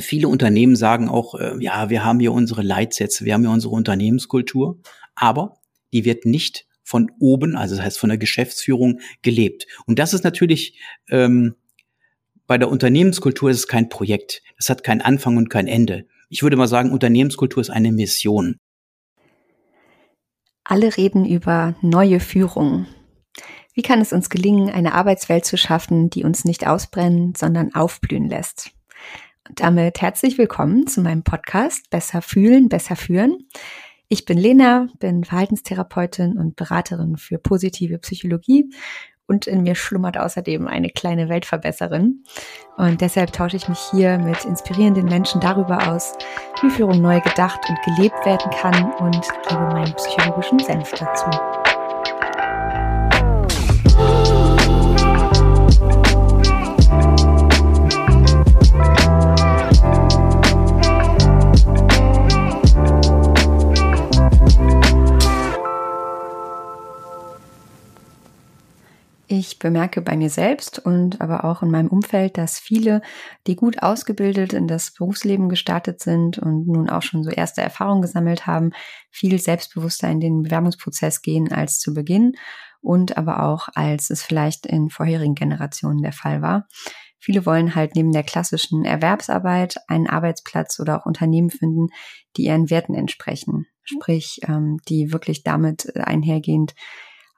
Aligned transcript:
viele 0.00 0.28
Unternehmen 0.28 0.76
sagen 0.76 1.08
auch, 1.08 1.34
äh, 1.34 1.54
ja, 1.60 1.90
wir 1.90 2.04
haben 2.04 2.20
hier 2.20 2.32
unsere 2.32 2.62
Leitsätze, 2.62 3.24
wir 3.24 3.34
haben 3.34 3.42
hier 3.42 3.50
unsere 3.50 3.74
Unternehmenskultur, 3.74 4.80
aber 5.14 5.58
die 5.92 6.04
wird 6.04 6.26
nicht 6.26 6.66
von 6.82 7.10
oben, 7.18 7.56
also 7.56 7.76
das 7.76 7.84
heißt 7.84 7.98
von 7.98 8.10
der 8.10 8.18
Geschäftsführung 8.18 9.00
gelebt. 9.22 9.66
Und 9.86 9.98
das 9.98 10.14
ist 10.14 10.24
natürlich 10.24 10.78
ähm, 11.08 11.56
bei 12.46 12.58
der 12.58 12.70
Unternehmenskultur 12.70 13.50
ist 13.50 13.58
es 13.58 13.68
kein 13.68 13.88
Projekt. 13.88 14.42
Das 14.56 14.70
hat 14.70 14.84
keinen 14.84 15.00
Anfang 15.00 15.36
und 15.36 15.50
kein 15.50 15.66
Ende. 15.66 16.06
Ich 16.28 16.42
würde 16.42 16.56
mal 16.56 16.68
sagen, 16.68 16.92
Unternehmenskultur 16.92 17.60
ist 17.60 17.70
eine 17.70 17.90
Mission. 17.90 18.58
Alle 20.62 20.96
reden 20.96 21.24
über 21.24 21.74
neue 21.80 22.20
Führung. 22.20 22.86
Wie 23.74 23.82
kann 23.82 24.00
es 24.00 24.12
uns 24.12 24.30
gelingen, 24.30 24.70
eine 24.70 24.94
Arbeitswelt 24.94 25.44
zu 25.44 25.56
schaffen, 25.56 26.08
die 26.08 26.24
uns 26.24 26.44
nicht 26.44 26.66
ausbrennen, 26.66 27.34
sondern 27.36 27.74
aufblühen 27.74 28.28
lässt? 28.28 28.75
Damit 29.54 30.02
herzlich 30.02 30.38
willkommen 30.38 30.86
zu 30.86 31.00
meinem 31.00 31.22
Podcast 31.22 31.88
Besser 31.90 32.20
fühlen, 32.20 32.68
besser 32.68 32.96
führen. 32.96 33.46
Ich 34.08 34.24
bin 34.24 34.38
Lena, 34.38 34.88
bin 34.98 35.24
Verhaltenstherapeutin 35.24 36.36
und 36.36 36.56
Beraterin 36.56 37.16
für 37.16 37.38
positive 37.38 37.98
Psychologie 37.98 38.68
und 39.28 39.46
in 39.46 39.62
mir 39.62 39.76
schlummert 39.76 40.18
außerdem 40.18 40.66
eine 40.66 40.90
kleine 40.90 41.28
Weltverbesserin. 41.28 42.24
Und 42.76 43.00
deshalb 43.00 43.32
tausche 43.32 43.56
ich 43.56 43.68
mich 43.68 43.78
hier 43.92 44.18
mit 44.18 44.44
inspirierenden 44.44 45.06
Menschen 45.06 45.40
darüber 45.40 45.92
aus, 45.92 46.14
wie 46.62 46.70
Führung 46.70 47.00
neu 47.00 47.20
gedacht 47.20 47.60
und 47.68 47.78
gelebt 47.82 48.26
werden 48.26 48.50
kann 48.50 48.92
und 48.94 49.22
gebe 49.48 49.60
meinen 49.60 49.94
psychologischen 49.94 50.58
Senf 50.58 50.90
dazu. 50.92 51.30
Ich 69.28 69.58
bemerke 69.58 70.02
bei 70.02 70.16
mir 70.16 70.30
selbst 70.30 70.78
und 70.78 71.20
aber 71.20 71.44
auch 71.44 71.62
in 71.62 71.70
meinem 71.70 71.88
Umfeld, 71.88 72.38
dass 72.38 72.60
viele, 72.60 73.02
die 73.48 73.56
gut 73.56 73.82
ausgebildet 73.82 74.52
in 74.52 74.68
das 74.68 74.92
Berufsleben 74.92 75.48
gestartet 75.48 76.00
sind 76.00 76.38
und 76.38 76.68
nun 76.68 76.88
auch 76.88 77.02
schon 77.02 77.24
so 77.24 77.30
erste 77.30 77.60
Erfahrungen 77.60 78.02
gesammelt 78.02 78.46
haben, 78.46 78.70
viel 79.10 79.40
selbstbewusster 79.40 80.08
in 80.08 80.20
den 80.20 80.42
Bewerbungsprozess 80.44 81.22
gehen 81.22 81.52
als 81.52 81.80
zu 81.80 81.92
Beginn 81.92 82.34
und 82.80 83.18
aber 83.18 83.42
auch 83.42 83.68
als 83.74 84.10
es 84.10 84.22
vielleicht 84.22 84.64
in 84.64 84.90
vorherigen 84.90 85.34
Generationen 85.34 86.02
der 86.02 86.12
Fall 86.12 86.40
war. 86.40 86.68
Viele 87.18 87.44
wollen 87.44 87.74
halt 87.74 87.96
neben 87.96 88.12
der 88.12 88.22
klassischen 88.22 88.84
Erwerbsarbeit 88.84 89.78
einen 89.88 90.06
Arbeitsplatz 90.06 90.78
oder 90.78 91.00
auch 91.00 91.06
Unternehmen 91.06 91.50
finden, 91.50 91.88
die 92.36 92.44
ihren 92.44 92.70
Werten 92.70 92.94
entsprechen. 92.94 93.66
Sprich, 93.82 94.38
ähm, 94.46 94.78
die 94.88 95.12
wirklich 95.12 95.42
damit 95.42 95.96
einhergehend 95.96 96.76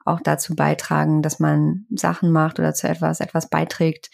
auch 0.05 0.19
dazu 0.21 0.55
beitragen, 0.55 1.21
dass 1.21 1.39
man 1.39 1.85
Sachen 1.89 2.31
macht 2.31 2.59
oder 2.59 2.73
zu 2.73 2.87
etwas, 2.87 3.19
etwas 3.19 3.49
beiträgt, 3.49 4.09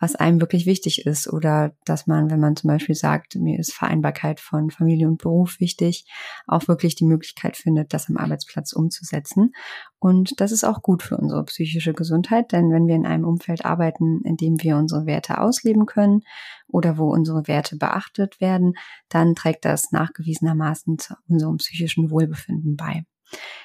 was 0.00 0.14
einem 0.14 0.40
wirklich 0.40 0.66
wichtig 0.66 1.06
ist. 1.06 1.32
Oder 1.32 1.72
dass 1.84 2.06
man, 2.06 2.30
wenn 2.30 2.40
man 2.40 2.56
zum 2.56 2.68
Beispiel 2.68 2.94
sagt, 2.94 3.34
mir 3.36 3.58
ist 3.58 3.72
Vereinbarkeit 3.74 4.40
von 4.40 4.70
Familie 4.70 5.08
und 5.08 5.20
Beruf 5.20 5.60
wichtig, 5.60 6.06
auch 6.46 6.68
wirklich 6.68 6.94
die 6.94 7.04
Möglichkeit 7.04 7.56
findet, 7.56 7.92
das 7.92 8.08
am 8.08 8.16
Arbeitsplatz 8.16 8.72
umzusetzen. 8.72 9.52
Und 9.98 10.40
das 10.40 10.52
ist 10.52 10.64
auch 10.64 10.82
gut 10.82 11.02
für 11.02 11.16
unsere 11.16 11.44
psychische 11.44 11.94
Gesundheit, 11.94 12.52
denn 12.52 12.70
wenn 12.70 12.86
wir 12.86 12.94
in 12.94 13.06
einem 13.06 13.24
Umfeld 13.24 13.64
arbeiten, 13.64 14.20
in 14.24 14.36
dem 14.36 14.62
wir 14.62 14.76
unsere 14.76 15.06
Werte 15.06 15.40
ausleben 15.40 15.86
können 15.86 16.22
oder 16.68 16.98
wo 16.98 17.10
unsere 17.10 17.48
Werte 17.48 17.76
beachtet 17.76 18.40
werden, 18.40 18.74
dann 19.08 19.34
trägt 19.34 19.64
das 19.64 19.90
nachgewiesenermaßen 19.90 20.98
zu 20.98 21.14
unserem 21.28 21.56
psychischen 21.56 22.10
Wohlbefinden 22.10 22.76
bei. 22.76 23.04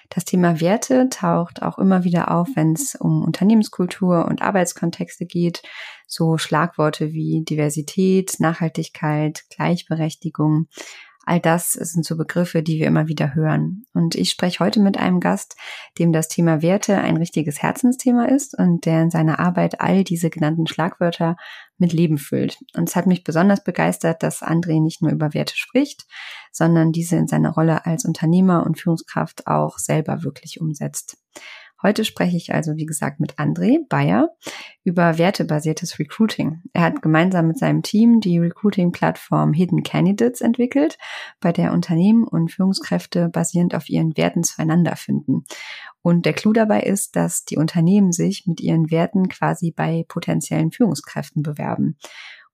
Das 0.10 0.26
Thema 0.26 0.60
Werte 0.60 1.10
taucht 1.10 1.62
auch 1.62 1.80
immer 1.80 2.04
wieder 2.04 2.32
auf, 2.32 2.48
wenn 2.56 2.74
es 2.74 2.96
um 2.96 3.24
Unternehmenskultur 3.24 4.26
und 4.26 4.42
Arbeitskontexte 4.42 5.26
geht. 5.26 5.64
So 6.08 6.38
Schlagworte 6.38 7.14
wie 7.14 7.44
Diversität, 7.44 8.36
Nachhaltigkeit, 8.40 9.44
Gleichberechtigung. 9.50 10.68
All 11.26 11.40
das 11.40 11.72
sind 11.72 12.06
so 12.06 12.18
Begriffe, 12.18 12.64
die 12.64 12.80
wir 12.80 12.88
immer 12.88 13.08
wieder 13.08 13.34
hören. 13.34 13.86
Und 13.94 14.16
ich 14.16 14.30
spreche 14.30 14.60
heute 14.60 14.82
mit 14.82 14.98
einem 14.98 15.22
Gast, 15.22 15.56
dem 15.98 16.12
das 16.12 16.28
Thema 16.28 16.62
Werte 16.62 16.98
ein 16.98 17.16
richtiges 17.16 17.62
Herzensthema 17.62 18.26
ist 18.26 18.58
und 18.58 18.86
der 18.86 19.04
in 19.04 19.10
seiner 19.10 19.40
Arbeit 19.40 19.80
all 19.80 20.04
diese 20.04 20.30
genannten 20.30 20.68
Schlagwörter 20.68 21.38
mit 21.78 21.94
Leben 21.94 22.18
füllt. 22.18 22.58
Und 22.76 22.90
es 22.90 22.96
hat 22.96 23.08
mich 23.08 23.24
besonders 23.24 23.64
begeistert, 23.64 24.22
dass 24.22 24.42
André 24.42 24.82
nicht 24.82 25.02
nur 25.02 25.12
über 25.12 25.34
Werte 25.34 25.56
spricht, 25.56 26.06
sondern 26.52 26.92
diese 26.92 27.16
in 27.16 27.28
seiner 27.28 27.52
Rolle 27.52 27.86
als 27.86 28.04
Unternehmer 28.04 28.66
und 28.66 28.80
Führungskraft 28.80 29.48
auch 29.48 29.78
selber 29.78 30.24
wirklich 30.24 30.60
umsetzt. 30.60 31.18
Heute 31.84 32.06
spreche 32.06 32.38
ich 32.38 32.54
also, 32.54 32.78
wie 32.78 32.86
gesagt, 32.86 33.20
mit 33.20 33.36
André 33.38 33.86
Bayer 33.90 34.30
über 34.86 35.18
wertebasiertes 35.18 36.00
Recruiting. 36.00 36.62
Er 36.72 36.84
hat 36.84 37.02
gemeinsam 37.02 37.48
mit 37.48 37.60
seinem 37.60 37.82
Team 37.82 38.22
die 38.22 38.40
Recruiting-Plattform 38.40 39.52
Hidden 39.52 39.84
Candidates 39.84 40.40
entwickelt, 40.40 40.98
bei 41.42 41.52
der 41.52 41.74
Unternehmen 41.74 42.24
und 42.24 42.54
Führungskräfte 42.54 43.28
basierend 43.28 43.76
auf 43.76 43.90
ihren 43.90 44.16
Werten 44.16 44.46
zueinander 44.46 44.96
finden. 44.96 45.44
Und 46.02 46.26
der 46.26 46.34
Clou 46.34 46.54
dabei 46.54 46.82
ist, 46.82 47.18
dass 47.18 47.44
die 47.44 47.58
Unternehmen 47.58 48.14
sich 48.14 48.46
mit 48.48 48.62
ihren 48.62 48.90
Werten 48.90 49.28
quasi 49.28 49.72
bei 49.72 50.06
potenziellen 50.08 50.72
Führungskräften 50.72 51.44
bewerben. 51.44 51.98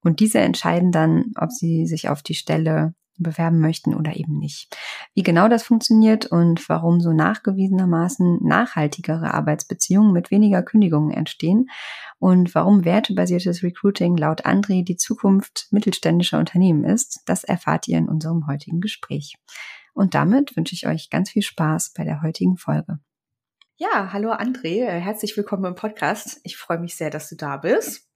Und 0.02 0.22
diese 0.22 0.40
entscheiden 0.40 0.92
dann, 0.92 1.34
ob 1.36 1.52
sie 1.52 1.86
sich 1.86 2.10
auf 2.10 2.24
die 2.24 2.36
Stelle 2.36 2.96
bewerben 3.24 3.60
möchten 3.60 3.94
oder 3.94 4.16
eben 4.16 4.38
nicht. 4.38 4.76
Wie 5.14 5.24
genau 5.24 5.48
das 5.48 5.64
funktioniert 5.64 6.26
und 6.26 6.68
warum 6.70 7.00
so 7.02 7.14
nachgewiesenermaßen 7.14 8.40
nachhaltigere 8.44 9.34
Arbeitsbeziehungen 9.34 10.12
mit 10.14 10.32
weniger 10.32 10.64
Kündigungen 10.64 11.12
entstehen 11.12 11.70
und 12.18 12.54
warum 12.56 12.86
wertebasiertes 12.86 13.64
Recruiting 13.64 14.18
laut 14.18 14.46
André 14.46 14.84
die 14.84 14.98
Zukunft 14.98 15.68
mittelständischer 15.72 16.40
Unternehmen 16.40 16.84
ist, 16.84 17.22
das 17.26 17.44
erfahrt 17.44 17.88
ihr 17.88 17.98
in 17.98 18.10
unserem 18.10 18.48
heutigen 18.48 18.82
Gespräch. 18.82 19.36
Und 19.94 20.16
damit 20.16 20.56
wünsche 20.56 20.76
ich 20.76 20.88
euch 20.88 21.10
ganz 21.10 21.30
viel 21.30 21.42
Spaß 21.42 21.94
bei 21.96 22.04
der 22.04 22.22
heutigen 22.22 22.58
Folge. 22.58 23.00
Ja, 23.78 24.12
hallo 24.12 24.32
André, 24.32 24.86
herzlich 24.86 25.38
willkommen 25.38 25.66
im 25.66 25.76
Podcast. 25.76 26.42
Ich 26.44 26.58
freue 26.58 26.80
mich 26.80 26.96
sehr, 26.96 27.10
dass 27.10 27.30
du 27.30 27.36
da 27.36 27.58
bist. 27.58 28.10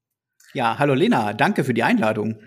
Ja, 0.54 0.78
hallo 0.78 0.94
Lena, 0.94 1.34
danke 1.34 1.64
für 1.64 1.74
die 1.74 1.84
Einladung. 1.84 2.38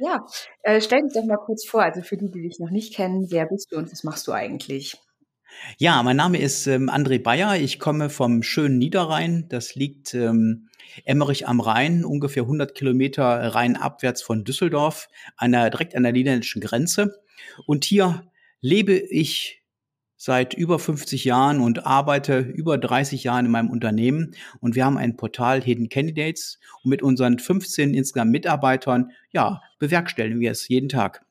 Ja, 0.00 0.24
äh, 0.62 0.80
stell 0.80 1.02
dich 1.02 1.14
doch 1.14 1.24
mal 1.24 1.38
kurz 1.38 1.66
vor, 1.66 1.82
also 1.82 2.02
für 2.02 2.16
die, 2.16 2.30
die 2.30 2.42
dich 2.42 2.60
noch 2.60 2.70
nicht 2.70 2.94
kennen, 2.94 3.26
wer 3.30 3.46
bist 3.46 3.72
du 3.72 3.76
und 3.76 3.90
was 3.90 4.04
machst 4.04 4.28
du 4.28 4.32
eigentlich? 4.32 4.96
Ja, 5.76 6.02
mein 6.02 6.16
Name 6.16 6.38
ist 6.38 6.66
ähm, 6.68 6.88
André 6.88 7.20
Bayer. 7.20 7.56
Ich 7.56 7.80
komme 7.80 8.10
vom 8.10 8.42
schönen 8.42 8.78
Niederrhein. 8.78 9.46
Das 9.48 9.74
liegt 9.74 10.14
ähm, 10.14 10.68
Emmerich 11.04 11.48
am 11.48 11.60
Rhein, 11.60 12.04
ungefähr 12.04 12.44
100 12.44 12.74
Kilometer 12.74 13.24
rheinabwärts 13.24 14.22
von 14.22 14.44
Düsseldorf, 14.44 15.08
der, 15.42 15.70
direkt 15.70 15.96
an 15.96 16.04
der 16.04 16.12
niederländischen 16.12 16.60
Grenze. 16.60 17.20
Und 17.66 17.84
hier 17.84 18.30
lebe 18.60 18.92
ich 18.92 19.57
seit 20.18 20.52
über 20.52 20.78
50 20.78 21.24
Jahren 21.24 21.60
und 21.60 21.86
arbeite 21.86 22.40
über 22.40 22.76
30 22.76 23.24
Jahren 23.24 23.46
in 23.46 23.52
meinem 23.52 23.70
Unternehmen. 23.70 24.34
Und 24.60 24.74
wir 24.74 24.84
haben 24.84 24.98
ein 24.98 25.16
Portal 25.16 25.62
Hidden 25.62 25.88
Candidates 25.88 26.58
und 26.82 26.90
mit 26.90 27.02
unseren 27.02 27.38
15 27.38 27.94
insgesamt 27.94 28.32
Mitarbeitern, 28.32 29.12
ja, 29.30 29.62
bewerkstelligen 29.78 30.40
wir 30.40 30.50
es 30.50 30.68
jeden 30.68 30.88
Tag. 30.88 31.24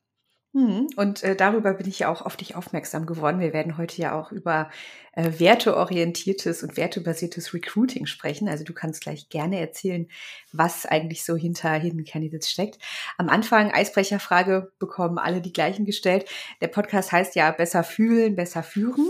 Mhm. 0.57 0.87
Und 0.95 1.21
äh, 1.21 1.35
darüber 1.35 1.75
bin 1.75 1.87
ich 1.87 1.99
ja 1.99 2.09
auch 2.09 2.23
auf 2.23 2.35
dich 2.35 2.55
aufmerksam 2.55 3.05
geworden. 3.05 3.39
Wir 3.39 3.53
werden 3.53 3.77
heute 3.77 4.01
ja 4.01 4.19
auch 4.19 4.31
über 4.31 4.71
äh, 5.11 5.29
werteorientiertes 5.37 6.63
und 6.63 6.77
wertebasiertes 6.77 7.53
Recruiting 7.53 8.07
sprechen. 8.07 8.49
Also 8.49 8.63
du 8.63 8.73
kannst 8.73 9.01
gleich 9.01 9.29
gerne 9.29 9.59
erzählen, 9.59 10.07
was 10.51 10.87
eigentlich 10.87 11.23
so 11.23 11.35
hinter 11.35 11.73
Hidden 11.73 12.05
Candidates 12.05 12.49
steckt. 12.49 12.79
Am 13.19 13.29
Anfang 13.29 13.71
Eisbrecherfrage 13.71 14.71
bekommen 14.79 15.19
alle 15.19 15.41
die 15.41 15.53
gleichen 15.53 15.85
gestellt. 15.85 16.25
Der 16.59 16.69
Podcast 16.69 17.11
heißt 17.11 17.35
ja 17.35 17.51
besser 17.51 17.83
fühlen, 17.83 18.35
besser 18.35 18.63
führen. 18.63 19.07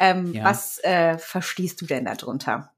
Ähm, 0.00 0.32
ja. 0.32 0.44
Was 0.44 0.82
äh, 0.82 1.18
verstehst 1.18 1.82
du 1.82 1.84
denn 1.84 2.06
darunter? 2.06 2.72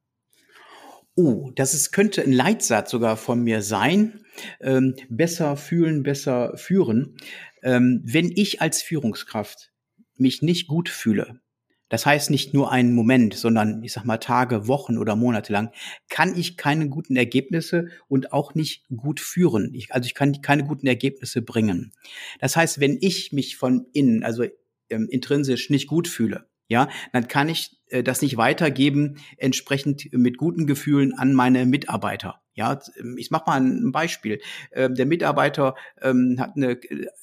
Oh, 1.15 1.53
das 1.55 1.73
ist, 1.73 1.93
könnte 1.93 2.23
ein 2.23 2.33
Leitsatz 2.33 2.91
sogar 2.91 3.17
von 3.17 3.45
mir 3.45 3.63
sein. 3.63 4.25
Ähm, 4.61 4.95
besser 5.09 5.57
fühlen, 5.57 6.05
besser 6.05 6.57
führen 6.57 7.17
ähm, 7.63 8.01
wenn 8.05 8.31
ich 8.35 8.61
als 8.61 8.83
Führungskraft 8.83 9.73
mich 10.17 10.43
nicht 10.43 10.67
gut 10.67 10.89
fühle, 10.89 11.41
das 11.89 12.05
heißt 12.05 12.31
nicht 12.31 12.53
nur 12.53 12.71
einen 12.71 12.95
Moment, 12.95 13.35
sondern 13.35 13.83
ich 13.83 13.93
sag 13.93 14.05
mal 14.05 14.19
Tage, 14.19 14.69
Wochen 14.69 14.99
oder 14.99 15.17
Monate 15.17 15.53
lang, 15.53 15.71
kann 16.11 16.37
ich 16.37 16.57
keine 16.57 16.89
guten 16.89 17.17
Ergebnisse 17.17 17.89
und 18.09 18.33
auch 18.33 18.55
nicht 18.55 18.85
gut 18.95 19.21
führen. 19.21 19.73
Ich, 19.75 19.95
also 19.95 20.07
ich 20.07 20.15
kann 20.15 20.43
keine 20.43 20.65
guten 20.65 20.87
Ergebnisse 20.87 21.41
bringen. 21.41 21.93
Das 22.41 22.57
heißt, 22.57 22.81
wenn 22.81 22.99
ich 23.01 23.33
mich 23.33 23.57
von 23.57 23.87
innen, 23.93 24.23
also 24.23 24.45
ähm, 24.91 25.09
intrinsisch 25.11 25.71
nicht 25.71 25.87
gut 25.87 26.09
fühle, 26.09 26.47
ja, 26.69 26.89
dann 27.13 27.29
kann 27.29 27.49
ich 27.49 27.79
äh, 27.89 28.03
das 28.03 28.21
nicht 28.21 28.37
weitergeben, 28.37 29.17
entsprechend 29.39 30.13
mit 30.13 30.37
guten 30.37 30.67
Gefühlen 30.67 31.15
an 31.15 31.33
meine 31.33 31.65
Mitarbeiter. 31.65 32.43
Ja, 32.59 32.77
ich 33.17 33.31
mache 33.31 33.45
mal 33.47 33.61
ein 33.61 33.93
Beispiel. 33.93 34.41
Ähm, 34.73 34.97
der 34.97 35.07
Mitarbeiter 35.07 35.77
ähm, 36.03 36.39
hat 36.41 36.57
eine, 36.57 36.73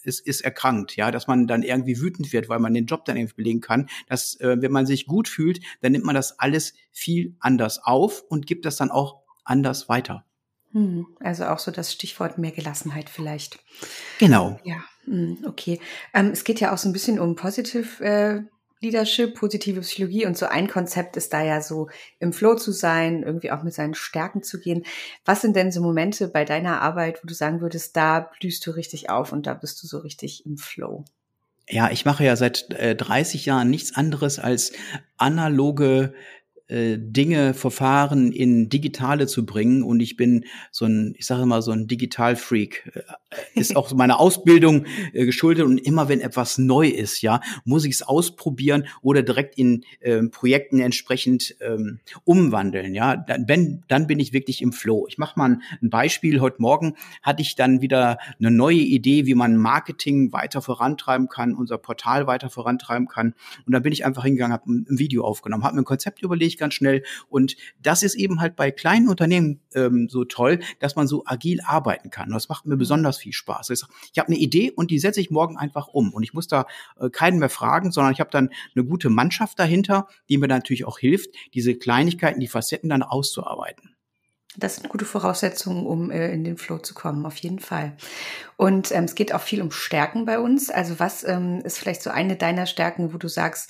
ist, 0.03 0.25
ist 0.25 0.39
erkrankt, 0.39 0.95
ja, 0.95 1.11
dass 1.11 1.27
man 1.27 1.45
dann 1.45 1.61
irgendwie 1.61 1.99
wütend 1.99 2.31
wird, 2.31 2.47
weil 2.47 2.59
man 2.59 2.73
den 2.73 2.85
Job 2.85 3.03
dann 3.03 3.17
irgendwie 3.17 3.35
belegen 3.35 3.59
kann. 3.59 3.89
Dass, 4.07 4.39
äh, 4.39 4.55
wenn 4.61 4.71
man 4.71 4.85
sich 4.85 5.07
gut 5.07 5.27
fühlt, 5.27 5.59
dann 5.81 5.91
nimmt 5.91 6.05
man 6.05 6.15
das 6.15 6.39
alles 6.39 6.73
viel 6.93 7.35
anders 7.41 7.83
auf 7.83 8.23
und 8.29 8.47
gibt 8.47 8.65
das 8.65 8.77
dann 8.77 8.91
auch 8.91 9.23
anders 9.43 9.89
weiter. 9.89 10.23
Hm, 10.71 11.05
also 11.19 11.43
auch 11.47 11.59
so 11.59 11.69
das 11.69 11.91
Stichwort 11.91 12.37
mehr 12.37 12.51
Gelassenheit 12.51 13.09
vielleicht. 13.09 13.59
Genau. 14.19 14.57
Ja, 14.63 14.85
hm, 15.03 15.39
okay. 15.45 15.81
Ähm, 16.13 16.29
es 16.31 16.45
geht 16.45 16.61
ja 16.61 16.73
auch 16.73 16.77
so 16.77 16.87
ein 16.87 16.93
bisschen 16.93 17.19
um 17.19 17.35
Positive 17.35 18.01
äh, 18.01 18.41
Leadership, 18.81 19.35
positive 19.35 19.81
Psychologie 19.81 20.25
und 20.25 20.37
so 20.37 20.45
ein 20.45 20.67
Konzept 20.67 21.17
ist 21.17 21.33
da 21.33 21.43
ja 21.43 21.61
so 21.61 21.89
im 22.19 22.33
Flow 22.33 22.55
zu 22.55 22.71
sein, 22.71 23.23
irgendwie 23.23 23.51
auch 23.51 23.63
mit 23.63 23.73
seinen 23.73 23.95
Stärken 23.95 24.43
zu 24.43 24.59
gehen. 24.59 24.85
Was 25.23 25.41
sind 25.41 25.55
denn 25.55 25.71
so 25.71 25.81
Momente 25.81 26.27
bei 26.27 26.45
deiner 26.45 26.81
Arbeit, 26.81 27.23
wo 27.23 27.27
du 27.27 27.33
sagen 27.33 27.61
würdest, 27.61 27.95
da 27.95 28.29
blühst 28.39 28.65
du 28.67 28.71
richtig 28.71 29.09
auf 29.09 29.31
und 29.31 29.47
da 29.47 29.53
bist 29.53 29.81
du 29.81 29.87
so 29.87 29.99
richtig 29.99 30.45
im 30.45 30.57
Flow? 30.57 31.05
Ja, 31.67 31.89
ich 31.89 32.05
mache 32.05 32.23
ja 32.23 32.35
seit 32.35 32.71
äh, 32.73 32.95
30 32.95 33.45
Jahren 33.45 33.69
nichts 33.69 33.95
anderes 33.95 34.37
als 34.37 34.71
analoge 35.17 36.13
äh, 36.67 36.97
Dinge, 36.99 37.53
Verfahren 37.53 38.31
in 38.31 38.69
digitale 38.69 39.27
zu 39.27 39.45
bringen. 39.45 39.83
Und 39.83 39.99
ich 39.99 40.17
bin 40.17 40.45
so 40.71 40.85
ein, 40.85 41.13
ich 41.17 41.25
sage 41.25 41.43
immer 41.43 41.61
so 41.61 41.71
ein 41.71 41.87
Digitalfreak. 41.87 42.91
Äh, 42.93 43.01
ist 43.55 43.75
auch 43.75 43.93
meine 43.93 44.19
Ausbildung 44.19 44.85
äh, 45.13 45.25
geschuldet. 45.25 45.65
Und 45.65 45.77
immer 45.77 46.09
wenn 46.09 46.21
etwas 46.21 46.57
neu 46.57 46.87
ist, 46.87 47.21
ja, 47.21 47.41
muss 47.63 47.85
ich 47.85 47.95
es 47.95 48.03
ausprobieren 48.03 48.87
oder 49.01 49.23
direkt 49.23 49.57
in 49.57 49.83
ähm, 50.01 50.31
Projekten 50.31 50.79
entsprechend 50.79 51.55
ähm, 51.61 51.99
umwandeln. 52.23 52.93
Ja, 52.93 53.15
dann, 53.15 53.47
wenn, 53.47 53.83
dann 53.87 54.07
bin 54.07 54.19
ich 54.19 54.33
wirklich 54.33 54.61
im 54.61 54.73
Flow. 54.73 55.05
Ich 55.07 55.17
mache 55.17 55.37
mal 55.37 55.51
ein, 55.51 55.61
ein 55.81 55.89
Beispiel. 55.89 56.41
Heute 56.41 56.61
Morgen 56.61 56.95
hatte 57.21 57.41
ich 57.41 57.55
dann 57.55 57.81
wieder 57.81 58.17
eine 58.39 58.51
neue 58.51 58.77
Idee, 58.77 59.25
wie 59.25 59.35
man 59.35 59.57
Marketing 59.57 60.31
weiter 60.33 60.61
vorantreiben 60.61 61.27
kann, 61.29 61.55
unser 61.55 61.77
Portal 61.77 62.27
weiter 62.27 62.49
vorantreiben 62.49 63.07
kann. 63.07 63.33
Und 63.65 63.73
dann 63.73 63.83
bin 63.83 63.93
ich 63.93 64.05
einfach 64.05 64.23
hingegangen, 64.23 64.53
habe 64.53 64.71
ein, 64.71 64.85
Video 64.95 65.25
aufgenommen, 65.25 65.63
habe 65.63 65.75
mir 65.75 65.81
ein 65.81 65.85
Konzept 65.85 66.21
überlegt, 66.21 66.59
ganz 66.59 66.73
schnell. 66.73 67.03
Und 67.29 67.55
das 67.81 68.03
ist 68.03 68.15
eben 68.15 68.39
halt 68.39 68.55
bei 68.55 68.71
kleinen 68.71 69.09
Unternehmen 69.09 69.59
ähm, 69.73 70.07
so 70.09 70.23
toll, 70.23 70.59
dass 70.79 70.95
man 70.95 71.07
so 71.07 71.23
agil 71.25 71.59
arbeiten 71.65 72.09
kann. 72.09 72.27
Und 72.27 72.33
das 72.33 72.49
macht 72.49 72.65
mir 72.65 72.75
mhm. 72.75 72.79
besonders 72.79 73.17
viel 73.17 73.24
Spaß. 73.33 73.69
Ich, 73.71 73.81
ich 74.13 74.19
habe 74.19 74.27
eine 74.27 74.37
Idee 74.37 74.71
und 74.71 74.91
die 74.91 74.99
setze 74.99 75.21
ich 75.21 75.31
morgen 75.31 75.57
einfach 75.57 75.87
um. 75.87 76.13
Und 76.13 76.23
ich 76.23 76.33
muss 76.33 76.47
da 76.47 76.65
äh, 76.99 77.09
keinen 77.09 77.39
mehr 77.39 77.49
fragen, 77.49 77.91
sondern 77.91 78.13
ich 78.13 78.19
habe 78.19 78.29
dann 78.31 78.49
eine 78.75 78.85
gute 78.85 79.09
Mannschaft 79.09 79.59
dahinter, 79.59 80.07
die 80.29 80.37
mir 80.37 80.47
natürlich 80.47 80.85
auch 80.85 80.99
hilft, 80.99 81.29
diese 81.53 81.75
Kleinigkeiten, 81.75 82.39
die 82.39 82.47
Facetten 82.47 82.89
dann 82.89 83.03
auszuarbeiten. 83.03 83.95
Das 84.57 84.75
sind 84.75 84.89
gute 84.89 85.05
Voraussetzungen, 85.05 85.85
um 85.85 86.11
äh, 86.11 86.31
in 86.31 86.43
den 86.43 86.57
Flow 86.57 86.77
zu 86.77 86.93
kommen, 86.93 87.25
auf 87.25 87.35
jeden 87.37 87.59
Fall. 87.59 87.97
Und 88.55 88.91
ähm, 88.91 89.03
es 89.03 89.15
geht 89.15 89.33
auch 89.33 89.41
viel 89.41 89.61
um 89.61 89.71
Stärken 89.71 90.25
bei 90.25 90.39
uns. 90.39 90.69
Also 90.69 90.99
was 90.99 91.23
ähm, 91.25 91.61
ist 91.63 91.77
vielleicht 91.77 92.01
so 92.01 92.09
eine 92.09 92.37
deiner 92.37 92.65
Stärken, 92.65 93.13
wo 93.13 93.17
du 93.17 93.27
sagst, 93.27 93.69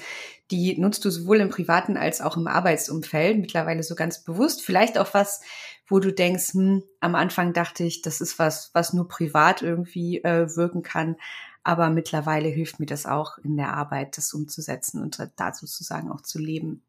die 0.52 0.80
nutzt 0.80 1.04
du 1.04 1.10
sowohl 1.10 1.40
im 1.40 1.50
privaten 1.50 1.98
als 1.98 2.22
auch 2.22 2.38
im 2.38 2.48
Arbeitsumfeld, 2.48 3.40
mittlerweile 3.40 3.82
so 3.82 3.96
ganz 3.96 4.24
bewusst. 4.24 4.62
Vielleicht 4.62 5.00
auch 5.00 5.14
was, 5.14 5.42
wo 5.88 6.00
du 6.00 6.12
denkst, 6.12 6.54
hm, 6.54 6.84
am 7.00 7.16
Anfang 7.16 7.54
dachte 7.54 7.84
ich, 7.84 8.02
das 8.02 8.22
ist 8.22 8.40
was, 8.40 8.72
was 8.74 8.94
nur 8.94 9.08
privat 9.08 9.62
irgendwie 9.62 10.24
äh, 10.24 10.56
wirken 10.56 10.84
kann. 10.84 11.16
Aber 11.64 11.90
mittlerweile 11.90 12.50
hilft 12.50 12.80
mir 12.80 12.86
das 12.86 13.06
auch 13.06 13.38
in 13.40 13.58
der 13.58 13.74
Arbeit, 13.74 14.18
das 14.18 14.34
umzusetzen 14.34 15.02
und 15.02 15.18
dazu 15.36 15.66
sozusagen 15.66 16.12
auch 16.12 16.22
zu 16.22 16.40
leben. 16.40 16.84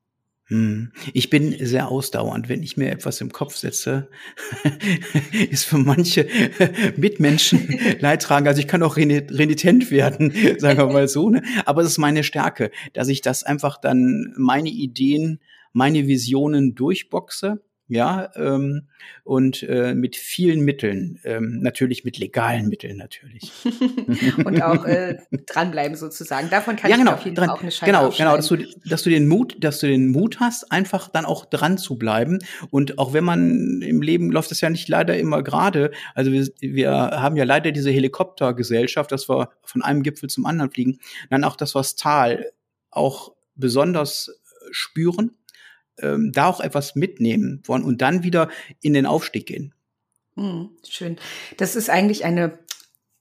Hm. 0.48 0.92
Ich 1.12 1.28
bin 1.28 1.56
sehr 1.66 1.88
ausdauernd. 1.88 2.48
Wenn 2.48 2.62
ich 2.62 2.76
mir 2.76 2.90
etwas 2.90 3.20
im 3.20 3.32
Kopf 3.32 3.56
setze, 3.56 4.08
ist 5.50 5.64
für 5.64 5.78
manche 5.78 6.28
Mitmenschen 6.96 7.80
leidtragend. 7.98 8.46
Also 8.46 8.60
ich 8.60 8.68
kann 8.68 8.82
auch 8.84 8.96
renitent 8.96 9.90
werden, 9.90 10.32
sagen 10.58 10.78
wir 10.78 10.86
mal 10.86 11.08
so. 11.08 11.30
Ne? 11.30 11.42
Aber 11.64 11.82
es 11.82 11.88
ist 11.88 11.98
meine 11.98 12.22
Stärke, 12.22 12.70
dass 12.92 13.08
ich 13.08 13.22
das 13.22 13.42
einfach 13.42 13.80
dann 13.80 14.34
meine 14.36 14.68
Ideen, 14.68 15.40
meine 15.72 16.06
Visionen 16.06 16.76
durchboxe 16.76 17.60
ja, 17.88 18.30
ähm, 18.34 18.88
und 19.22 19.62
äh, 19.62 19.94
mit 19.94 20.16
vielen 20.16 20.60
Mitteln, 20.60 21.20
ähm, 21.22 21.60
natürlich 21.60 22.04
mit 22.04 22.18
legalen 22.18 22.68
Mitteln 22.68 22.96
natürlich. 22.96 23.52
und 24.44 24.60
auch 24.60 24.84
äh, 24.84 25.18
dranbleiben 25.46 25.96
sozusagen. 25.96 26.50
Davon 26.50 26.74
kann 26.74 26.90
ja, 26.90 26.96
genau, 26.96 27.12
ich 27.12 27.18
auf 27.18 27.24
jeden 27.24 27.36
Fall 27.36 27.50
auch 27.50 27.62
eine 27.62 27.70
Scheibe 27.70 27.92
Genau, 27.92 28.10
genau, 28.10 28.36
dass 28.36 28.48
du, 28.48 28.56
dass 28.84 29.04
du 29.04 29.10
den 29.10 29.28
Mut, 29.28 29.56
dass 29.60 29.78
du 29.78 29.86
den 29.86 30.08
Mut 30.08 30.40
hast, 30.40 30.72
einfach 30.72 31.08
dann 31.08 31.24
auch 31.24 31.44
dran 31.44 31.78
zu 31.78 31.96
bleiben. 31.96 32.40
Und 32.70 32.98
auch 32.98 33.12
wenn 33.12 33.24
man 33.24 33.82
im 33.82 34.02
Leben 34.02 34.32
läuft 34.32 34.50
es 34.50 34.60
ja 34.60 34.70
nicht 34.70 34.88
leider 34.88 35.16
immer 35.16 35.44
gerade. 35.44 35.92
Also 36.14 36.32
wir, 36.32 36.48
wir 36.60 36.90
haben 36.90 37.36
ja 37.36 37.44
leider 37.44 37.70
diese 37.70 37.90
Helikoptergesellschaft, 37.90 39.12
dass 39.12 39.28
wir 39.28 39.50
von 39.62 39.82
einem 39.82 40.02
Gipfel 40.02 40.28
zum 40.28 40.44
anderen 40.44 40.72
fliegen. 40.72 40.98
Dann 41.30 41.44
auch 41.44 41.56
das, 41.56 41.76
was 41.76 41.94
Tal 41.94 42.50
auch 42.90 43.32
besonders 43.54 44.40
spüren 44.72 45.30
ähm, 46.00 46.32
da 46.32 46.46
auch 46.46 46.60
etwas 46.60 46.94
mitnehmen 46.94 47.62
wollen 47.64 47.84
und 47.84 48.02
dann 48.02 48.22
wieder 48.22 48.48
in 48.80 48.92
den 48.92 49.06
Aufstieg 49.06 49.46
gehen. 49.46 49.74
Mhm, 50.34 50.70
schön. 50.88 51.16
Das 51.56 51.76
ist 51.76 51.88
eigentlich 51.90 52.24
eine 52.24 52.58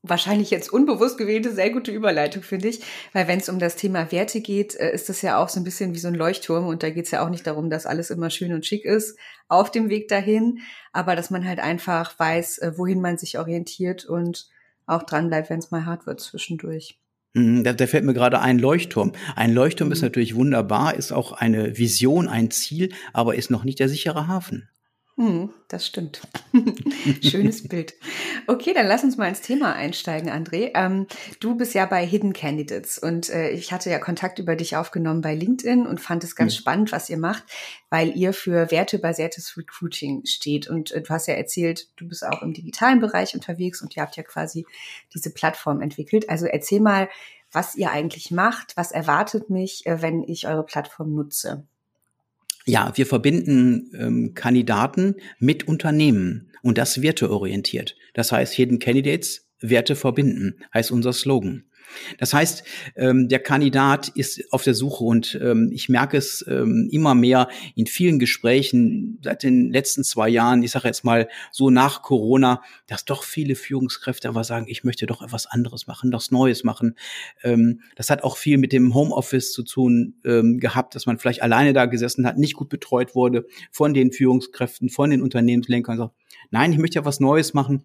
wahrscheinlich 0.10 0.52
jetzt 0.52 0.72
unbewusst 0.72 1.18
gewählte, 1.18 1.52
sehr 1.54 1.72
gute 1.72 1.92
Überleitung, 1.92 2.44
finde 2.44 2.68
ich. 2.68 2.82
Weil 3.14 3.28
wenn 3.28 3.40
es 3.40 3.50
um 3.50 3.60
das 3.60 3.76
Thema 3.76 4.12
Werte 4.12 4.42
geht, 4.42 4.76
äh, 4.76 4.94
ist 4.94 5.10
das 5.10 5.22
ja 5.22 5.42
auch 5.42 5.50
so 5.50 5.60
ein 5.60 5.64
bisschen 5.64 5.94
wie 5.94 6.00
so 6.00 6.08
ein 6.08 6.16
Leuchtturm. 6.16 6.68
Und 6.68 6.84
da 6.84 6.90
geht 6.90 7.06
es 7.06 7.12
ja 7.12 7.26
auch 7.26 7.30
nicht 7.30 7.48
darum, 7.48 7.70
dass 7.70 7.86
alles 7.86 8.10
immer 8.10 8.30
schön 8.30 8.54
und 8.54 8.66
schick 8.66 8.86
ist 8.86 9.18
auf 9.48 9.72
dem 9.72 9.90
Weg 9.90 10.08
dahin, 10.08 10.60
aber 10.92 11.16
dass 11.16 11.30
man 11.30 11.48
halt 11.48 11.60
einfach 11.60 12.18
weiß, 12.18 12.60
äh, 12.60 12.78
wohin 12.78 13.02
man 13.02 13.18
sich 13.18 13.38
orientiert 13.38 14.06
und 14.06 14.48
auch 14.88 15.04
dran 15.04 15.30
bleibt, 15.30 15.50
wenn 15.50 15.60
es 15.60 15.72
mal 15.72 15.86
hart 15.86 16.06
wird 16.06 16.20
zwischendurch. 16.20 17.00
Mhm, 17.36 17.66
da, 17.66 17.74
da 17.74 17.86
fällt 17.86 18.06
mir 18.06 18.14
gerade 18.14 18.40
ein 18.40 18.58
Leuchtturm. 18.60 19.12
Ein 19.36 19.54
Leuchtturm 19.54 19.90
mhm. 19.90 19.94
ist 19.94 20.02
natürlich 20.02 20.36
wunderbar, 20.36 20.96
ist 20.96 21.12
auch 21.12 21.34
eine 21.34 21.78
Vision, 21.78 22.28
ein 22.28 22.50
Ziel, 22.50 22.90
aber 23.14 23.36
ist 23.36 23.52
noch 23.52 23.66
nicht 23.66 23.80
der 23.80 23.90
sichere 23.90 24.28
Hafen. 24.28 24.70
Mhm, 25.18 25.54
das 25.70 25.88
stimmt. 25.88 26.22
Schönes 27.22 27.66
Bild. 27.66 27.94
Okay, 28.48 28.74
dann 28.74 28.86
lass 28.86 29.06
uns 29.06 29.16
mal 29.16 29.30
ins 29.30 29.40
Thema 29.40 29.74
einsteigen, 29.74 30.30
André. 30.30 30.72
Ähm, 30.76 31.08
du 31.40 31.56
bist 31.56 31.74
ja 31.74 31.86
bei 31.86 32.06
Hidden 32.06 32.34
Candidates 32.34 32.98
und 32.98 33.30
äh, 33.30 33.52
ich 33.52 33.72
hatte 33.72 33.90
ja 33.90 34.00
Kontakt 34.00 34.40
über 34.40 34.58
dich 34.58 34.76
aufgenommen 34.76 35.22
bei 35.22 35.34
LinkedIn 35.34 35.88
und 35.88 36.02
fand 36.02 36.26
es 36.26 36.36
ganz 36.36 36.54
mhm. 36.54 36.58
spannend, 36.58 36.92
was 36.92 37.10
ihr 37.10 37.18
macht, 37.18 37.44
weil 37.90 38.10
ihr 38.18 38.34
für 38.34 38.72
wertebasiertes 38.72 39.56
Recruiting 39.56 40.26
steht. 40.26 40.68
Und 40.68 40.92
äh, 40.92 41.02
du 41.02 41.10
hast 41.10 41.28
ja 41.28 41.36
erzählt, 41.36 41.88
du 41.96 42.10
bist 42.10 42.26
auch 42.26 42.42
im 42.42 42.52
digitalen 42.52 43.00
Bereich 43.00 43.36
unterwegs 43.36 43.82
und 43.82 43.96
ihr 43.96 44.04
habt 44.04 44.18
ja 44.18 44.24
quasi 44.24 44.66
diese 45.14 45.32
Plattform 45.32 45.82
entwickelt. 45.82 46.30
Also 46.30 46.46
erzähl 46.46 46.82
mal, 46.82 47.08
was 47.54 47.76
ihr 47.76 47.90
eigentlich 47.90 48.32
macht, 48.32 48.76
was 48.76 48.92
erwartet 48.92 49.50
mich, 49.50 49.86
äh, 49.86 50.02
wenn 50.02 50.24
ich 50.24 50.46
eure 50.46 50.66
Plattform 50.66 51.16
nutze. 51.16 51.66
Ja, 52.66 52.92
wir 52.96 53.06
verbinden 53.06 53.92
ähm, 53.98 54.34
Kandidaten 54.34 55.16
mit 55.40 55.68
Unternehmen 55.68 56.52
und 56.64 56.78
das 56.78 57.02
werteorientiert. 57.02 57.96
Das 58.14 58.32
heißt, 58.32 58.54
Hidden 58.54 58.80
Candidates 58.80 59.46
Werte 59.60 59.96
verbinden, 59.96 60.56
heißt 60.74 60.92
unser 60.92 61.14
Slogan. 61.14 61.66
Das 62.18 62.34
heißt, 62.34 62.64
ähm, 62.96 63.28
der 63.30 63.40
Kandidat 63.40 64.10
ist 64.10 64.52
auf 64.52 64.64
der 64.64 64.74
Suche 64.74 65.04
und 65.04 65.40
ähm, 65.42 65.70
ich 65.74 65.90
merke 65.90 66.18
es 66.18 66.46
ähm, 66.48 66.90
immer 66.92 67.16
mehr 67.16 67.50
in 67.76 67.88
vielen 67.88 68.20
Gesprächen 68.20 69.20
seit 69.24 69.44
den 69.44 69.72
letzten 69.72 70.04
zwei 70.04 70.30
Jahren, 70.30 70.64
ich 70.64 70.72
sage 70.72 70.88
jetzt 70.88 71.04
mal 71.04 71.28
so 71.52 71.70
nach 71.70 72.02
Corona, 72.02 72.62
dass 72.88 73.06
doch 73.06 73.24
viele 73.24 73.56
Führungskräfte 73.56 74.30
aber 74.30 74.44
sagen, 74.44 74.68
ich 74.70 74.84
möchte 74.84 75.06
doch 75.06 75.22
etwas 75.22 75.46
anderes 75.46 75.88
machen, 75.88 76.12
was 76.12 76.32
Neues 76.32 76.64
machen. 76.64 76.96
Ähm, 77.44 77.82
das 77.96 78.10
hat 78.10 78.24
auch 78.24 78.38
viel 78.38 78.58
mit 78.58 78.72
dem 78.72 78.94
Homeoffice 78.94 79.52
zu 79.52 79.64
tun 79.64 80.16
ähm, 80.26 80.60
gehabt, 80.60 80.96
dass 80.96 81.06
man 81.06 81.18
vielleicht 81.18 81.42
alleine 81.42 81.74
da 81.74 81.86
gesessen 81.86 82.26
hat, 82.26 82.38
nicht 82.38 82.56
gut 82.56 82.70
betreut 82.70 83.16
wurde 83.16 83.46
von 83.72 83.94
den 83.94 84.12
Führungskräften, 84.12 84.90
von 84.90 85.10
den 85.10 85.22
Unternehmenslenkern. 85.22 85.98
So, 85.98 86.12
nein, 86.52 86.72
ich 86.72 86.78
möchte 86.78 87.00
ja 87.00 87.06
was 87.06 87.20
Neues 87.20 87.54
machen 87.54 87.84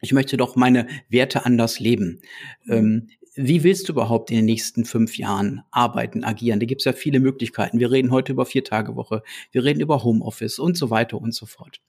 ich 0.00 0.12
möchte 0.12 0.36
doch 0.36 0.56
meine 0.56 0.86
Werte 1.08 1.44
anders 1.44 1.80
leben. 1.80 2.20
Ähm, 2.68 3.08
wie 3.40 3.62
willst 3.62 3.88
du 3.88 3.92
überhaupt 3.92 4.30
in 4.30 4.36
den 4.38 4.46
nächsten 4.46 4.84
fünf 4.84 5.16
Jahren 5.16 5.62
arbeiten, 5.70 6.24
agieren? 6.24 6.58
Da 6.58 6.66
gibt 6.66 6.80
es 6.80 6.86
ja 6.86 6.92
viele 6.92 7.20
Möglichkeiten. 7.20 7.78
Wir 7.78 7.92
reden 7.92 8.10
heute 8.10 8.32
über 8.32 8.44
vier 8.44 8.64
Tage 8.64 8.96
Woche, 8.96 9.22
wir 9.52 9.62
reden 9.62 9.80
über 9.80 10.02
Homeoffice 10.02 10.58
und 10.58 10.76
so 10.76 10.90
weiter 10.90 11.20
und 11.20 11.32
so 11.32 11.46
fort. 11.46 11.80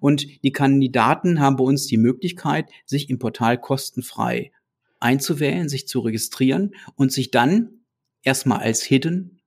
Und 0.00 0.26
die 0.42 0.50
Kandidaten 0.50 1.38
haben 1.38 1.56
bei 1.56 1.62
uns 1.62 1.86
die 1.86 1.96
Möglichkeit, 1.96 2.70
sich 2.86 3.08
im 3.08 3.20
Portal 3.20 3.56
kostenfrei 3.56 4.50
einzuwählen, 4.98 5.68
sich 5.68 5.86
zu 5.86 6.00
registrieren 6.00 6.74
und 6.96 7.12
sich 7.12 7.30
dann 7.30 7.84
erstmal 8.22 8.58
als 8.58 8.82
Hidden 8.82 9.40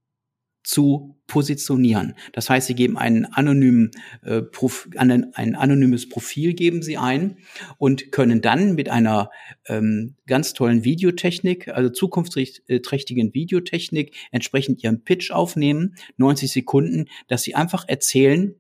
zu 0.64 1.19
positionieren. 1.30 2.16
Das 2.34 2.50
heißt, 2.50 2.68
sie 2.68 2.76
geben 2.76 2.98
einen 2.98 3.26
anonymen, 3.26 3.92
äh, 4.24 4.42
Prof, 4.42 4.90
ein, 4.98 5.34
ein 5.34 5.56
anonymes 5.56 6.10
Profil 6.10 6.54
geben 6.54 6.82
sie 6.82 6.98
ein 6.98 7.38
und 7.78 8.12
können 8.12 8.42
dann 8.42 8.76
mit 8.76 8.90
einer 8.90 9.30
ähm, 9.68 10.16
ganz 10.28 10.54
tollen 10.54 10.84
Videotechnik, 10.84 11.70
also 11.70 11.90
zukunftsträchtigen 11.90 13.34
Videotechnik, 13.34 14.14
entsprechend 14.32 14.84
ihren 14.84 15.04
Pitch 15.06 15.32
aufnehmen, 15.32 15.96
90 16.18 16.52
Sekunden, 16.52 17.06
dass 17.30 17.44
sie 17.44 17.56
einfach 17.56 17.88
erzählen, 17.88 18.56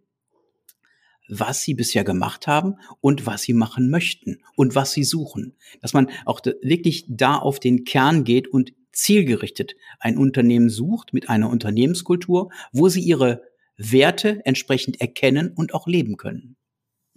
was 1.27 1.61
sie 1.61 1.73
bisher 1.75 2.03
gemacht 2.03 2.47
haben 2.47 2.75
und 3.01 3.25
was 3.25 3.43
sie 3.43 3.53
machen 3.53 3.89
möchten 3.89 4.39
und 4.55 4.75
was 4.75 4.91
sie 4.93 5.03
suchen. 5.03 5.55
Dass 5.81 5.93
man 5.93 6.09
auch 6.25 6.41
wirklich 6.61 7.05
da 7.07 7.35
auf 7.35 7.59
den 7.59 7.83
Kern 7.83 8.23
geht 8.23 8.47
und 8.47 8.73
zielgerichtet 9.01 9.75
ein 9.99 10.17
Unternehmen 10.17 10.69
sucht 10.69 11.13
mit 11.13 11.29
einer 11.29 11.49
Unternehmenskultur, 11.49 12.51
wo 12.71 12.89
sie 12.89 13.01
ihre 13.01 13.43
Werte 13.77 14.41
entsprechend 14.45 14.99
erkennen 14.99 15.53
und 15.55 15.73
auch 15.73 15.87
leben 15.87 16.17
können. 16.17 16.57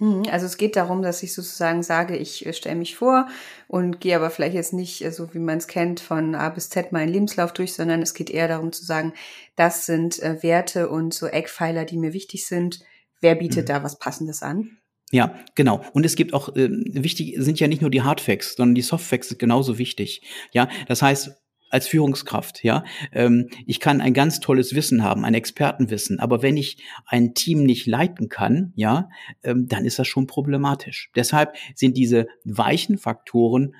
Mhm, 0.02 0.24
also 0.30 0.46
es 0.46 0.56
geht 0.56 0.74
darum, 0.74 1.02
dass 1.02 1.22
ich 1.22 1.32
sozusagen 1.32 1.82
sage, 1.82 2.16
ich 2.16 2.44
äh, 2.44 2.52
stelle 2.52 2.76
mich 2.76 2.96
vor 2.96 3.28
und 3.68 4.00
gehe 4.00 4.16
aber 4.16 4.30
vielleicht 4.30 4.54
jetzt 4.54 4.72
nicht 4.72 5.04
äh, 5.04 5.12
so, 5.12 5.32
wie 5.32 5.38
man 5.38 5.58
es 5.58 5.68
kennt, 5.68 6.00
von 6.00 6.34
A 6.34 6.48
bis 6.48 6.70
Z 6.70 6.90
meinen 6.90 7.12
Lebenslauf 7.12 7.52
durch, 7.52 7.74
sondern 7.74 8.02
es 8.02 8.14
geht 8.14 8.28
eher 8.30 8.48
darum 8.48 8.72
zu 8.72 8.84
sagen, 8.84 9.12
das 9.54 9.86
sind 9.86 10.20
äh, 10.20 10.42
Werte 10.42 10.88
und 10.88 11.14
so 11.14 11.26
Eckpfeiler, 11.26 11.84
die 11.84 11.98
mir 11.98 12.12
wichtig 12.12 12.46
sind. 12.46 12.80
Wer 13.20 13.36
bietet 13.36 13.68
mhm. 13.68 13.72
da 13.72 13.82
was 13.84 13.98
Passendes 13.98 14.42
an? 14.42 14.78
Ja, 15.12 15.34
genau. 15.54 15.84
Und 15.92 16.06
es 16.06 16.16
gibt 16.16 16.32
auch 16.32 16.48
äh, 16.56 16.68
wichtig 16.70 17.34
sind 17.38 17.60
ja 17.60 17.68
nicht 17.68 17.82
nur 17.82 17.90
die 17.90 18.02
Hardfacts, 18.02 18.56
sondern 18.56 18.74
die 18.74 18.82
Softfacts 18.82 19.28
sind 19.28 19.38
genauso 19.38 19.78
wichtig. 19.78 20.22
Ja, 20.52 20.68
das 20.88 21.02
heißt, 21.02 21.41
als 21.72 21.88
Führungskraft, 21.88 22.62
ja. 22.62 22.84
Ähm, 23.12 23.48
ich 23.66 23.80
kann 23.80 24.00
ein 24.00 24.12
ganz 24.12 24.40
tolles 24.40 24.74
Wissen 24.74 25.02
haben, 25.02 25.24
ein 25.24 25.34
Expertenwissen, 25.34 26.20
aber 26.20 26.42
wenn 26.42 26.56
ich 26.56 26.84
ein 27.06 27.34
Team 27.34 27.64
nicht 27.64 27.86
leiten 27.86 28.28
kann, 28.28 28.72
ja, 28.76 29.08
ähm, 29.42 29.68
dann 29.68 29.84
ist 29.84 29.98
das 29.98 30.06
schon 30.06 30.26
problematisch. 30.26 31.10
Deshalb 31.16 31.56
sind 31.74 31.96
diese 31.96 32.28
weichen 32.44 32.98
Faktoren 32.98 33.74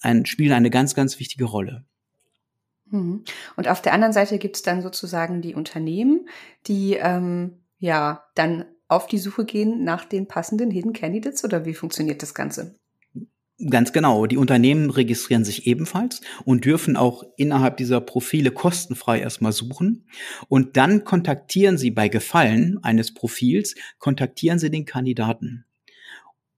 ein, 0.00 0.26
spielen 0.26 0.52
eine 0.52 0.70
ganz, 0.70 0.94
ganz 0.94 1.18
wichtige 1.18 1.44
Rolle. 1.44 1.84
Mhm. 2.86 3.24
Und 3.56 3.68
auf 3.68 3.82
der 3.82 3.92
anderen 3.92 4.12
Seite 4.12 4.38
gibt 4.38 4.56
es 4.56 4.62
dann 4.62 4.80
sozusagen 4.80 5.42
die 5.42 5.54
Unternehmen, 5.54 6.28
die 6.68 6.94
ähm, 6.94 7.58
ja 7.78 8.24
dann 8.36 8.64
auf 8.86 9.08
die 9.08 9.18
Suche 9.18 9.44
gehen 9.44 9.82
nach 9.82 10.04
den 10.04 10.28
passenden 10.28 10.70
Hidden 10.70 10.92
Candidates 10.92 11.44
oder 11.44 11.64
wie 11.64 11.74
funktioniert 11.74 12.22
das 12.22 12.32
Ganze? 12.32 12.78
Ganz 13.70 13.92
genau. 13.92 14.26
Die 14.26 14.36
Unternehmen 14.36 14.90
registrieren 14.90 15.44
sich 15.44 15.66
ebenfalls 15.66 16.20
und 16.44 16.64
dürfen 16.64 16.96
auch 16.96 17.22
innerhalb 17.36 17.76
dieser 17.76 18.00
Profile 18.00 18.50
kostenfrei 18.50 19.20
erstmal 19.20 19.52
suchen. 19.52 20.08
Und 20.48 20.76
dann 20.76 21.04
kontaktieren 21.04 21.78
sie 21.78 21.92
bei 21.92 22.08
Gefallen 22.08 22.82
eines 22.82 23.14
Profils, 23.14 23.76
kontaktieren 23.98 24.58
sie 24.58 24.70
den 24.70 24.86
Kandidaten. 24.86 25.66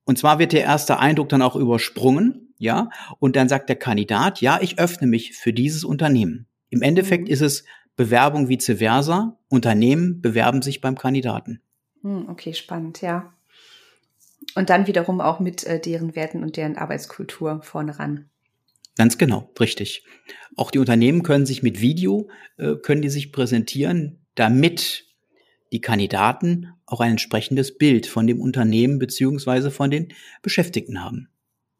Und 0.05 0.19
zwar 0.19 0.39
wird 0.39 0.53
der 0.53 0.63
erste 0.63 0.99
Eindruck 0.99 1.29
dann 1.29 1.43
auch 1.43 1.57
übersprungen, 1.57 2.55
ja, 2.59 2.89
und 3.19 3.37
dann 3.37 3.51
sagt 3.51 3.69
der 3.69 3.77
Kandidat, 3.77 4.41
ja, 4.41 4.59
ich 4.63 4.79
öffne 4.79 5.07
mich 5.07 5.35
für 5.35 5.53
dieses 5.53 5.85
Unternehmen. 5.85 6.47
Im 6.71 6.81
Endeffekt 6.81 7.25
mhm. 7.25 7.33
ist 7.33 7.43
es 7.43 7.65
Bewerbung 7.97 8.49
vice 8.49 8.79
versa. 8.79 9.39
Unternehmen 9.49 10.23
bewerben 10.23 10.63
sich 10.63 10.81
beim 10.81 10.97
Kandidaten. 10.97 11.61
Hm, 12.03 12.29
okay, 12.29 12.55
spannend, 12.55 13.03
ja. 13.03 13.35
Und 14.55 14.71
dann 14.71 14.87
wiederum 14.87 15.21
auch 15.21 15.41
mit 15.41 15.65
äh, 15.65 15.81
deren 15.81 16.17
Werten 16.17 16.43
und 16.43 16.57
deren 16.57 16.77
Arbeitskultur 16.77 17.63
vorne 17.63 17.99
ran. 17.99 18.31
Ganz 18.97 19.19
genau, 19.19 19.51
richtig. 19.61 20.05
Auch 20.57 20.71
die 20.71 20.79
Unternehmen 20.79 21.23
können 21.23 21.47
sich 21.47 21.63
mit 21.63 21.81
Video, 21.81 22.31
äh, 22.57 22.77
können 22.77 23.03
die 23.03 23.11
sich 23.11 23.33
präsentieren, 23.33 24.25
damit 24.35 25.05
die 25.73 25.81
Kandidaten 25.81 26.73
auch 26.87 27.01
ein 27.01 27.13
entsprechendes 27.13 27.77
Bild 27.77 28.07
von 28.07 28.27
dem 28.27 28.41
Unternehmen 28.41 28.99
beziehungsweise 28.99 29.71
von 29.71 29.91
den 29.91 30.15
Beschäftigten 30.43 31.05
haben. 31.05 31.29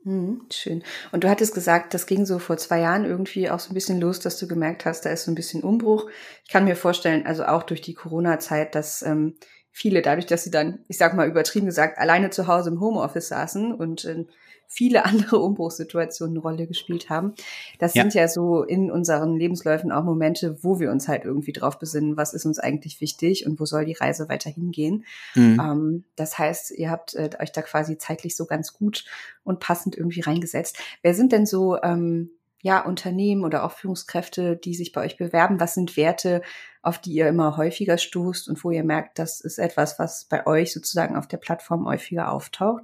Hm, 0.03 0.43
schön. 0.53 0.85
Und 1.11 1.25
du 1.25 1.29
hattest 1.29 1.55
gesagt, 1.55 1.95
das 1.95 2.07
ging 2.07 2.27
so 2.27 2.39
vor 2.39 2.59
zwei 2.59 2.81
Jahren 2.81 3.05
irgendwie 3.05 3.51
auch 3.51 3.59
so 3.59 3.71
ein 3.71 3.75
bisschen 3.75 4.01
los, 4.01 4.21
dass 4.21 4.39
du 4.39 4.47
gemerkt 4.47 4.85
hast, 4.85 5.05
da 5.05 5.11
ist 5.11 5.25
so 5.25 5.33
ein 5.33 5.35
bisschen 5.35 5.63
Umbruch. 5.63 6.09
Ich 6.45 6.51
kann 6.51 6.65
mir 6.65 6.77
vorstellen, 6.77 7.27
also 7.27 7.45
auch 7.45 7.63
durch 7.63 7.81
die 7.81 7.95
Corona-Zeit, 7.95 8.75
dass 8.75 9.03
ähm, 9.03 9.35
viele, 9.77 10.01
dadurch, 10.01 10.25
dass 10.25 10.43
sie 10.43 10.51
dann, 10.51 10.79
ich 10.89 10.97
sag 10.97 11.13
mal 11.13 11.29
übertrieben 11.29 11.67
gesagt, 11.67 11.99
alleine 11.99 12.31
zu 12.31 12.47
Hause 12.47 12.71
im 12.71 12.81
Homeoffice 12.81 13.29
saßen 13.29 13.75
und 13.75 14.07
äh, 14.07 14.25
viele 14.67 15.05
andere 15.05 15.39
Umbruchssituationen 15.39 16.35
eine 16.35 16.41
Rolle 16.41 16.67
gespielt 16.67 17.11
haben. 17.11 17.35
Das 17.79 17.93
ja. 17.93 18.01
sind 18.01 18.15
ja 18.15 18.27
so 18.27 18.63
in 18.63 18.91
unseren 18.91 19.37
Lebensläufen 19.37 19.93
auch 19.93 20.03
Momente, 20.03 20.65
wo 20.65 20.81
wir 20.81 20.91
uns 20.91 21.09
halt 21.09 21.27
irgendwie 21.27 21.53
drauf 21.53 21.79
besinnen, 21.79 22.17
was 22.17 22.33
ist 22.33 22.47
uns 22.47 22.59
eigentlich 22.59 23.03
wichtig 23.03 23.45
und 23.45 23.61
wo 23.61 23.67
soll 23.67 23.85
die 23.85 23.93
Reise 23.93 24.31
weiterhin 24.31 24.73
gehen. 24.73 25.05
Mhm. 25.35 25.61
Ähm, 25.61 26.05
das 26.17 26.39
heißt, 26.39 26.71
ihr 26.71 26.91
habt 26.91 27.15
äh, 27.15 27.29
euch 27.39 27.53
da 27.53 27.61
quasi 27.61 27.99
zeitlich 27.99 28.35
so 28.35 28.47
ganz 28.47 28.73
gut 28.73 29.05
und 29.45 29.61
passend 29.61 29.95
irgendwie 29.95 30.23
reingesetzt. 30.23 30.79
Wer 31.03 31.13
sind 31.13 31.33
denn 31.33 31.45
so 31.45 31.77
ähm, 31.83 32.31
ja, 32.67 32.85
Unternehmen 32.85 33.45
oder 33.45 33.63
auch 33.63 33.71
Führungskräfte, 33.71 34.57
die 34.57 34.75
sich 34.75 34.91
bei 34.91 35.05
euch 35.05 35.17
bewerben? 35.17 35.61
Was 35.61 35.75
sind 35.75 35.97
Werte, 35.97 36.43
auf 36.83 37.01
die 37.01 37.13
ihr 37.13 37.29
immer 37.29 37.57
häufiger 37.57 37.97
stoßt 37.97 38.49
und 38.49 38.63
wo 38.65 38.73
ihr 38.73 38.83
merkt, 38.83 39.21
das 39.21 39.41
ist 39.41 39.59
etwas, 39.59 40.01
was 40.01 40.25
bei 40.25 40.45
euch 40.49 40.73
sozusagen 40.73 41.15
auf 41.15 41.29
der 41.29 41.37
Plattform 41.37 41.87
häufiger 41.87 42.33
auftaucht? 42.33 42.83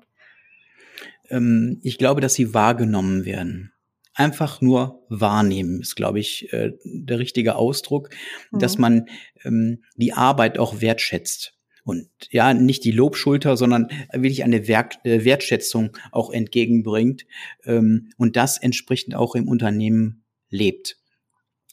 Ähm, 1.31 1.81
ich 1.83 1.99
glaube, 1.99 2.21
dass 2.21 2.35
sie 2.35 2.55
wahrgenommen 2.55 3.25
werden. 3.25 3.73
Einfach 4.15 4.61
nur 4.61 5.05
wahrnehmen 5.09 5.81
ist, 5.81 5.97
glaube 5.97 6.21
ich, 6.21 6.53
äh, 6.53 6.75
der 6.85 7.19
richtige 7.19 7.57
Ausdruck, 7.57 8.11
mhm. 8.53 8.61
dass 8.61 8.79
man 8.79 9.07
ähm, 9.43 9.83
die 9.97 10.13
Arbeit 10.13 10.59
auch 10.59 10.81
wertschätzt 10.81 11.59
und 11.85 12.09
ja, 12.31 12.55
nicht 12.55 12.85
die 12.85 12.93
Lobschulter, 12.93 13.57
sondern 13.57 13.89
wirklich 14.13 14.45
eine 14.45 14.69
Werk 14.69 15.05
äh, 15.05 15.25
Wertschätzung 15.25 15.97
auch 16.13 16.31
entgegenbringt 16.31 17.27
ähm, 17.65 18.11
und 18.17 18.37
das 18.37 18.59
entsprechend 18.59 19.15
auch 19.15 19.35
im 19.35 19.49
Unternehmen 19.49 20.25
lebt. 20.49 20.99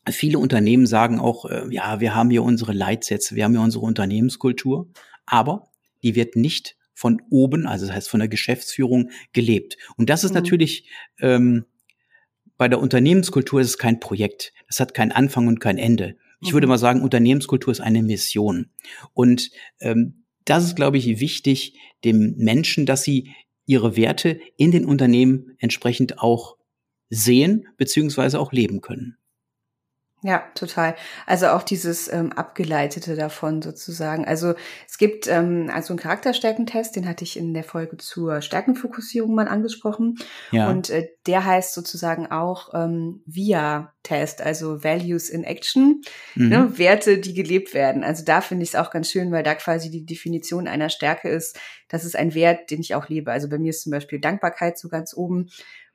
Viele 0.10 0.40
Unternehmen 0.40 0.88
sagen 0.88 1.20
auch, 1.20 1.46
äh, 1.46 1.64
ja, 1.70 2.00
wir 2.00 2.16
haben 2.16 2.32
hier 2.32 2.44
unsere 2.44 2.74
Leitsätze, 2.74 3.36
wir 3.36 3.44
haben 3.44 3.52
hier 3.52 3.62
unsere 3.62 3.86
Unternehmenskultur, 3.86 4.90
aber 5.26 5.70
die 6.02 6.16
wird 6.16 6.36
nicht 6.36 6.78
von 6.94 7.22
oben, 7.30 7.68
also 7.68 7.86
das 7.86 7.96
heißt 7.96 8.10
von 8.10 8.20
der 8.20 8.30
Geschäftsführung 8.30 9.12
gelebt. 9.32 9.78
Und 9.96 10.10
das 10.10 10.24
ist 10.24 10.32
mhm. 10.32 10.36
natürlich 10.36 10.90
ähm, 11.20 11.66
bei 12.58 12.68
der 12.68 12.80
Unternehmenskultur 12.80 13.62
ist 13.62 13.68
es 13.68 13.78
kein 13.78 14.02
Projekt. 14.02 14.54
Das 14.68 14.80
hat 14.82 14.94
keinen 14.94 15.14
Anfang 15.14 15.48
und 15.48 15.60
kein 15.60 15.78
Ende. 15.78 16.18
Ich 16.42 16.54
würde 16.54 16.68
mhm. 16.68 16.72
mal 16.72 16.78
sagen, 16.78 17.02
Unternehmenskultur 17.02 17.72
ist 17.72 17.82
eine 17.82 18.04
Mission. 18.04 18.70
Und 19.14 19.52
ähm, 19.80 20.26
das 20.46 20.64
ist, 20.64 20.76
glaube 20.76 20.98
ich, 20.98 21.20
wichtig 21.20 21.78
dem 22.04 22.36
Menschen, 22.38 22.86
dass 22.86 23.04
sie 23.04 23.32
ihre 23.66 23.96
Werte 23.96 24.40
in 24.58 24.72
den 24.72 24.86
Unternehmen 24.86 25.56
entsprechend 25.60 26.20
auch 26.20 26.58
sehen 27.10 27.68
beziehungsweise 27.78 28.40
auch 28.40 28.52
leben 28.52 28.82
können. 28.82 29.19
Ja, 30.22 30.44
total. 30.54 30.96
Also 31.26 31.48
auch 31.48 31.64
dieses 31.64 32.12
ähm, 32.12 32.34
Abgeleitete 32.34 33.16
davon 33.16 33.62
sozusagen. 33.62 34.26
Also 34.26 34.54
es 34.86 34.98
gibt 34.98 35.28
ähm, 35.28 35.72
also 35.74 35.94
einen 35.94 36.00
Charakterstärkentest, 36.00 36.98
den 36.98 37.08
hatte 37.08 37.24
ich 37.24 37.38
in 37.38 37.54
der 37.54 37.64
Folge 37.64 37.96
zur 37.96 38.42
Stärkenfokussierung 38.42 39.34
mal 39.34 39.48
angesprochen. 39.48 40.18
Ja. 40.52 40.70
Und 40.70 40.90
äh, 40.90 41.08
der 41.26 41.46
heißt 41.46 41.74
sozusagen 41.74 42.28
auch 42.28 42.74
ähm, 42.74 43.24
VIA-Test, 43.28 44.42
also 44.42 44.84
Values 44.84 45.30
in 45.30 45.46
Action, 45.46 46.02
mhm. 46.36 46.50
ne, 46.50 46.78
Werte, 46.78 47.20
die 47.20 47.34
gelebt 47.34 47.74
werden. 47.74 48.04
Also 48.04 48.26
da 48.26 48.42
finde 48.42 48.64
ich 48.64 48.70
es 48.70 48.76
auch 48.76 48.92
ganz 48.92 49.10
schön, 49.10 49.32
weil 49.32 49.44
da 49.44 49.56
quasi 49.56 49.90
die 49.90 50.06
Definition 50.06 50.68
einer 50.68 50.90
Stärke 50.90 51.30
ist, 51.30 51.58
das 51.88 52.04
ist 52.04 52.18
ein 52.18 52.34
Wert, 52.34 52.72
den 52.72 52.82
ich 52.82 52.94
auch 52.94 53.08
lebe. 53.08 53.32
Also 53.32 53.48
bei 53.48 53.58
mir 53.58 53.70
ist 53.70 53.84
zum 53.84 53.92
Beispiel 53.92 54.20
Dankbarkeit 54.20 54.78
so 54.78 54.90
ganz 54.90 55.16
oben. 55.16 55.50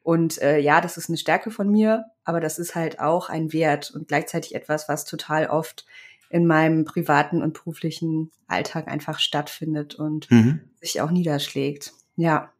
Und 0.04 0.40
äh, 0.42 0.58
ja, 0.58 0.82
das 0.82 0.98
ist 0.98 1.08
eine 1.08 1.16
Stärke 1.16 1.50
von 1.50 1.70
mir, 1.70 2.04
aber 2.24 2.38
das 2.38 2.58
ist 2.58 2.74
halt 2.74 3.00
auch 3.00 3.30
ein 3.30 3.54
Wert 3.54 3.90
und 3.90 4.06
gleichzeitig 4.06 4.54
etwas, 4.54 4.86
was 4.86 5.06
total 5.06 5.46
oft 5.46 5.86
in 6.28 6.46
meinem 6.46 6.84
privaten 6.84 7.42
und 7.42 7.54
beruflichen 7.54 8.30
Alltag 8.46 8.86
einfach 8.86 9.18
stattfindet 9.18 9.94
und 9.94 10.30
mhm. 10.30 10.60
sich 10.78 11.00
auch 11.00 11.10
niederschlägt. 11.10 11.94
Ja. 12.16 12.52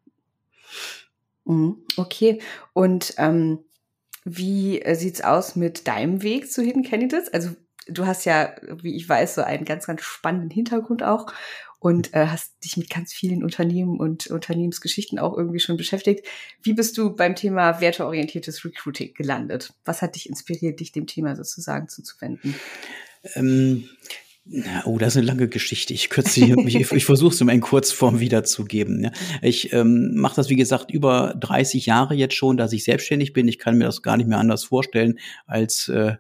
Mhm. 1.45 1.77
Okay. 1.99 2.41
Und 2.73 3.15
ähm, 3.19 3.59
wie 4.25 4.81
äh, 4.81 4.95
sieht's 4.95 5.21
aus 5.21 5.55
mit 5.55 5.87
deinem 5.87 6.23
Weg 6.23 6.51
zu 6.51 6.63
Hidden 6.63 6.83
Candidates? 6.83 7.31
Also 7.31 7.51
du 7.87 8.07
hast 8.07 8.25
ja, 8.25 8.55
wie 8.63 8.97
ich 8.97 9.07
weiß, 9.07 9.35
so 9.35 9.43
einen 9.43 9.67
ganz, 9.67 9.87
ganz 9.87 10.01
spannenden 10.01 10.51
Hintergrund 10.51 11.03
auch 11.03 11.27
und 11.85 12.15
äh, 12.15 12.29
hast 12.29 12.55
dich 12.65 12.79
mit 12.79 12.89
ganz 12.89 13.13
vielen 13.13 13.45
Unternehmen 13.45 14.01
und 14.01 14.29
Unternehmensgeschichten 14.29 15.19
auch 15.19 15.37
irgendwie 15.37 15.61
schon 15.61 15.77
beschäftigt. 15.77 16.27
Wie 16.63 16.73
bist 16.73 16.97
du 16.97 17.15
beim 17.15 17.35
Thema 17.35 17.79
werteorientiertes 17.79 18.65
Recruiting 18.65 19.13
gelandet? 19.13 19.75
Was 19.85 20.01
hat 20.01 20.15
dich 20.15 20.27
inspiriert, 20.27 20.81
dich 20.81 20.93
dem 20.93 21.07
Thema 21.07 21.37
sozusagen 21.37 21.91
zuzuwenden? 21.91 22.55
Ähm, 23.35 23.85
Oh, 24.85 24.99
das 24.99 25.15
ist 25.15 25.17
eine 25.17 25.27
lange 25.27 25.49
Geschichte. 25.49 25.95
Ich 25.95 26.11
kürze 26.11 26.45
ich, 26.45 26.75
ich, 26.75 26.93
ich 26.93 27.05
versuche 27.07 27.35
es 27.35 27.41
in 27.41 27.61
Kurzform 27.63 28.21
wiederzugeben. 28.21 29.05
Ja. 29.05 29.13
Ich 29.41 29.73
ähm, 29.73 30.15
mache 30.17 30.37
das, 30.37 30.51
wie 30.51 30.57
gesagt, 30.57 30.91
über 30.91 31.35
30 31.41 31.87
Jahre 31.87 32.15
jetzt 32.15 32.35
schon, 32.35 32.59
dass 32.59 32.75
ich 32.75 32.85
selbstständig 32.85 33.33
bin. 33.33 33.49
Ich 33.49 33.59
kann 33.59 33.79
mir 33.79 33.85
das 33.85 34.03
gar 34.03 34.19
nicht 34.19 34.27
mehr 34.27 34.39
anders 34.39 34.65
vorstellen, 34.65 35.19
als, 35.47 35.89
äh, 35.89 36.17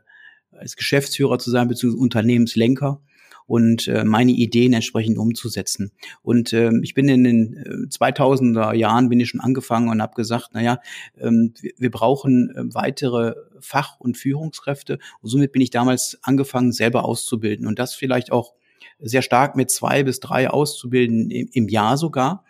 als 0.52 0.76
Geschäftsführer 0.76 1.38
zu 1.38 1.50
sein, 1.50 1.68
beziehungsweise 1.68 2.02
Unternehmenslenker 2.02 3.02
und 3.46 3.88
äh, 3.88 4.04
meine 4.04 4.32
Ideen 4.32 4.72
entsprechend 4.72 5.18
umzusetzen. 5.18 5.92
Und 6.22 6.52
äh, 6.52 6.70
ich 6.82 6.94
bin 6.94 7.08
in 7.08 7.24
den 7.24 7.54
äh, 7.54 7.88
2000er 7.88 8.74
Jahren 8.74 9.08
bin 9.08 9.20
ich 9.20 9.28
schon 9.28 9.40
angefangen 9.40 9.88
und 9.88 10.00
habe 10.00 10.14
gesagt, 10.14 10.54
naja, 10.54 10.80
ähm, 11.18 11.52
wir, 11.60 11.72
wir 11.76 11.90
brauchen 11.90 12.50
äh, 12.50 12.74
weitere 12.74 13.34
Fach- 13.60 14.00
und 14.00 14.16
Führungskräfte. 14.16 14.98
Und 15.20 15.28
somit 15.28 15.52
bin 15.52 15.62
ich 15.62 15.70
damals 15.70 16.18
angefangen, 16.22 16.72
selber 16.72 17.04
auszubilden 17.04 17.66
und 17.66 17.78
das 17.78 17.94
vielleicht 17.94 18.32
auch 18.32 18.54
sehr 18.98 19.22
stark 19.22 19.56
mit 19.56 19.70
zwei 19.70 20.02
bis 20.02 20.20
drei 20.20 20.48
Auszubildenden 20.48 21.30
im, 21.30 21.48
im 21.52 21.68
Jahr 21.68 21.96
sogar 21.96 22.44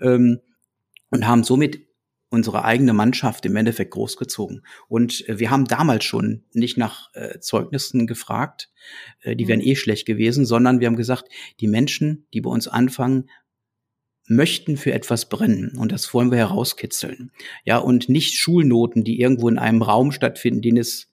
ähm, 0.00 0.40
und 1.10 1.26
haben 1.26 1.44
somit 1.44 1.80
unsere 2.30 2.64
eigene 2.64 2.92
Mannschaft 2.92 3.44
im 3.44 3.56
Endeffekt 3.56 3.90
großgezogen. 3.90 4.64
Und 4.88 5.28
äh, 5.28 5.38
wir 5.38 5.50
haben 5.50 5.66
damals 5.66 6.04
schon 6.04 6.44
nicht 6.52 6.78
nach 6.78 7.10
äh, 7.14 7.40
Zeugnissen 7.40 8.06
gefragt, 8.06 8.70
äh, 9.22 9.36
die 9.36 9.48
wären 9.48 9.60
mhm. 9.60 9.66
eh 9.66 9.76
schlecht 9.76 10.06
gewesen, 10.06 10.46
sondern 10.46 10.80
wir 10.80 10.86
haben 10.86 10.96
gesagt, 10.96 11.28
die 11.60 11.68
Menschen, 11.68 12.26
die 12.32 12.40
bei 12.40 12.50
uns 12.50 12.68
anfangen, 12.68 13.28
möchten 14.26 14.76
für 14.76 14.92
etwas 14.92 15.28
brennen 15.28 15.76
und 15.76 15.90
das 15.90 16.14
wollen 16.14 16.30
wir 16.30 16.38
herauskitzeln. 16.38 17.32
Ja, 17.64 17.78
und 17.78 18.08
nicht 18.08 18.34
Schulnoten, 18.34 19.02
die 19.02 19.20
irgendwo 19.20 19.48
in 19.48 19.58
einem 19.58 19.82
Raum 19.82 20.12
stattfinden, 20.12 20.62
den 20.62 20.76
es 20.76 21.09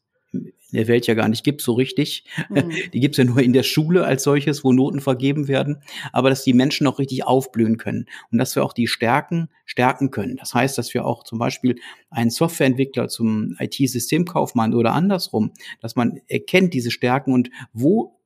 in 0.71 0.77
der 0.77 0.87
Welt 0.87 1.07
ja 1.07 1.13
gar 1.13 1.29
nicht 1.29 1.43
gibt, 1.43 1.61
so 1.61 1.73
richtig. 1.73 2.25
Mhm. 2.49 2.71
Die 2.93 2.99
gibt's 2.99 3.17
ja 3.17 3.23
nur 3.23 3.39
in 3.39 3.53
der 3.53 3.63
Schule 3.63 4.05
als 4.05 4.23
solches, 4.23 4.63
wo 4.63 4.73
Noten 4.73 4.99
vergeben 4.99 5.47
werden. 5.47 5.81
Aber 6.11 6.29
dass 6.29 6.43
die 6.43 6.53
Menschen 6.53 6.87
auch 6.87 6.99
richtig 6.99 7.25
aufblühen 7.25 7.77
können 7.77 8.05
und 8.31 8.37
dass 8.37 8.55
wir 8.55 8.63
auch 8.63 8.73
die 8.73 8.87
Stärken 8.87 9.49
stärken 9.65 10.11
können. 10.11 10.35
Das 10.37 10.53
heißt, 10.53 10.77
dass 10.77 10.93
wir 10.93 11.05
auch 11.05 11.23
zum 11.23 11.39
Beispiel 11.39 11.77
einen 12.09 12.29
Softwareentwickler 12.29 13.07
zum 13.07 13.55
IT-Systemkaufmann 13.59 14.73
oder 14.73 14.93
andersrum, 14.93 15.51
dass 15.81 15.95
man 15.95 16.19
erkennt 16.27 16.73
diese 16.73 16.91
Stärken 16.91 17.33
und 17.33 17.49
wo 17.73 18.17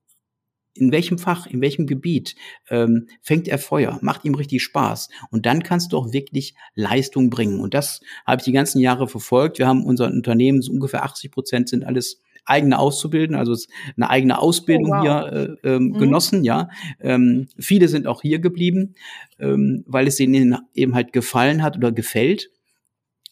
in 0.74 0.92
welchem 0.92 1.18
Fach, 1.18 1.48
in 1.48 1.62
welchem 1.62 1.86
Gebiet 1.86 2.36
ähm, 2.70 3.08
fängt 3.22 3.48
er 3.48 3.60
Feuer, 3.60 4.00
macht 4.02 4.24
ihm 4.24 4.36
richtig 4.36 4.64
Spaß. 4.64 5.10
Und 5.30 5.46
dann 5.46 5.64
kannst 5.64 5.92
du 5.92 5.98
auch 5.98 6.14
wirklich 6.14 6.56
Leistung 6.76 7.30
bringen. 7.30 7.60
Und 7.60 7.74
das 7.74 8.02
habe 8.26 8.40
ich 8.40 8.46
die 8.46 8.54
ganzen 8.54 8.80
Jahre 8.80 9.08
verfolgt. 9.08 9.60
Wir 9.60 9.68
haben 9.68 9.86
unser 9.86 10.06
Unternehmen, 10.08 10.62
so 10.62 10.72
ungefähr 10.72 11.04
80 11.04 11.32
Prozent 11.32 11.70
sind 11.70 11.84
alles 11.84 12.22
eigene 12.52 12.78
Auszubilden, 12.78 13.36
also 13.36 13.56
eine 13.96 14.10
eigene 14.10 14.40
Ausbildung 14.40 14.92
oh, 14.92 14.96
wow. 14.96 15.02
hier 15.02 15.58
äh, 15.64 15.76
ähm, 15.76 15.84
mhm. 15.84 15.98
genossen, 15.98 16.44
ja. 16.44 16.70
Ähm, 17.00 17.48
viele 17.58 17.88
sind 17.88 18.06
auch 18.06 18.22
hier 18.22 18.40
geblieben, 18.40 18.94
ähm, 19.40 19.84
weil 19.88 20.08
es 20.08 20.20
ihnen 20.20 20.58
eben 20.74 20.94
halt 20.94 21.14
gefallen 21.14 21.64
hat 21.64 21.78
oder 21.78 21.92
gefällt. 21.92 22.50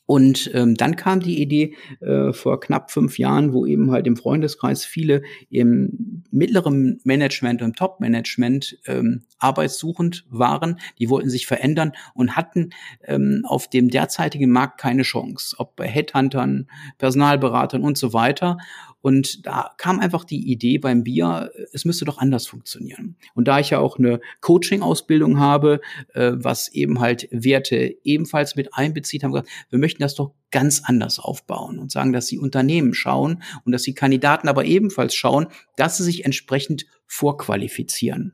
Und 0.10 0.50
ähm, 0.56 0.74
dann 0.74 0.96
kam 0.96 1.20
die 1.20 1.40
Idee 1.40 1.76
äh, 2.00 2.34
vor 2.34 2.60
knapp 2.60 2.90
fünf 2.90 3.20
Jahren, 3.20 3.54
wo 3.54 3.68
eben 3.68 3.92
halt 3.92 4.08
im 4.08 4.18
Freundeskreis 4.18 4.84
viele 4.84 5.22
im 5.52 6.24
mittleren 6.32 7.00
Management 7.04 7.62
und 7.62 7.78
Top-Management 7.78 8.80
ähm, 8.88 9.26
arbeitssuchend 9.38 10.26
waren. 10.32 10.80
Die 10.98 11.12
wollten 11.12 11.30
sich 11.30 11.46
verändern 11.46 11.92
und 12.16 12.36
hatten 12.36 12.72
ähm, 13.04 13.44
auf 13.46 13.70
dem 13.70 13.92
derzeitigen 13.92 14.50
Markt 14.50 14.80
keine 14.80 15.04
Chance, 15.04 15.56
ob 15.60 15.76
bei 15.76 15.88
Headhuntern, 15.88 16.66
Personalberatern 16.98 17.84
und 17.84 17.96
so 17.96 18.12
weiter. 18.12 18.58
Und 19.02 19.46
da 19.46 19.72
kam 19.78 20.00
einfach 20.00 20.26
die 20.26 20.52
Idee 20.52 20.78
beim 20.78 21.04
Bier, 21.04 21.52
es 21.72 21.86
müsste 21.86 22.06
doch 22.06 22.18
anders 22.18 22.48
funktionieren. 22.48 23.16
Und 23.34 23.48
da 23.48 23.60
ich 23.60 23.70
ja 23.70 23.80
auch 23.80 23.98
eine 23.98 24.20
Coaching-Ausbildung 24.42 25.40
habe, 25.40 25.80
äh, 26.14 26.32
was 26.36 26.68
eben 26.70 27.00
halt 27.00 27.28
Werte 27.32 27.96
ebenfalls 28.04 28.56
mit 28.56 28.74
einbezieht, 28.74 29.24
haben 29.24 29.34
wir 29.34 29.42
gesagt, 29.42 29.68
wir 29.70 29.80
möchten 29.80 30.02
das 30.02 30.16
doch 30.16 30.34
ganz 30.52 30.82
anders 30.84 31.20
aufbauen 31.20 31.80
und 31.80 31.92
sagen, 31.92 32.12
dass 32.12 32.28
die 32.28 32.40
Unternehmen 32.40 32.94
schauen 32.94 33.42
und 33.64 33.72
dass 33.72 33.84
die 33.84 33.94
Kandidaten 33.94 34.50
aber 34.50 34.66
ebenfalls 34.66 35.16
schauen, 35.16 35.48
dass 35.78 35.98
sie 35.98 36.04
sich 36.04 36.26
entsprechend 36.26 36.86
vorqualifizieren. 37.08 38.34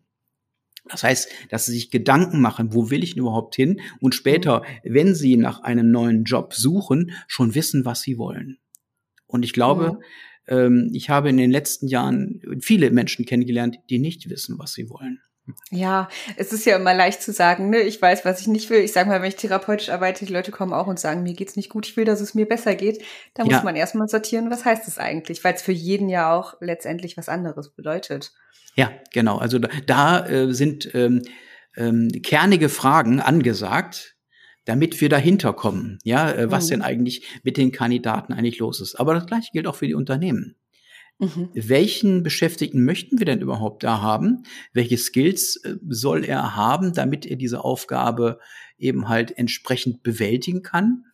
Das 0.88 1.04
heißt, 1.04 1.30
dass 1.50 1.66
sie 1.66 1.74
sich 1.74 1.90
Gedanken 1.90 2.42
machen, 2.42 2.74
wo 2.74 2.92
will 2.92 3.04
ich 3.04 3.18
überhaupt 3.18 3.56
hin 3.56 3.82
und 4.00 4.14
später, 4.14 4.64
wenn 4.84 5.16
sie 5.16 5.36
nach 5.36 5.62
einem 5.62 5.90
neuen 5.90 6.26
Job 6.26 6.54
suchen, 6.54 7.12
schon 7.28 7.56
wissen, 7.56 7.86
was 7.86 8.02
sie 8.02 8.18
wollen. 8.18 8.60
Und 9.26 9.44
ich 9.44 9.54
glaube, 9.54 10.00
ähm, 10.48 10.90
ich 10.94 11.10
habe 11.10 11.30
in 11.30 11.38
den 11.38 11.52
letzten 11.52 11.88
Jahren 11.88 12.42
viele 12.62 12.92
Menschen 12.92 13.26
kennengelernt, 13.26 13.78
die 13.90 14.00
nicht 14.00 14.30
wissen, 14.30 14.58
was 14.60 14.74
sie 14.74 14.90
wollen. 14.90 15.22
Ja, 15.70 16.10
es 16.38 16.54
ist 16.54 16.66
ja 16.66 16.76
immer 16.76 16.94
leicht 16.94 17.22
zu 17.22 17.32
sagen, 17.32 17.70
ne, 17.70 17.82
ich 17.82 18.02
weiß, 18.02 18.26
was 18.26 18.42
ich 18.42 18.48
nicht 18.48 18.70
will. 18.70 18.80
Ich 18.80 18.94
sage 18.94 19.10
mal, 19.10 19.22
wenn 19.22 19.30
ich 19.30 19.36
therapeutisch 19.36 19.90
arbeite, 19.90 20.26
die 20.26 20.34
Leute 20.34 20.52
kommen 20.52 20.74
auch 20.74 20.88
und 20.88 21.00
sagen, 21.00 21.22
mir 21.22 21.34
geht's 21.34 21.56
nicht 21.56 21.70
gut, 21.70 21.88
ich 21.88 21.96
will, 21.98 22.06
dass 22.06 22.20
es 22.20 22.34
mir 22.34 22.48
besser 22.48 22.74
geht. 22.74 23.04
Da 23.36 23.44
ja. 23.44 23.52
muss 23.54 23.64
man 23.64 23.76
erstmal 23.76 24.08
sortieren, 24.08 24.50
was 24.50 24.66
heißt 24.66 24.88
das 24.88 24.98
eigentlich, 24.98 25.44
weil 25.44 25.54
es 25.54 25.62
für 25.62 25.72
jeden 25.72 26.10
ja 26.10 26.34
auch 26.34 26.56
letztendlich 26.62 27.16
was 27.16 27.30
anderes 27.30 27.70
bedeutet. 27.70 28.34
Ja, 28.76 28.92
genau. 29.14 29.38
Also 29.38 29.60
da, 29.60 29.70
da 29.86 30.26
äh, 30.28 30.54
sind 30.54 30.90
ähm, 30.96 31.22
ähm, 31.78 32.10
kernige 32.24 32.70
Fragen 32.70 33.20
angesagt, 33.20 34.15
damit 34.66 35.00
wir 35.00 35.10
dahinter 35.10 35.54
kommen, 35.54 36.00
ja, 36.04 36.32
äh, 36.32 36.52
was 36.52 36.66
mhm. 36.66 36.70
denn 36.70 36.82
eigentlich 36.82 37.24
mit 37.44 37.58
den 37.58 37.72
Kandidaten 37.72 38.34
eigentlich 38.34 38.60
los 38.60 38.82
ist. 38.82 38.96
Aber 38.96 39.14
das 39.14 39.26
gleiche 39.26 39.52
gilt 39.54 39.68
auch 39.68 39.76
für 39.76 39.88
die 39.88 39.96
Unternehmen. 39.96 40.56
Mhm. 41.20 41.50
Welchen 41.54 42.24
Beschäftigten 42.24 42.84
möchten 42.84 43.20
wir 43.20 43.26
denn 43.26 43.40
überhaupt 43.40 43.84
da 43.84 44.02
haben? 44.02 44.44
Welche 44.74 44.98
Skills 44.98 45.58
äh, 45.64 45.76
soll 45.88 46.26
er 46.26 46.56
haben, 46.56 46.94
damit 46.94 47.26
er 47.26 47.38
diese 47.38 47.64
Aufgabe 47.64 48.40
eben 48.78 49.08
halt 49.08 49.38
entsprechend 49.38 50.04
bewältigen 50.04 50.62
kann? 50.62 51.06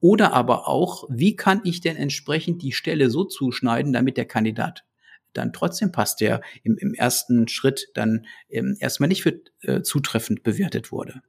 Oder 0.00 0.32
aber 0.32 0.68
auch, 0.68 1.04
wie 1.10 1.36
kann 1.36 1.60
ich 1.64 1.80
denn 1.80 1.96
entsprechend 1.96 2.62
die 2.62 2.72
Stelle 2.72 3.10
so 3.10 3.24
zuschneiden, 3.24 3.92
damit 3.92 4.16
der 4.16 4.24
Kandidat 4.24 4.84
dann 5.32 5.52
trotzdem 5.52 5.92
passt, 5.92 6.20
der 6.20 6.42
im, 6.62 6.76
im 6.78 6.94
ersten 6.94 7.48
Schritt 7.48 7.88
dann 7.94 8.26
ähm, 8.48 8.76
erstmal 8.80 9.08
nicht 9.08 9.22
für 9.22 9.40
äh, 9.62 9.82
zutreffend 9.82 10.42
bewertet 10.42 10.92
wurde. 10.92 11.22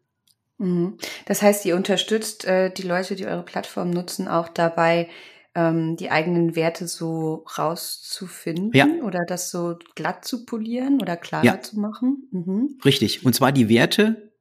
Mhm. 0.64 0.98
Das 1.26 1.42
heißt, 1.42 1.66
ihr 1.66 1.76
unterstützt 1.76 2.46
äh, 2.46 2.72
die 2.72 2.84
Leute, 2.84 3.16
die 3.16 3.26
eure 3.26 3.44
Plattform 3.44 3.90
nutzen, 3.90 4.28
auch 4.28 4.48
dabei, 4.48 5.10
ähm, 5.56 5.98
die 5.98 6.10
eigenen 6.10 6.56
Werte 6.56 6.88
so 6.88 7.46
rauszufinden 7.58 8.72
ja. 8.74 8.88
oder 9.04 9.24
das 9.28 9.52
so 9.52 9.78
glatt 9.96 10.26
zu 10.26 10.46
polieren 10.46 11.02
oder 11.02 11.18
klarer 11.18 11.46
ja. 11.46 11.62
zu 11.62 11.80
machen. 11.80 12.28
Mhm. 12.32 12.80
Richtig. 12.84 13.26
Und 13.26 13.34
zwar 13.34 13.52
die 13.52 13.70
Werte 13.70 14.34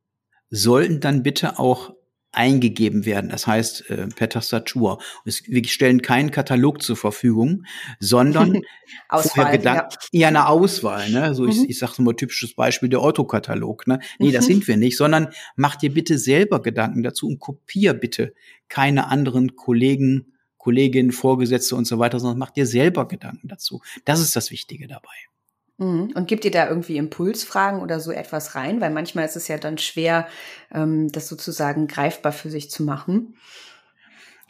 sollten 0.49 1.01
dann 1.01 1.23
bitte 1.23 1.59
auch 1.59 1.95
eingegeben 2.33 3.05
werden, 3.05 3.31
das 3.31 3.47
heißt 3.47 3.91
äh, 3.91 4.07
per 4.09 4.29
Tastatur. 4.29 4.99
Es, 5.25 5.43
wir 5.47 5.65
stellen 5.65 6.03
keinen 6.03 6.31
Katalog 6.31 6.83
zur 6.83 6.97
Verfügung, 6.97 7.65
sondern 8.01 8.63
Auswahl, 9.09 9.63
ja. 9.63 9.89
ja 10.13 10.29
eine 10.29 10.49
Auswahl. 10.49 11.11
Ne? 11.11 11.35
So 11.35 11.45
mhm. 11.45 11.51
ich, 11.51 11.69
ich 11.71 11.79
sage 11.79 12.03
mal 12.03 12.15
typisches 12.15 12.55
Beispiel 12.55 12.89
der 12.89 13.01
Autokatalog. 13.01 13.87
Ne? 13.87 14.01
Nee, 14.19 14.33
das 14.33 14.47
sind 14.47 14.67
wir 14.67 14.77
nicht, 14.77 14.97
sondern 14.97 15.29
mach 15.57 15.77
dir 15.77 15.93
bitte 15.93 16.19
selber 16.19 16.63
Gedanken 16.63 17.03
dazu 17.03 17.27
und 17.29 17.39
kopier 17.39 17.95
bitte 17.95 18.35
keine 18.69 19.09
anderen 19.09 19.55
Kollegen, 19.55 20.33
Kolleginnen, 20.57 21.13
Vorgesetzte 21.13 21.77
und 21.77 21.87
so 21.87 21.99
weiter, 21.99 22.19
sondern 22.19 22.39
mach 22.39 22.51
dir 22.51 22.67
selber 22.67 23.07
Gedanken 23.07 23.49
dazu. 23.49 23.83
Das 24.05 24.21
ist 24.21 24.35
das 24.37 24.51
Wichtige 24.51 24.87
dabei. 24.87 25.32
Mhm. 25.79 26.13
Und 26.15 26.29
gibt 26.29 26.45
ihr 26.45 26.51
da 26.51 26.69
irgendwie 26.69 26.97
Impulsfragen 26.97 27.81
oder 27.81 28.01
so 28.01 28.13
etwas 28.13 28.55
rein? 28.55 28.81
Weil 28.81 28.91
manchmal 28.91 29.25
ist 29.25 29.37
es 29.37 29.49
ja 29.49 29.59
dann 29.59 29.79
schwer, 29.79 30.29
ähm, 30.73 31.11
das 31.11 31.29
sozusagen 31.29 31.87
greifbar 31.87 32.33
für 32.33 32.51
sich 32.51 32.71
zu 32.71 32.83
machen. 32.83 33.37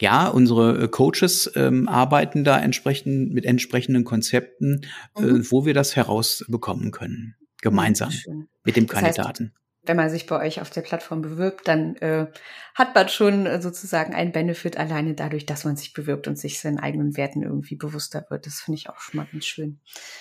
Ja, 0.01 0.27
unsere 0.27 0.83
äh, 0.83 0.87
Coaches 0.87 1.51
ähm, 1.55 1.87
arbeiten 1.87 2.43
da 2.43 2.59
entsprechend 2.59 3.33
mit 3.33 3.45
entsprechenden 3.45 4.03
Konzepten, 4.03 4.81
äh, 5.15 5.21
mhm. 5.21 5.41
äh, 5.41 5.51
wo 5.51 5.65
wir 5.65 5.73
das 5.73 5.95
herausbekommen 5.95 6.91
können, 6.91 7.35
gemeinsam 7.61 8.11
Schön. 8.11 8.47
mit 8.63 8.75
dem 8.75 8.87
Kandidaten. 8.87 9.23
Das 9.23 9.53
heißt, 9.53 9.62
wenn 9.85 9.97
man 9.97 10.09
sich 10.09 10.25
bei 10.25 10.39
euch 10.39 10.61
auf 10.61 10.69
der 10.69 10.81
Plattform 10.81 11.21
bewirbt, 11.21 11.67
dann 11.67 11.95
äh, 11.97 12.27
hat 12.73 12.95
man 12.95 13.09
schon 13.09 13.45
äh, 13.45 13.61
sozusagen 13.61 14.13
einen 14.13 14.31
Benefit 14.31 14.77
alleine 14.77 15.13
dadurch, 15.13 15.45
dass 15.45 15.65
man 15.65 15.75
sich 15.75 15.93
bewirbt 15.93 16.27
und 16.27 16.37
sich 16.37 16.59
seinen 16.59 16.79
eigenen 16.79 17.17
Werten 17.17 17.43
irgendwie 17.43 17.75
bewusster 17.75 18.25
wird. 18.29 18.45
Das 18.45 18.61
finde 18.61 18.79
ich 18.79 18.89
auch 18.89 18.99
schon 18.99 19.17
mal 19.17 19.27
ganz 19.31 19.45
schön. 19.45 19.79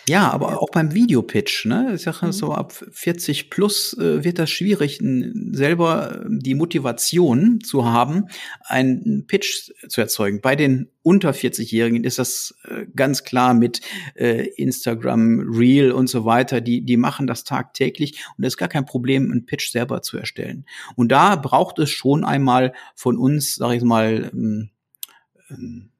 Ja, 0.09 0.31
aber 0.31 0.51
ja. 0.51 0.57
auch 0.57 0.70
beim 0.70 0.92
Videopitch, 0.92 1.64
ne? 1.64 1.92
Ich 1.94 2.03
sage 2.03 2.27
mhm. 2.27 2.33
so, 2.33 2.53
ab 2.53 2.72
40 2.72 3.51
plus 3.51 3.96
äh, 3.98 4.25
wird 4.25 4.38
das 4.38 4.51
schwierig, 4.51 5.01
selber 5.01 6.25
die 6.29 6.55
Motivation 6.55 7.61
zu 7.61 7.87
haben, 7.87 8.29
einen 8.64 9.27
Pitch 9.27 9.70
zu 9.88 10.01
erzeugen. 10.01 10.40
Bei 10.40 10.57
den 10.57 10.90
unter 11.03 11.31
40-Jährigen 11.31 12.05
ist 12.05 12.18
das 12.18 12.55
äh, 12.64 12.87
ganz 12.94 13.25
klar 13.25 13.55
mit 13.55 13.81
äh, 14.14 14.46
Instagram, 14.57 15.40
Reel 15.53 15.90
und 15.90 16.07
so 16.07 16.25
weiter. 16.25 16.61
Die, 16.61 16.85
die 16.85 16.96
machen 16.96 17.27
das 17.27 17.44
tagtäglich 17.44 18.25
und 18.37 18.44
es 18.44 18.55
ist 18.55 18.57
gar 18.59 18.68
kein 18.68 18.87
Problem, 18.87 19.31
einen 19.31 19.46
Pitch 19.53 19.71
selber 19.71 20.01
zu 20.01 20.17
erstellen. 20.17 20.65
Und 20.97 21.12
da 21.12 21.37
braucht 21.37 21.79
es 21.79 21.91
schon 21.91 22.25
einmal 22.25 22.73
von 22.95 23.19
uns, 23.19 23.57
sage 23.57 23.77
ich 23.77 23.83
mal, 23.83 24.31
ähm, 24.33 24.71
ähm, 25.51 25.91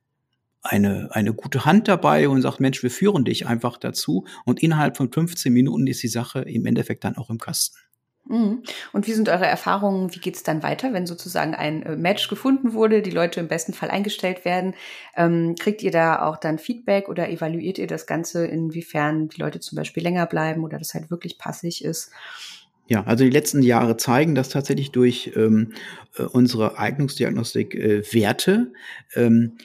eine, 0.63 1.11
eine 1.13 1.35
gute 1.35 1.67
Hand 1.67 1.87
dabei 1.87 2.31
und 2.31 2.41
sagt, 2.41 2.61
Mensch, 2.61 2.83
wir 2.83 2.91
führen 2.91 3.27
dich 3.27 3.47
einfach 3.47 3.77
dazu. 3.77 4.25
Und 4.47 4.63
innerhalb 4.63 4.97
von 4.97 5.13
15 5.13 5.53
Minuten 5.53 5.87
ist 5.87 6.03
die 6.03 6.09
Sache 6.09 6.41
im 6.41 6.65
Endeffekt 6.65 7.05
dann 7.05 7.17
auch 7.17 7.29
im 7.29 7.39
Kasten. 7.39 7.77
Mhm. 8.27 8.63
Und 8.93 9.07
wie 9.07 9.13
sind 9.13 9.29
eure 9.29 9.47
Erfahrungen? 9.47 10.15
Wie 10.15 10.21
geht 10.21 10.37
es 10.37 10.45
dann 10.45 10.63
weiter, 10.63 10.93
wenn 10.93 11.07
sozusagen 11.07 11.55
ein 11.55 11.83
äh, 11.83 11.97
Match 11.97 12.29
gefunden 12.29 12.73
wurde, 12.73 13.03
die 13.03 13.11
Leute 13.11 13.41
im 13.41 13.49
besten 13.49 13.73
Fall 13.73 13.91
eingestellt 13.91 14.45
werden? 14.45 14.75
Ähm, 15.17 15.57
kriegt 15.59 15.83
ihr 15.83 15.91
da 15.91 16.23
auch 16.23 16.37
dann 16.37 16.59
Feedback 16.59 17.09
oder 17.09 17.29
evaluiert 17.29 17.79
ihr 17.79 17.89
das 17.89 18.07
Ganze, 18.07 18.47
inwiefern 18.47 19.29
die 19.29 19.41
Leute 19.41 19.59
zum 19.61 19.77
Beispiel 19.77 20.05
länger 20.05 20.27
bleiben 20.27 20.63
oder 20.63 20.79
das 20.79 20.95
halt 20.95 21.11
wirklich 21.11 21.37
passig 21.37 21.85
ist? 21.85 22.13
Ja, 22.93 23.05
also 23.05 23.25
die 23.25 23.31
letzten 23.31 23.63
Jahre 23.63 23.97
zeigen, 23.97 24.35
dass 24.35 24.51
tatsächlich 24.51 24.93
durch 24.93 25.33
ähm, 25.35 25.73
äh, 26.19 26.25
unsere 26.25 26.79
Eignungsdiagnostik 26.79 27.75
äh, 27.75 28.03
Werte 28.13 28.75
ähm, 29.15 29.57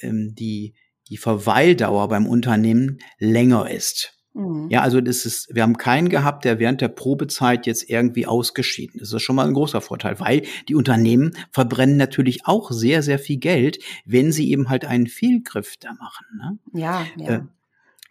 ähm, 0.00 0.34
die, 0.34 0.74
die 1.08 1.16
Verweildauer 1.16 2.08
beim 2.08 2.26
Unternehmen 2.26 2.98
länger 3.20 3.70
ist. 3.70 4.18
Mhm. 4.32 4.66
Ja, 4.70 4.82
also 4.82 5.00
das 5.00 5.24
ist, 5.24 5.54
wir 5.54 5.62
haben 5.62 5.78
keinen 5.78 6.08
gehabt, 6.08 6.44
der 6.44 6.58
während 6.58 6.80
der 6.80 6.88
Probezeit 6.88 7.68
jetzt 7.68 7.88
irgendwie 7.88 8.26
ausgeschieden 8.26 9.00
ist. 9.00 9.12
Das 9.12 9.20
ist 9.20 9.22
schon 9.22 9.36
mal 9.36 9.46
ein 9.46 9.54
großer 9.54 9.80
Vorteil, 9.80 10.18
weil 10.18 10.42
die 10.68 10.74
Unternehmen 10.74 11.30
verbrennen 11.52 11.96
natürlich 11.96 12.44
auch 12.44 12.72
sehr, 12.72 13.04
sehr 13.04 13.20
viel 13.20 13.36
Geld, 13.36 13.78
wenn 14.04 14.32
sie 14.32 14.50
eben 14.50 14.68
halt 14.68 14.84
einen 14.84 15.06
Fehlgriff 15.06 15.76
da 15.78 15.92
machen. 15.92 16.26
Ne? 16.38 16.58
Ja, 16.72 17.06
ja. 17.18 17.34
Äh, 17.36 17.40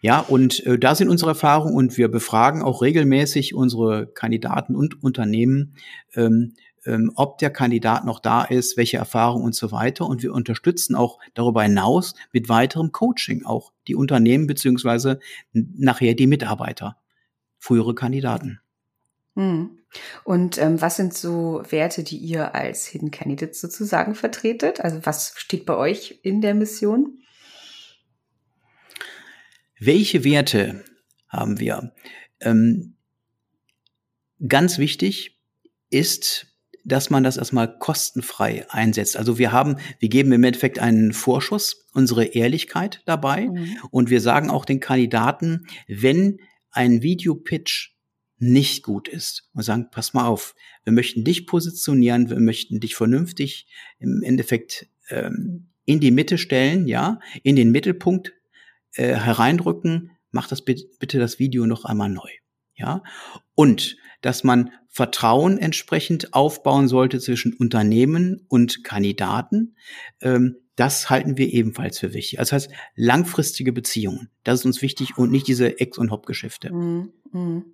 ja, 0.04 0.20
und 0.20 0.66
äh, 0.66 0.78
da 0.78 0.94
sind 0.94 1.08
unsere 1.08 1.30
Erfahrungen 1.30 1.74
und 1.74 1.96
wir 1.96 2.08
befragen 2.08 2.60
auch 2.60 2.82
regelmäßig 2.82 3.54
unsere 3.54 4.06
Kandidaten 4.06 4.76
und 4.76 5.02
Unternehmen, 5.02 5.76
ähm, 6.14 6.52
ähm, 6.84 7.10
ob 7.14 7.38
der 7.38 7.48
Kandidat 7.48 8.04
noch 8.04 8.20
da 8.20 8.44
ist, 8.44 8.76
welche 8.76 8.98
Erfahrungen 8.98 9.46
und 9.46 9.54
so 9.54 9.72
weiter. 9.72 10.04
Und 10.04 10.22
wir 10.22 10.34
unterstützen 10.34 10.94
auch 10.94 11.20
darüber 11.32 11.62
hinaus 11.62 12.14
mit 12.34 12.50
weiterem 12.50 12.92
Coaching 12.92 13.46
auch 13.46 13.72
die 13.88 13.94
Unternehmen 13.94 14.46
beziehungsweise 14.46 15.20
nachher 15.54 16.12
die 16.12 16.26
Mitarbeiter, 16.26 16.98
frühere 17.58 17.94
Kandidaten. 17.94 18.60
Hm. 19.36 19.78
Und 20.22 20.58
ähm, 20.58 20.82
was 20.82 20.96
sind 20.96 21.14
so 21.14 21.62
Werte, 21.70 22.02
die 22.02 22.18
ihr 22.18 22.54
als 22.54 22.84
Hidden 22.84 23.10
Candidates 23.10 23.58
sozusagen 23.58 24.14
vertretet? 24.14 24.82
Also 24.82 24.98
was 25.04 25.32
steht 25.38 25.64
bei 25.64 25.78
euch 25.78 26.20
in 26.22 26.42
der 26.42 26.54
Mission? 26.54 27.23
Welche 29.84 30.24
Werte 30.24 30.84
haben 31.28 31.60
wir? 31.60 31.94
Ähm, 32.40 32.94
ganz 34.46 34.78
wichtig 34.78 35.38
ist 35.90 36.54
dass 36.84 37.10
man 37.10 37.24
das 37.24 37.36
erstmal 37.36 37.78
kostenfrei 37.78 38.66
einsetzt. 38.68 39.16
Also 39.16 39.38
wir 39.38 39.52
haben, 39.52 39.76
wir 39.98 40.08
geben 40.08 40.32
im 40.32 40.44
Endeffekt 40.44 40.78
einen 40.78 41.12
Vorschuss, 41.12 41.86
unsere 41.94 42.24
Ehrlichkeit 42.26 43.02
dabei 43.06 43.46
mhm. 43.46 43.78
und 43.90 44.10
wir 44.10 44.20
sagen 44.20 44.50
auch 44.50 44.64
den 44.64 44.80
Kandidaten, 44.80 45.66
wenn 45.88 46.40
ein 46.70 47.02
Videopitch 47.02 47.96
nicht 48.38 48.82
gut 48.82 49.08
ist 49.08 49.48
und 49.54 49.62
sagen, 49.62 49.88
pass 49.90 50.12
mal 50.12 50.26
auf, 50.26 50.54
wir 50.84 50.92
möchten 50.92 51.24
dich 51.24 51.46
positionieren, 51.46 52.28
wir 52.28 52.40
möchten 52.40 52.80
dich 52.80 52.94
vernünftig 52.94 53.66
im 53.98 54.22
Endeffekt 54.22 54.86
ähm, 55.08 55.68
in 55.86 56.00
die 56.00 56.10
Mitte 56.10 56.36
stellen, 56.36 56.86
ja, 56.86 57.20
in 57.42 57.56
den 57.56 57.70
Mittelpunkt 57.70 58.32
äh, 58.94 59.14
hereindrücken, 59.14 60.10
mach 60.30 60.48
das 60.48 60.62
bitte, 60.62 61.18
das 61.18 61.38
Video 61.38 61.66
noch 61.66 61.84
einmal 61.84 62.08
neu, 62.08 62.30
ja. 62.74 63.02
Und 63.54 63.96
dass 64.20 64.42
man 64.42 64.70
Vertrauen 64.88 65.58
entsprechend 65.58 66.34
aufbauen 66.34 66.88
sollte 66.88 67.18
zwischen 67.18 67.52
Unternehmen 67.54 68.46
und 68.48 68.84
Kandidaten. 68.84 69.76
Ähm, 70.20 70.56
das 70.76 71.10
halten 71.10 71.36
wir 71.36 71.52
ebenfalls 71.52 71.98
für 71.98 72.14
wichtig. 72.14 72.38
Also 72.38 72.56
das 72.56 72.64
heißt, 72.64 72.74
langfristige 72.96 73.72
Beziehungen, 73.72 74.30
das 74.44 74.60
ist 74.60 74.66
uns 74.66 74.82
wichtig 74.82 75.18
und 75.18 75.30
nicht 75.30 75.46
diese 75.46 75.78
Ex- 75.78 75.98
und 75.98 76.10
Hop-Geschäfte. 76.10 76.72
Mhm, 76.72 77.12
mhm. 77.32 77.64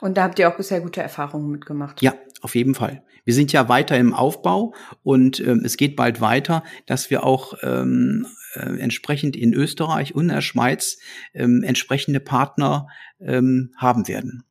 Und 0.00 0.16
da 0.16 0.24
habt 0.24 0.38
ihr 0.38 0.48
auch 0.48 0.56
bisher 0.56 0.80
gute 0.80 1.02
Erfahrungen 1.02 1.50
mitgemacht. 1.50 2.02
Ja, 2.02 2.14
auf 2.42 2.54
jeden 2.54 2.74
Fall. 2.74 3.02
Wir 3.24 3.34
sind 3.34 3.52
ja 3.52 3.68
weiter 3.68 3.96
im 3.96 4.14
Aufbau 4.14 4.74
und 5.02 5.40
ähm, 5.40 5.62
es 5.64 5.76
geht 5.76 5.96
bald 5.96 6.20
weiter, 6.20 6.64
dass 6.86 7.10
wir 7.10 7.24
auch 7.24 7.54
ähm, 7.62 8.26
äh, 8.54 8.78
entsprechend 8.78 9.36
in 9.36 9.52
Österreich 9.52 10.14
und 10.14 10.24
in 10.24 10.34
der 10.34 10.40
Schweiz 10.40 10.98
ähm, 11.34 11.62
entsprechende 11.62 12.20
Partner 12.20 12.88
ähm, 13.20 13.72
haben 13.76 14.08
werden. 14.08 14.44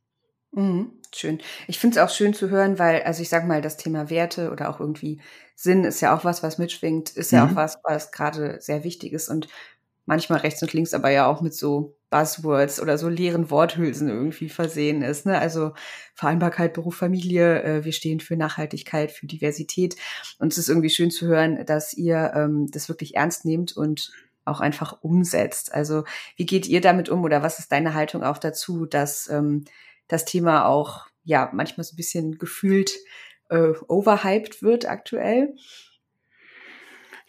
Mhm. 0.52 0.92
Schön. 1.16 1.40
Ich 1.68 1.80
finde 1.80 1.98
es 1.98 2.04
auch 2.04 2.14
schön 2.14 2.34
zu 2.34 2.50
hören, 2.50 2.80
weil, 2.80 3.02
also 3.04 3.22
ich 3.22 3.30
sag 3.30 3.48
mal, 3.48 3.62
das 3.62 3.78
Thema 3.78 4.10
Werte 4.10 4.52
oder 4.52 4.70
auch 4.70 4.80
irgendwie 4.80 5.22
Sinn 5.56 5.84
ist 5.84 6.02
ja 6.02 6.16
auch 6.16 6.26
was, 6.26 6.44
was 6.44 6.58
mitschwingt, 6.58 7.10
ist 7.12 7.32
ja 7.32 7.46
mhm. 7.46 7.52
auch 7.52 7.56
was, 7.56 7.78
was 7.84 8.12
gerade 8.12 8.60
sehr 8.62 8.84
wichtig 8.84 9.14
ist 9.14 9.30
und 9.30 9.48
manchmal 10.06 10.40
rechts 10.40 10.62
und 10.62 10.74
links 10.74 10.94
aber 10.94 11.10
ja 11.10 11.28
auch 11.28 11.42
mit 11.42 11.56
so 11.56 11.97
Buzzwords 12.10 12.82
oder 12.82 12.98
so 12.98 13.10
leeren 13.10 13.52
Worthülsen 13.52 14.08
irgendwie 14.08 14.50
versehen 14.50 15.02
ist. 15.02 15.26
Ne? 15.26 15.38
Also 15.38 15.74
Vereinbarkeit, 16.14 16.74
Beruf, 16.74 16.96
Familie, 16.96 17.64
äh, 17.64 17.86
wir 17.86 17.92
stehen 17.92 18.20
für 18.20 18.38
Nachhaltigkeit, 18.38 19.12
für 19.12 19.28
Diversität. 19.28 19.96
Und 20.40 20.54
es 20.54 20.58
ist 20.58 20.70
irgendwie 20.70 20.90
schön 20.90 21.12
zu 21.12 21.28
hören, 21.28 21.66
dass 21.66 21.94
ihr 21.94 22.32
ähm, 22.36 22.68
das 22.72 22.88
wirklich 22.90 23.16
ernst 23.16 23.46
nehmt 23.46 23.76
und 23.76 24.12
auch 24.46 24.62
einfach 24.62 25.02
umsetzt. 25.02 25.74
Also 25.74 26.06
wie 26.38 26.46
geht 26.46 26.68
ihr 26.68 26.82
damit 26.82 27.10
um 27.10 27.24
oder 27.24 27.44
was 27.44 27.60
ist 27.60 27.72
deine 27.72 27.94
Haltung 27.94 28.24
auch 28.24 28.38
dazu, 28.38 28.86
dass 28.86 29.30
ähm, 29.30 29.66
das 30.08 30.24
Thema 30.24 30.66
auch 30.66 31.08
ja 31.24 31.50
manchmal 31.54 31.84
so 31.84 31.94
ein 31.94 31.98
bisschen 31.98 32.38
gefühlt 32.38 32.92
äh, 33.50 33.74
overhyped 33.88 34.62
wird 34.62 34.90
aktuell. 34.90 35.56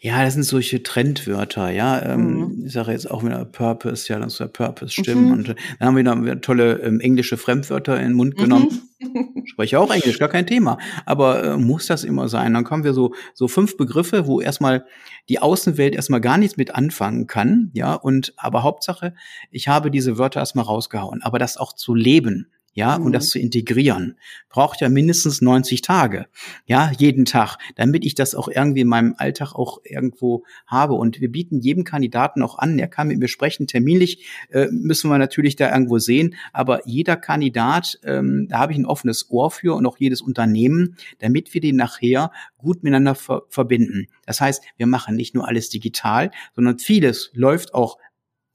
Ja, 0.01 0.23
das 0.23 0.33
sind 0.33 0.43
solche 0.43 0.81
Trendwörter, 0.81 1.71
ja. 1.71 2.01
Ähm, 2.01 2.37
mhm. 2.37 2.63
Ich 2.65 2.71
sage 2.71 2.93
jetzt 2.93 3.11
auch 3.11 3.21
wieder 3.21 3.43
Purpose, 3.43 4.07
ja, 4.07 4.17
das 4.17 4.33
ist 4.33 4.39
ja 4.39 4.47
Purpose 4.47 4.93
stimmen. 4.93 5.25
Mhm. 5.25 5.31
Und 5.33 5.49
äh, 5.49 5.55
dann 5.77 5.89
haben 5.89 6.25
wir 6.25 6.35
da 6.35 6.35
tolle 6.35 6.79
ähm, 6.79 7.01
englische 7.01 7.35
Fremdwörter 7.35 7.97
in 7.97 8.09
den 8.09 8.13
Mund 8.13 8.37
genommen. 8.37 8.89
Mhm. 9.01 9.43
Spreche 9.45 9.77
auch 9.77 9.93
Englisch, 9.93 10.17
gar 10.17 10.29
kein 10.29 10.47
Thema. 10.47 10.77
Aber 11.05 11.43
äh, 11.43 11.57
muss 11.57 11.87
das 11.87 12.05
immer 12.05 12.29
sein? 12.29 12.53
Dann 12.53 12.63
kommen 12.63 12.85
wir 12.85 12.93
so, 12.93 13.13
so 13.33 13.49
fünf 13.49 13.75
Begriffe, 13.75 14.25
wo 14.25 14.39
erstmal 14.39 14.85
die 15.27 15.39
Außenwelt 15.39 15.93
erstmal 15.93 16.21
gar 16.21 16.37
nichts 16.37 16.55
mit 16.55 16.73
anfangen 16.73 17.27
kann, 17.27 17.69
ja. 17.73 17.93
Und 17.93 18.33
aber 18.37 18.63
Hauptsache, 18.63 19.13
ich 19.51 19.67
habe 19.67 19.91
diese 19.91 20.17
Wörter 20.17 20.39
erstmal 20.39 20.63
rausgehauen. 20.63 21.21
Aber 21.23 21.39
das 21.39 21.57
auch 21.57 21.73
zu 21.73 21.93
leben, 21.93 22.47
ja, 22.73 22.97
mhm. 22.97 23.05
und 23.05 23.11
das 23.13 23.25
mhm. 23.25 23.29
zu 23.29 23.39
integrieren, 23.39 24.17
braucht 24.49 24.81
ja 24.81 24.89
mindestens 24.89 25.41
90 25.41 25.81
Tage, 25.81 26.27
ja, 26.65 26.91
jeden 26.97 27.25
Tag, 27.25 27.57
damit 27.75 28.05
ich 28.05 28.15
das 28.15 28.35
auch 28.35 28.47
irgendwie 28.47 28.81
in 28.81 28.87
meinem 28.87 29.15
Alltag 29.17 29.53
auch 29.53 29.79
irgendwo 29.83 30.43
habe. 30.65 30.93
Und 30.93 31.21
wir 31.21 31.31
bieten 31.31 31.59
jedem 31.59 31.83
Kandidaten 31.83 32.41
auch 32.41 32.57
an, 32.57 32.79
er 32.79 32.87
kann 32.87 33.07
mit 33.07 33.19
mir 33.19 33.27
sprechen, 33.27 33.67
terminlich 33.67 34.25
äh, 34.49 34.67
müssen 34.71 35.09
wir 35.09 35.17
natürlich 35.17 35.55
da 35.55 35.71
irgendwo 35.71 35.99
sehen, 35.99 36.35
aber 36.53 36.87
jeder 36.87 37.15
Kandidat, 37.15 37.99
ähm, 38.03 38.47
da 38.49 38.59
habe 38.59 38.73
ich 38.73 38.77
ein 38.77 38.85
offenes 38.85 39.29
Ohr 39.29 39.51
für 39.51 39.75
und 39.75 39.85
auch 39.85 39.97
jedes 39.97 40.21
Unternehmen, 40.21 40.95
damit 41.19 41.53
wir 41.53 41.61
den 41.61 41.75
nachher 41.75 42.31
gut 42.57 42.83
miteinander 42.83 43.15
ver 43.15 43.43
verbinden. 43.49 44.07
Das 44.25 44.41
heißt, 44.41 44.63
wir 44.77 44.85
machen 44.85 45.15
nicht 45.15 45.33
nur 45.33 45.47
alles 45.47 45.69
digital, 45.69 46.31
sondern 46.55 46.77
vieles 46.79 47.31
läuft 47.33 47.73
auch 47.73 47.97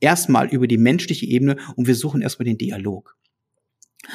erstmal 0.00 0.48
über 0.48 0.66
die 0.66 0.78
menschliche 0.78 1.26
Ebene 1.26 1.56
und 1.76 1.86
wir 1.86 1.94
suchen 1.94 2.20
erstmal 2.20 2.44
den 2.44 2.58
Dialog. 2.58 3.16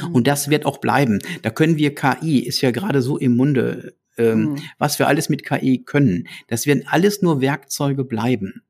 Mhm. 0.02 0.15
Und 0.15 0.28
das 0.28 0.49
wird 0.49 0.65
auch 0.65 0.80
bleiben. 0.80 1.19
Da 1.41 1.49
können 1.49 1.78
wir 1.78 1.95
KI, 1.95 2.39
ist 2.39 2.62
ja 2.62 2.71
gerade 2.71 3.02
so 3.02 3.17
im 3.17 3.36
Munde, 3.36 3.95
ähm, 4.17 4.41
mhm. 4.41 4.56
was 4.78 4.99
wir 4.99 5.08
alles 5.08 5.30
mit 5.30 5.45
KI 5.45 5.84
können. 5.84 6.28
Das 6.47 6.65
werden 6.65 6.84
alles 6.88 7.21
nur 7.21 7.41
Werkzeuge 7.41 8.04
bleiben. 8.04 8.63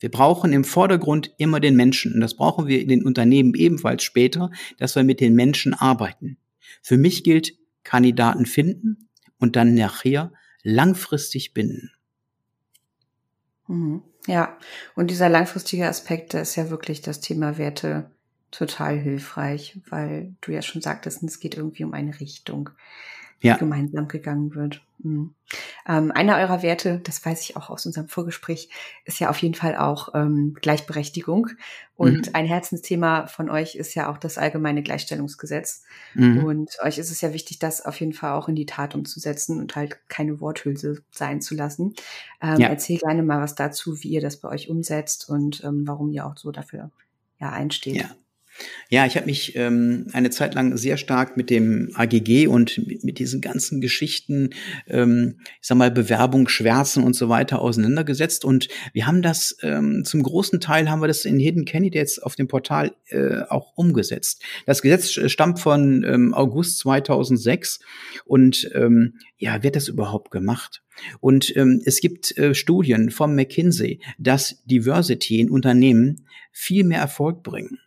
Wir 0.00 0.10
brauchen 0.10 0.52
im 0.52 0.64
Vordergrund 0.64 1.32
immer 1.38 1.60
den 1.60 1.76
Menschen. 1.76 2.14
Und 2.14 2.20
das 2.20 2.34
brauchen 2.34 2.66
wir 2.66 2.80
in 2.80 2.88
den 2.88 3.04
Unternehmen 3.04 3.54
ebenfalls 3.54 4.02
später, 4.02 4.50
dass 4.78 4.96
wir 4.96 5.04
mit 5.04 5.20
den 5.20 5.34
Menschen 5.34 5.74
arbeiten. 5.74 6.38
Für 6.82 6.96
mich 6.96 7.22
gilt, 7.22 7.54
Kandidaten 7.84 8.46
finden 8.46 9.08
und 9.38 9.54
dann 9.54 9.74
nachher 9.74 10.32
langfristig 10.64 11.54
binden. 11.54 11.92
Mhm. 13.68 14.02
Ja, 14.26 14.56
und 14.94 15.10
dieser 15.10 15.28
langfristige 15.28 15.88
Aspekt, 15.88 16.34
ist 16.34 16.56
ja 16.56 16.70
wirklich 16.70 17.00
das 17.00 17.20
Thema 17.20 17.58
Werte 17.58 18.10
total 18.52 18.98
hilfreich, 18.98 19.80
weil 19.88 20.34
du 20.42 20.52
ja 20.52 20.62
schon 20.62 20.82
sagtest, 20.82 21.22
es 21.24 21.40
geht 21.40 21.56
irgendwie 21.56 21.84
um 21.84 21.94
eine 21.94 22.20
Richtung, 22.20 22.70
die 23.42 23.48
ja. 23.48 23.56
gemeinsam 23.56 24.06
gegangen 24.06 24.54
wird. 24.54 24.82
Mhm. 24.98 25.34
Ähm, 25.88 26.12
einer 26.12 26.36
eurer 26.36 26.62
Werte, 26.62 27.00
das 27.02 27.24
weiß 27.24 27.42
ich 27.42 27.56
auch 27.56 27.70
aus 27.70 27.86
unserem 27.86 28.08
Vorgespräch, 28.08 28.68
ist 29.04 29.18
ja 29.18 29.30
auf 29.30 29.38
jeden 29.38 29.54
Fall 29.54 29.76
auch 29.76 30.10
ähm, 30.14 30.54
Gleichberechtigung. 30.60 31.48
Und 31.96 32.28
mhm. 32.28 32.34
ein 32.34 32.46
Herzensthema 32.46 33.26
von 33.26 33.50
euch 33.50 33.74
ist 33.74 33.94
ja 33.94 34.10
auch 34.10 34.18
das 34.18 34.38
allgemeine 34.38 34.82
Gleichstellungsgesetz. 34.82 35.82
Mhm. 36.14 36.44
Und 36.44 36.76
euch 36.82 36.98
ist 36.98 37.10
es 37.10 37.20
ja 37.20 37.32
wichtig, 37.32 37.58
das 37.58 37.84
auf 37.84 37.98
jeden 37.98 38.12
Fall 38.12 38.32
auch 38.32 38.48
in 38.48 38.54
die 38.54 38.66
Tat 38.66 38.94
umzusetzen 38.94 39.58
und 39.58 39.74
halt 39.74 39.98
keine 40.08 40.40
Worthülse 40.40 41.02
sein 41.10 41.40
zu 41.40 41.54
lassen. 41.54 41.94
Ähm, 42.40 42.60
ja. 42.60 42.68
Erzähl 42.68 42.98
gerne 42.98 43.22
mal 43.22 43.40
was 43.40 43.54
dazu, 43.54 44.02
wie 44.02 44.08
ihr 44.08 44.20
das 44.20 44.36
bei 44.36 44.50
euch 44.50 44.68
umsetzt 44.68 45.28
und 45.28 45.64
ähm, 45.64 45.86
warum 45.86 46.10
ihr 46.10 46.26
auch 46.26 46.36
so 46.36 46.52
dafür 46.52 46.90
ja 47.40 47.50
einsteht. 47.50 47.96
Ja. 47.96 48.10
Ja, 48.90 49.06
ich 49.06 49.16
habe 49.16 49.26
mich 49.26 49.56
ähm, 49.56 50.06
eine 50.12 50.30
Zeit 50.30 50.54
lang 50.54 50.76
sehr 50.76 50.96
stark 50.96 51.36
mit 51.36 51.50
dem 51.50 51.90
AGG 51.94 52.46
und 52.46 52.86
mit, 52.86 53.04
mit 53.04 53.18
diesen 53.18 53.40
ganzen 53.40 53.80
Geschichten, 53.80 54.50
ähm, 54.86 55.36
ich 55.60 55.68
sag 55.68 55.78
mal 55.78 55.90
Bewerbung, 55.90 56.48
Schwärzen 56.48 57.02
und 57.02 57.14
so 57.14 57.28
weiter 57.28 57.60
auseinandergesetzt 57.60 58.44
und 58.44 58.68
wir 58.92 59.06
haben 59.06 59.22
das 59.22 59.56
ähm, 59.62 60.04
zum 60.04 60.22
großen 60.22 60.60
Teil 60.60 60.90
haben 60.90 61.00
wir 61.00 61.08
das 61.08 61.24
in 61.24 61.38
Hidden 61.38 61.64
Candidates 61.64 62.18
auf 62.18 62.36
dem 62.36 62.48
Portal 62.48 62.94
äh, 63.06 63.40
auch 63.48 63.72
umgesetzt. 63.76 64.42
Das 64.66 64.82
Gesetz 64.82 65.10
stammt 65.30 65.58
von 65.58 66.04
ähm, 66.04 66.34
August 66.34 66.78
2006 66.80 67.80
und 68.24 68.70
ähm, 68.74 69.14
ja, 69.38 69.62
wird 69.62 69.76
das 69.76 69.88
überhaupt 69.88 70.30
gemacht? 70.30 70.82
Und 71.20 71.56
ähm, 71.56 71.80
es 71.84 72.00
gibt 72.00 72.36
äh, 72.38 72.54
Studien 72.54 73.10
vom 73.10 73.34
McKinsey, 73.34 74.00
dass 74.18 74.62
Diversity 74.64 75.40
in 75.40 75.50
Unternehmen 75.50 76.26
viel 76.52 76.84
mehr 76.84 77.00
Erfolg 77.00 77.42
bringen. 77.42 77.78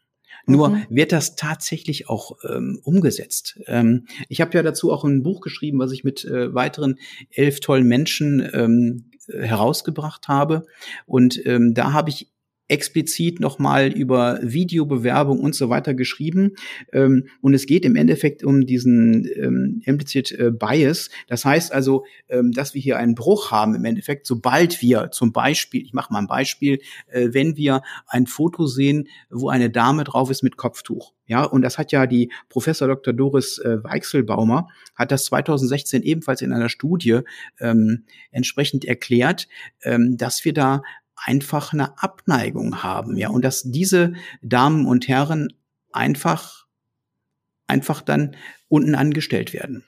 Nur 0.46 0.70
mhm. 0.70 0.86
wird 0.90 1.12
das 1.12 1.36
tatsächlich 1.36 2.10
auch 2.10 2.38
ähm, 2.48 2.80
umgesetzt. 2.84 3.60
Ähm, 3.68 4.08
ich 4.30 4.42
habe 4.42 4.54
ja 4.54 4.64
dazu 4.64 4.92
auch 4.92 5.04
ein 5.04 5.24
Buch 5.24 5.42
geschrieben, 5.42 5.80
was 5.80 5.92
ich 5.92 6.04
mit 6.04 6.26
äh, 6.26 6.54
weiteren 6.54 7.00
elf 7.32 7.60
tollen 7.60 7.88
Menschen 7.88 8.48
ähm, 8.54 9.12
herausgebracht 9.28 10.28
habe. 10.28 10.66
Und 11.06 11.44
ähm, 11.46 11.74
da 11.74 11.94
habe 11.94 12.10
ich 12.10 12.30
explizit 12.68 13.40
nochmal 13.40 13.92
über 13.92 14.40
Videobewerbung 14.42 15.40
und 15.40 15.54
so 15.54 15.70
weiter 15.70 15.94
geschrieben. 15.94 16.56
Ähm, 16.92 17.28
und 17.42 17.54
es 17.54 17.66
geht 17.68 17.86
im 17.86 17.96
Endeffekt 17.96 18.44
um 18.44 18.66
diesen 18.66 19.28
ähm, 19.36 19.82
implicit 19.86 20.32
äh, 20.32 20.52
Bias. 20.52 21.10
Das 21.28 21.46
heißt 21.46 21.72
also, 21.72 22.06
ähm, 22.28 22.52
dass 22.52 22.74
wir 22.74 22.82
hier 22.82 22.98
einen 22.98 23.16
Bruch 23.16 23.52
haben 23.52 23.76
im 23.76 23.86
Endeffekt, 23.86 24.26
sobald 24.26 24.82
wir 24.82 25.12
zum 25.12 25.32
Beispiel, 25.32 25.84
ich 25.84 25.94
mache 25.94 26.12
mal 26.12 26.20
ein 26.20 26.28
Beispiel, 26.28 26.80
äh, 27.08 27.30
wenn 27.32 27.56
wir 27.56 27.82
ein 28.08 28.26
Foto 28.26 28.66
sehen, 28.66 29.08
wo 29.30 29.50
eine 29.50 29.70
Dame 29.70 30.04
drauf 30.04 30.32
ist 30.32 30.42
mit 30.42 30.58
Kopftuch. 30.58 31.14
Ja, 31.28 31.44
und 31.44 31.64
das 31.64 31.78
hat 31.78 31.92
ja 31.92 32.06
die 32.06 32.32
Professor 32.50 32.88
Dr. 32.88 33.14
Doris 33.14 33.58
äh, 33.58 33.84
Weichselbaumer, 33.84 34.68
hat 34.96 35.12
das 35.12 35.26
2016 35.26 36.04
ebenfalls 36.04 36.42
in 36.42 36.54
einer 36.54 36.70
Studie 36.70 37.22
ähm, 37.60 38.06
entsprechend 38.32 38.86
erklärt, 38.86 39.48
ähm, 39.84 40.18
dass 40.18 40.46
wir 40.46 40.54
da 40.54 40.84
einfach 41.16 41.74
eine 41.74 42.02
Abneigung 42.02 42.84
haben, 42.84 43.18
ja, 43.18 43.30
und 43.30 43.44
dass 43.44 43.64
diese 43.64 44.14
Damen 44.42 44.86
und 44.86 45.08
Herren 45.08 45.54
einfach, 45.92 46.66
einfach 47.68 48.02
dann 48.02 48.36
unten 48.68 48.96
angestellt 48.96 49.54
werden. 49.54 49.86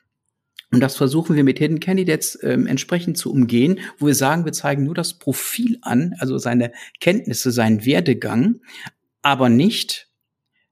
Und 0.71 0.81
das 0.81 0.97
versuchen 0.97 1.35
wir 1.35 1.43
mit 1.43 1.59
Hidden 1.59 1.79
Candidates 1.79 2.37
ähm, 2.43 2.67
entsprechend 2.67 3.17
zu 3.17 3.31
umgehen, 3.31 3.79
wo 3.99 4.07
wir 4.07 4.15
sagen, 4.15 4.43
wir 4.43 4.51
zeigen 4.51 4.83
nur 4.83 4.95
das 4.95 5.17
Profil 5.17 5.77
an, 5.81 6.13
also 6.19 6.37
seine 6.37 6.73
Kenntnisse, 6.99 7.51
seinen 7.51 7.85
Werdegang, 7.85 8.59
aber 9.21 9.47
nicht 9.47 10.09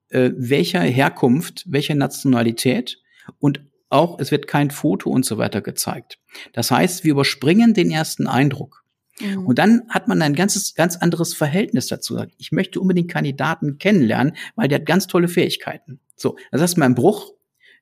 äh, 0.10 0.32
welcher 0.36 0.82
Herkunft, 0.82 1.64
welcher 1.68 1.96
Nationalität 1.96 3.02
und 3.40 3.62
auch 3.90 4.20
es 4.20 4.32
wird 4.32 4.48
kein 4.48 4.72
Foto 4.72 5.10
und 5.10 5.26
so 5.26 5.38
weiter 5.38 5.62
gezeigt. 5.62 6.20
Das 6.54 6.72
heißt, 6.72 7.04
wir 7.04 7.12
überspringen 7.12 7.74
den 7.74 7.92
ersten 7.92 8.28
Eindruck. 8.28 8.85
Mhm. 9.20 9.46
Und 9.46 9.60
dann 9.60 9.84
hat 9.90 10.08
man 10.08 10.22
ein 10.22 10.36
ganzes, 10.36 10.76
ganz 10.76 10.98
anderes 10.98 11.34
Verhältnis 11.34 11.88
dazu. 11.88 12.24
Ich 12.38 12.52
möchte 12.52 12.80
unbedingt 12.80 13.12
Kandidaten 13.12 13.78
kennenlernen, 13.78 14.36
weil 14.56 14.68
der 14.68 14.80
hat 14.80 14.86
ganz 14.86 15.08
tolle 15.08 15.28
Fähigkeiten. 15.28 16.00
So, 16.16 16.38
das 16.52 16.62
heißt, 16.62 16.78
mein 16.78 16.96
Bruch, 16.96 17.34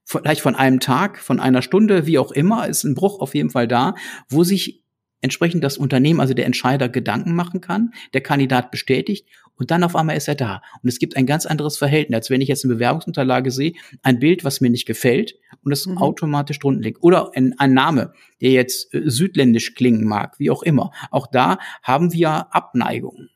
vielleicht 0.05 0.41
von 0.41 0.55
einem 0.55 0.79
Tag, 0.79 1.19
von 1.19 1.39
einer 1.39 1.61
Stunde, 1.61 2.05
wie 2.05 2.19
auch 2.19 2.31
immer, 2.31 2.67
ist 2.67 2.83
ein 2.83 2.95
Bruch 2.95 3.19
auf 3.19 3.35
jeden 3.35 3.49
Fall 3.49 3.67
da, 3.67 3.95
wo 4.29 4.43
sich 4.43 4.83
entsprechend 5.21 5.63
das 5.63 5.77
Unternehmen, 5.77 6.19
also 6.19 6.33
der 6.33 6.45
Entscheider 6.45 6.89
Gedanken 6.89 7.33
machen 7.33 7.61
kann, 7.61 7.93
der 8.13 8.21
Kandidat 8.21 8.71
bestätigt 8.71 9.25
und 9.55 9.71
dann 9.71 9.83
auf 9.83 9.95
einmal 9.95 10.17
ist 10.17 10.27
er 10.27 10.35
da. 10.35 10.61
Und 10.81 10.89
es 10.89 10.99
gibt 10.99 11.15
ein 11.15 11.25
ganz 11.25 11.45
anderes 11.45 11.77
Verhältnis, 11.77 12.15
als 12.15 12.29
wenn 12.29 12.41
ich 12.41 12.47
jetzt 12.47 12.65
eine 12.65 12.73
Bewerbungsunterlage 12.73 13.51
sehe, 13.51 13.73
ein 14.01 14.19
Bild, 14.19 14.43
was 14.43 14.61
mir 14.61 14.69
nicht 14.69 14.85
gefällt 14.85 15.35
und 15.63 15.69
das 15.69 15.85
mhm. 15.85 15.97
automatisch 15.97 16.59
drunten 16.59 16.83
liegt. 16.83 17.03
Oder 17.03 17.31
ein, 17.35 17.53
ein 17.59 17.73
Name, 17.73 18.13
der 18.41 18.51
jetzt 18.51 18.93
äh, 18.93 19.01
südländisch 19.05 19.75
klingen 19.75 20.05
mag, 20.05 20.39
wie 20.39 20.49
auch 20.49 20.63
immer. 20.63 20.91
Auch 21.11 21.27
da 21.27 21.59
haben 21.81 22.13
wir 22.13 22.53
Abneigungen. 22.53 23.29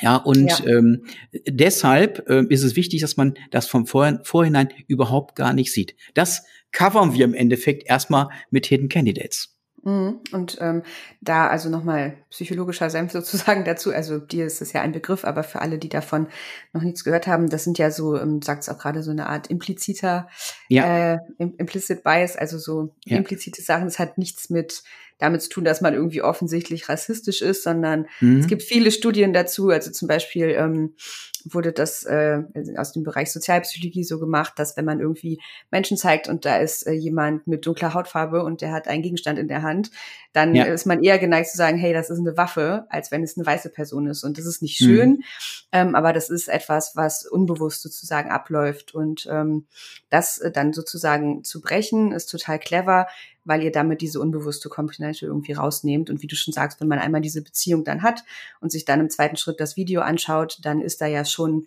Ja, 0.00 0.16
und 0.16 0.48
ja. 0.48 0.66
Ähm, 0.66 1.04
deshalb 1.46 2.28
äh, 2.28 2.44
ist 2.48 2.62
es 2.62 2.76
wichtig, 2.76 3.00
dass 3.00 3.16
man 3.16 3.34
das 3.50 3.66
vom 3.66 3.86
Vor 3.86 4.20
Vorhinein 4.22 4.68
überhaupt 4.86 5.36
gar 5.36 5.52
nicht 5.52 5.72
sieht. 5.72 5.94
Das 6.14 6.44
covern 6.72 7.12
wir 7.12 7.24
im 7.24 7.34
Endeffekt 7.34 7.86
erstmal 7.86 8.28
mit 8.50 8.66
Hidden 8.66 8.88
Candidates. 8.88 9.59
Mhm. 9.82 10.20
Und 10.32 10.58
ähm, 10.60 10.82
da 11.20 11.48
also 11.48 11.68
nochmal 11.68 12.16
psychologischer 12.30 12.90
Senf 12.90 13.12
sozusagen 13.12 13.64
dazu, 13.64 13.92
also 13.92 14.18
dir 14.18 14.46
ist 14.46 14.60
es 14.60 14.72
ja 14.72 14.82
ein 14.82 14.92
Begriff, 14.92 15.24
aber 15.24 15.42
für 15.42 15.60
alle, 15.60 15.78
die 15.78 15.88
davon 15.88 16.28
noch 16.72 16.82
nichts 16.82 17.04
gehört 17.04 17.26
haben, 17.26 17.48
das 17.48 17.64
sind 17.64 17.78
ja 17.78 17.90
so, 17.90 18.16
ähm, 18.18 18.42
sagt 18.42 18.62
es 18.62 18.68
auch 18.68 18.78
gerade, 18.78 19.02
so 19.02 19.10
eine 19.10 19.28
Art 19.28 19.48
impliziter, 19.48 20.28
ja. 20.68 21.14
äh, 21.14 21.18
implicit 21.38 22.04
bias, 22.04 22.36
also 22.36 22.58
so 22.58 22.94
ja. 23.04 23.16
implizite 23.16 23.62
Sachen, 23.62 23.84
das 23.84 23.98
hat 23.98 24.18
nichts 24.18 24.50
mit 24.50 24.82
damit 25.18 25.42
zu 25.42 25.50
tun, 25.50 25.64
dass 25.64 25.82
man 25.82 25.94
irgendwie 25.94 26.22
offensichtlich 26.22 26.88
rassistisch 26.88 27.42
ist, 27.42 27.62
sondern 27.62 28.06
mhm. 28.20 28.40
es 28.40 28.46
gibt 28.46 28.62
viele 28.62 28.90
Studien 28.90 29.32
dazu, 29.32 29.68
also 29.68 29.90
zum 29.90 30.08
Beispiel 30.08 30.54
ähm, 30.56 30.94
wurde 31.48 31.72
das 31.72 32.04
äh, 32.04 32.42
aus 32.76 32.92
dem 32.92 33.02
Bereich 33.02 33.32
Sozialpsychologie 33.32 34.04
so 34.04 34.18
gemacht, 34.18 34.54
dass 34.56 34.76
wenn 34.76 34.84
man 34.84 35.00
irgendwie 35.00 35.40
Menschen 35.70 35.96
zeigt 35.96 36.28
und 36.28 36.44
da 36.44 36.56
ist 36.58 36.86
äh, 36.86 36.92
jemand 36.92 37.46
mit 37.46 37.66
dunkler 37.66 37.94
Hautfarbe 37.94 38.42
und 38.42 38.60
der 38.60 38.72
hat 38.72 38.88
einen 38.88 39.02
Gegenstand 39.02 39.38
in 39.38 39.48
der 39.48 39.62
Hand, 39.62 39.90
dann 40.32 40.54
ja. 40.54 40.64
ist 40.64 40.86
man 40.86 41.02
eher 41.02 41.18
geneigt 41.18 41.50
zu 41.50 41.56
sagen, 41.56 41.76
hey, 41.76 41.92
das 41.92 42.08
ist 42.08 42.20
eine 42.20 42.36
Waffe, 42.36 42.86
als 42.88 43.10
wenn 43.10 43.22
es 43.22 43.36
eine 43.36 43.46
weiße 43.46 43.70
Person 43.70 44.06
ist. 44.06 44.22
Und 44.22 44.38
das 44.38 44.46
ist 44.46 44.62
nicht 44.62 44.76
schön, 44.76 45.10
mhm. 45.10 45.22
ähm, 45.72 45.94
aber 45.94 46.12
das 46.12 46.30
ist 46.30 46.48
etwas, 46.48 46.92
was 46.94 47.26
unbewusst 47.26 47.82
sozusagen 47.82 48.30
abläuft. 48.30 48.94
Und 48.94 49.26
ähm, 49.30 49.66
das 50.08 50.38
äh, 50.38 50.52
dann 50.52 50.72
sozusagen 50.72 51.42
zu 51.42 51.60
brechen, 51.60 52.12
ist 52.12 52.26
total 52.26 52.60
clever, 52.60 53.08
weil 53.44 53.62
ihr 53.62 53.72
damit 53.72 54.00
diese 54.00 54.20
unbewusste 54.20 54.68
Komponente 54.68 55.26
irgendwie 55.26 55.52
rausnehmt. 55.52 56.10
Und 56.10 56.22
wie 56.22 56.28
du 56.28 56.36
schon 56.36 56.54
sagst, 56.54 56.80
wenn 56.80 56.88
man 56.88 57.00
einmal 57.00 57.20
diese 57.20 57.42
Beziehung 57.42 57.84
dann 57.84 58.02
hat 58.02 58.22
und 58.60 58.70
sich 58.70 58.84
dann 58.84 59.00
im 59.00 59.10
zweiten 59.10 59.36
Schritt 59.36 59.58
das 59.58 59.76
Video 59.76 60.02
anschaut, 60.02 60.58
dann 60.62 60.80
ist 60.80 61.00
da 61.00 61.06
ja 61.06 61.24
schon 61.24 61.66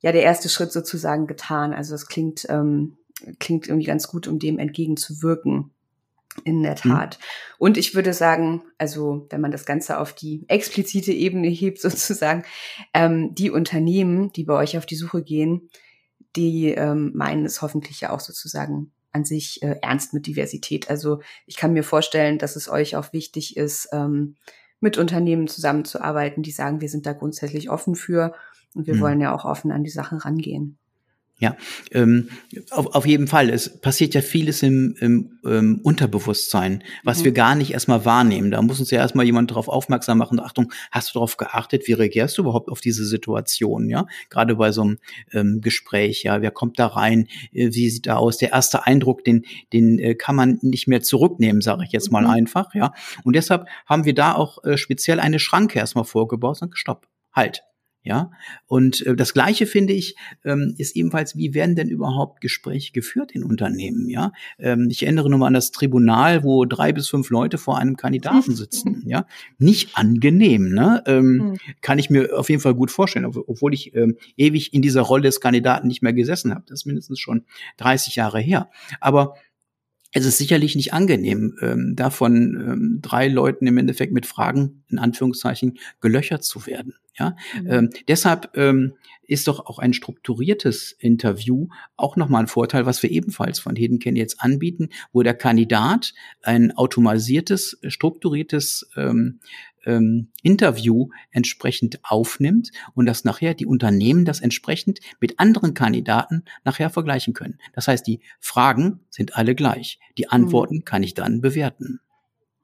ja 0.00 0.12
der 0.12 0.22
erste 0.22 0.48
Schritt 0.48 0.70
sozusagen 0.70 1.26
getan. 1.26 1.72
Also 1.72 1.94
es 1.96 2.06
klingt, 2.06 2.46
ähm, 2.48 2.98
klingt 3.40 3.66
irgendwie 3.66 3.86
ganz 3.86 4.06
gut, 4.06 4.28
um 4.28 4.38
dem 4.38 4.58
entgegenzuwirken. 4.58 5.72
In 6.44 6.62
der 6.62 6.72
mhm. 6.72 6.90
Tat. 6.90 7.18
Mhm. 7.18 7.54
Und 7.58 7.76
ich 7.76 7.94
würde 7.94 8.14
sagen, 8.14 8.62
also 8.78 9.26
wenn 9.30 9.40
man 9.40 9.50
das 9.50 9.66
Ganze 9.66 9.98
auf 9.98 10.14
die 10.14 10.44
explizite 10.48 11.12
Ebene 11.12 11.48
hebt, 11.50 11.80
sozusagen, 11.80 12.44
ähm, 12.94 13.34
die 13.34 13.50
Unternehmen, 13.50 14.32
die 14.32 14.44
bei 14.44 14.54
euch 14.54 14.78
auf 14.78 14.86
die 14.86 14.96
Suche 14.96 15.22
gehen, 15.22 15.68
die 16.36 16.68
ähm, 16.68 17.12
meinen 17.14 17.44
es 17.44 17.60
hoffentlich 17.60 18.00
ja 18.00 18.10
auch 18.10 18.20
sozusagen 18.20 18.92
an 19.12 19.24
sich 19.24 19.62
äh, 19.62 19.76
ernst 19.82 20.14
mit 20.14 20.26
Diversität. 20.26 20.88
Also 20.88 21.20
ich 21.46 21.56
kann 21.56 21.74
mir 21.74 21.84
vorstellen, 21.84 22.38
dass 22.38 22.56
es 22.56 22.68
euch 22.68 22.96
auch 22.96 23.12
wichtig 23.12 23.56
ist, 23.56 23.88
ähm, 23.92 24.36
mit 24.80 24.98
Unternehmen 24.98 25.46
zusammenzuarbeiten, 25.46 26.42
die 26.42 26.50
sagen, 26.50 26.80
wir 26.80 26.88
sind 26.88 27.06
da 27.06 27.12
grundsätzlich 27.12 27.70
offen 27.70 27.94
für 27.94 28.34
und 28.74 28.86
wir 28.86 28.94
mhm. 28.94 29.00
wollen 29.00 29.20
ja 29.20 29.34
auch 29.34 29.44
offen 29.44 29.70
an 29.70 29.84
die 29.84 29.90
Sachen 29.90 30.18
rangehen. 30.18 30.78
Ja, 31.42 31.56
ähm, 31.90 32.28
auf, 32.70 32.94
auf 32.94 33.04
jeden 33.04 33.26
Fall. 33.26 33.50
Es 33.50 33.80
passiert 33.80 34.14
ja 34.14 34.20
vieles 34.20 34.62
im, 34.62 34.94
im 35.00 35.40
ähm, 35.44 35.80
Unterbewusstsein, 35.82 36.84
was 37.02 37.18
mhm. 37.18 37.24
wir 37.24 37.32
gar 37.32 37.56
nicht 37.56 37.72
erstmal 37.72 38.04
wahrnehmen. 38.04 38.52
Da 38.52 38.62
muss 38.62 38.78
uns 38.78 38.92
ja 38.92 39.00
erstmal 39.00 39.26
jemand 39.26 39.50
darauf 39.50 39.66
aufmerksam 39.66 40.18
machen. 40.18 40.38
Achtung, 40.38 40.72
hast 40.92 41.08
du 41.08 41.14
darauf 41.14 41.36
geachtet? 41.36 41.88
Wie 41.88 41.94
reagierst 41.94 42.38
du 42.38 42.42
überhaupt 42.42 42.70
auf 42.70 42.80
diese 42.80 43.04
Situation? 43.04 43.90
Ja, 43.90 44.06
gerade 44.30 44.54
bei 44.54 44.70
so 44.70 44.82
einem 44.82 44.98
ähm, 45.32 45.60
Gespräch. 45.60 46.22
Ja, 46.22 46.42
wer 46.42 46.52
kommt 46.52 46.78
da 46.78 46.86
rein? 46.86 47.26
Äh, 47.52 47.70
wie 47.72 47.90
sieht 47.90 48.06
da 48.06 48.18
aus? 48.18 48.38
Der 48.38 48.52
erste 48.52 48.86
Eindruck, 48.86 49.24
den 49.24 49.44
den 49.72 49.98
äh, 49.98 50.14
kann 50.14 50.36
man 50.36 50.60
nicht 50.62 50.86
mehr 50.86 51.02
zurücknehmen, 51.02 51.60
sage 51.60 51.82
ich 51.84 51.90
jetzt 51.90 52.12
mal 52.12 52.22
mhm. 52.22 52.30
einfach. 52.30 52.72
Ja, 52.72 52.92
und 53.24 53.34
deshalb 53.34 53.66
haben 53.86 54.04
wir 54.04 54.14
da 54.14 54.36
auch 54.36 54.62
äh, 54.62 54.78
speziell 54.78 55.18
eine 55.18 55.40
Schranke 55.40 55.80
erstmal 55.80 56.04
vorgebaut 56.04 56.62
und 56.62 56.78
stopp, 56.78 57.08
halt 57.32 57.64
ja, 58.04 58.32
und 58.66 59.06
äh, 59.06 59.14
das 59.14 59.32
Gleiche 59.32 59.66
finde 59.66 59.92
ich 59.92 60.16
ähm, 60.44 60.74
ist 60.76 60.96
ebenfalls, 60.96 61.36
wie 61.36 61.54
werden 61.54 61.76
denn 61.76 61.88
überhaupt 61.88 62.40
Gespräche 62.40 62.92
geführt 62.92 63.30
in 63.30 63.44
Unternehmen? 63.44 64.08
Ja, 64.08 64.32
ähm, 64.58 64.88
ich 64.90 65.04
erinnere 65.04 65.30
nur 65.30 65.38
mal 65.38 65.46
an 65.46 65.54
das 65.54 65.70
Tribunal, 65.70 66.42
wo 66.42 66.64
drei 66.64 66.92
bis 66.92 67.08
fünf 67.08 67.30
Leute 67.30 67.58
vor 67.58 67.78
einem 67.78 67.96
Kandidaten 67.96 68.56
sitzen. 68.56 69.02
ja, 69.06 69.26
nicht 69.58 69.96
angenehm, 69.96 70.70
ne? 70.70 71.04
Ähm, 71.06 71.24
mhm. 71.24 71.56
Kann 71.80 72.00
ich 72.00 72.10
mir 72.10 72.36
auf 72.36 72.50
jeden 72.50 72.60
Fall 72.60 72.74
gut 72.74 72.90
vorstellen, 72.90 73.26
obwohl 73.26 73.72
ich 73.72 73.94
ähm, 73.94 74.16
ewig 74.36 74.74
in 74.74 74.82
dieser 74.82 75.02
Rolle 75.02 75.22
des 75.22 75.40
Kandidaten 75.40 75.86
nicht 75.86 76.02
mehr 76.02 76.12
gesessen 76.12 76.52
habe. 76.52 76.64
Das 76.66 76.80
ist 76.80 76.86
mindestens 76.86 77.20
schon 77.20 77.44
30 77.76 78.16
Jahre 78.16 78.40
her. 78.40 78.68
Aber 79.00 79.36
es 80.12 80.26
ist 80.26 80.38
sicherlich 80.38 80.76
nicht 80.76 80.92
angenehm, 80.92 81.56
ähm, 81.62 81.96
davon 81.96 82.34
ähm, 82.54 82.98
drei 83.00 83.28
Leuten 83.28 83.66
im 83.66 83.78
Endeffekt 83.78 84.12
mit 84.12 84.26
Fragen 84.26 84.84
in 84.90 84.98
Anführungszeichen 84.98 85.78
gelöchert 86.00 86.44
zu 86.44 86.66
werden. 86.66 86.94
Ja, 87.18 87.36
mhm. 87.60 87.70
ähm, 87.70 87.90
deshalb 88.08 88.56
ähm, 88.56 88.94
ist 89.22 89.48
doch 89.48 89.66
auch 89.66 89.78
ein 89.78 89.92
strukturiertes 89.92 90.92
Interview 90.98 91.68
auch 91.96 92.16
nochmal 92.16 92.42
ein 92.42 92.48
Vorteil, 92.48 92.86
was 92.86 93.02
wir 93.02 93.10
ebenfalls 93.10 93.58
von 93.58 93.76
Hidden 93.76 93.98
Candy 93.98 94.20
jetzt 94.20 94.40
anbieten, 94.40 94.88
wo 95.12 95.22
der 95.22 95.34
Kandidat 95.34 96.14
ein 96.42 96.72
automatisiertes, 96.72 97.78
strukturiertes 97.88 98.90
ähm, 98.96 99.40
ähm, 99.84 100.28
Interview 100.42 101.08
entsprechend 101.30 102.00
aufnimmt 102.02 102.70
und 102.94 103.06
dass 103.06 103.24
nachher 103.24 103.54
die 103.54 103.66
Unternehmen 103.66 104.24
das 104.24 104.40
entsprechend 104.40 105.00
mit 105.20 105.38
anderen 105.38 105.74
Kandidaten 105.74 106.44
nachher 106.64 106.90
vergleichen 106.90 107.34
können. 107.34 107.58
Das 107.74 107.88
heißt, 107.88 108.06
die 108.06 108.20
Fragen 108.40 109.00
sind 109.10 109.36
alle 109.36 109.54
gleich. 109.54 109.98
Die 110.18 110.28
Antworten 110.28 110.76
mhm. 110.76 110.84
kann 110.84 111.02
ich 111.02 111.14
dann 111.14 111.40
bewerten. 111.40 112.00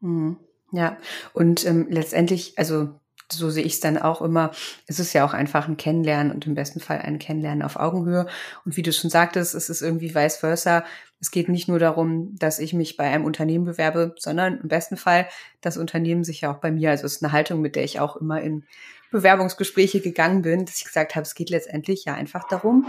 Mhm. 0.00 0.37
Ja, 0.70 0.98
und 1.32 1.64
ähm, 1.64 1.87
letztendlich, 1.88 2.58
also 2.58 3.00
so 3.30 3.50
sehe 3.50 3.64
ich 3.64 3.74
es 3.74 3.80
dann 3.80 3.98
auch 3.98 4.22
immer, 4.22 4.52
es 4.86 4.98
ist 4.98 5.12
ja 5.12 5.24
auch 5.24 5.34
einfach 5.34 5.68
ein 5.68 5.76
Kennenlernen 5.76 6.32
und 6.32 6.46
im 6.46 6.54
besten 6.54 6.80
Fall 6.80 6.98
ein 6.98 7.18
Kennenlernen 7.18 7.62
auf 7.62 7.76
Augenhöhe. 7.76 8.26
Und 8.64 8.76
wie 8.76 8.82
du 8.82 8.92
schon 8.92 9.10
sagtest, 9.10 9.54
es 9.54 9.68
ist 9.68 9.82
irgendwie 9.82 10.14
vice 10.14 10.36
versa. 10.36 10.84
Es 11.20 11.30
geht 11.30 11.48
nicht 11.48 11.68
nur 11.68 11.78
darum, 11.78 12.36
dass 12.38 12.58
ich 12.58 12.72
mich 12.72 12.96
bei 12.96 13.04
einem 13.04 13.24
Unternehmen 13.24 13.64
bewerbe, 13.64 14.14
sondern 14.18 14.60
im 14.60 14.68
besten 14.68 14.96
Fall 14.96 15.28
das 15.60 15.76
Unternehmen 15.76 16.24
sich 16.24 16.42
ja 16.42 16.52
auch 16.52 16.58
bei 16.58 16.70
mir. 16.70 16.90
Also 16.90 17.06
es 17.06 17.16
ist 17.16 17.24
eine 17.24 17.32
Haltung, 17.32 17.60
mit 17.60 17.76
der 17.76 17.84
ich 17.84 18.00
auch 18.00 18.16
immer 18.16 18.40
in 18.40 18.64
Bewerbungsgespräche 19.10 20.00
gegangen 20.00 20.42
bin, 20.42 20.66
dass 20.66 20.78
ich 20.78 20.84
gesagt 20.84 21.16
habe, 21.16 21.22
es 21.22 21.34
geht 21.34 21.50
letztendlich 21.50 22.04
ja 22.04 22.14
einfach 22.14 22.46
darum, 22.48 22.86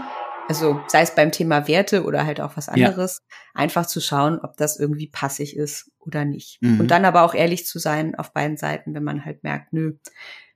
also 0.50 0.80
sei 0.88 1.02
es 1.02 1.14
beim 1.14 1.30
Thema 1.30 1.68
Werte 1.68 2.02
oder 2.02 2.26
halt 2.26 2.40
auch 2.40 2.56
was 2.56 2.68
anderes, 2.68 3.22
ja. 3.22 3.36
einfach 3.60 3.86
zu 3.86 4.00
schauen, 4.00 4.40
ob 4.40 4.56
das 4.56 4.80
irgendwie 4.80 5.06
passig 5.06 5.54
ist 5.54 5.92
oder 6.00 6.24
nicht. 6.24 6.60
Mhm. 6.60 6.80
Und 6.80 6.90
dann 6.90 7.04
aber 7.04 7.22
auch 7.22 7.34
ehrlich 7.34 7.66
zu 7.66 7.78
sein 7.78 8.16
auf 8.16 8.32
beiden 8.32 8.56
Seiten, 8.56 8.92
wenn 8.92 9.04
man 9.04 9.24
halt 9.24 9.44
merkt, 9.44 9.72
nö, 9.72 9.92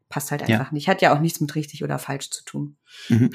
passt 0.08 0.32
halt 0.32 0.42
einfach 0.42 0.66
ja. 0.66 0.72
nicht. 0.72 0.88
Hat 0.88 1.00
ja 1.00 1.14
auch 1.14 1.20
nichts 1.20 1.40
mit 1.40 1.54
richtig 1.54 1.84
oder 1.84 2.00
falsch 2.00 2.30
zu 2.30 2.44
tun. 2.44 2.76
Mhm. 3.08 3.30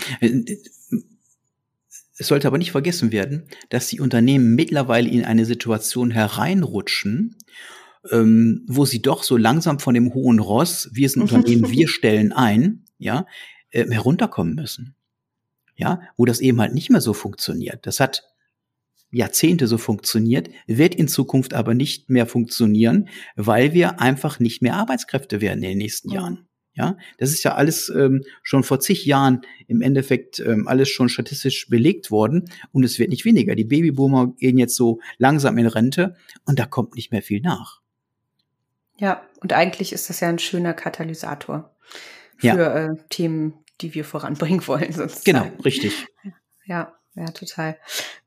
Es 2.17 2.27
sollte 2.27 2.47
aber 2.47 2.57
nicht 2.57 2.71
vergessen 2.71 3.13
werden, 3.13 3.47
dass 3.69 3.87
die 3.87 4.01
Unternehmen 4.01 4.53
mittlerweile 4.53 5.07
in 5.07 5.23
eine 5.23 5.45
Situation 5.45 6.11
hereinrutschen, 6.11 7.37
ähm, 8.11 8.65
wo 8.67 8.83
sie 8.83 9.01
doch 9.01 9.23
so 9.23 9.37
langsam 9.37 9.79
von 9.79 9.93
dem 9.93 10.13
hohen 10.13 10.39
Ross, 10.39 10.89
wir 10.91 11.07
sind 11.07 11.21
Unternehmen, 11.21 11.71
wir 11.71 11.87
stellen 11.87 12.33
ein, 12.33 12.83
ja, 12.97 13.25
äh, 13.71 13.89
herunterkommen 13.89 14.55
müssen. 14.55 14.97
Ja, 15.79 16.01
wo 16.17 16.25
das 16.25 16.41
eben 16.41 16.59
halt 16.59 16.73
nicht 16.73 16.89
mehr 16.89 16.99
so 16.99 17.13
funktioniert. 17.13 17.87
Das 17.87 18.01
hat 18.01 18.23
Jahrzehnte 19.11 19.65
so 19.65 19.77
funktioniert, 19.77 20.49
wird 20.67 20.93
in 20.93 21.07
Zukunft 21.07 21.53
aber 21.53 21.73
nicht 21.73 22.09
mehr 22.09 22.27
funktionieren, 22.27 23.07
weil 23.37 23.71
wir 23.73 24.01
einfach 24.01 24.41
nicht 24.41 24.61
mehr 24.61 24.75
Arbeitskräfte 24.75 25.39
werden 25.39 25.63
in 25.63 25.69
den 25.69 25.77
nächsten 25.77 26.11
Jahren. 26.11 26.49
Ja, 26.73 26.97
das 27.17 27.31
ist 27.31 27.43
ja 27.43 27.55
alles 27.55 27.89
ähm, 27.89 28.23
schon 28.43 28.63
vor 28.63 28.81
zig 28.81 29.05
Jahren 29.05 29.41
im 29.67 29.81
Endeffekt 29.81 30.39
ähm, 30.39 30.67
alles 30.67 30.89
schon 30.89 31.07
statistisch 31.07 31.69
belegt 31.69 32.11
worden 32.11 32.51
und 32.73 32.83
es 32.83 32.99
wird 32.99 33.09
nicht 33.09 33.23
weniger. 33.23 33.55
Die 33.55 33.63
Babyboomer 33.63 34.33
gehen 34.37 34.57
jetzt 34.57 34.75
so 34.75 34.99
langsam 35.17 35.57
in 35.57 35.65
Rente 35.65 36.15
und 36.45 36.59
da 36.59 36.65
kommt 36.65 36.95
nicht 36.95 37.11
mehr 37.11 37.21
viel 37.21 37.39
nach. 37.39 37.79
Ja, 38.97 39.21
und 39.39 39.53
eigentlich 39.53 39.93
ist 39.93 40.09
das 40.09 40.19
ja 40.19 40.27
ein 40.27 40.39
schöner 40.39 40.73
Katalysator 40.73 41.73
für 42.37 42.47
ja. 42.47 42.85
äh, 42.85 42.95
Themen, 43.09 43.53
die 43.81 43.93
wir 43.93 44.05
voranbringen 44.05 44.65
wollen. 44.67 44.91
Sozusagen. 44.91 45.23
Genau, 45.25 45.63
richtig. 45.63 46.07
Ja, 46.65 46.93
ja, 47.15 47.25
total. 47.25 47.77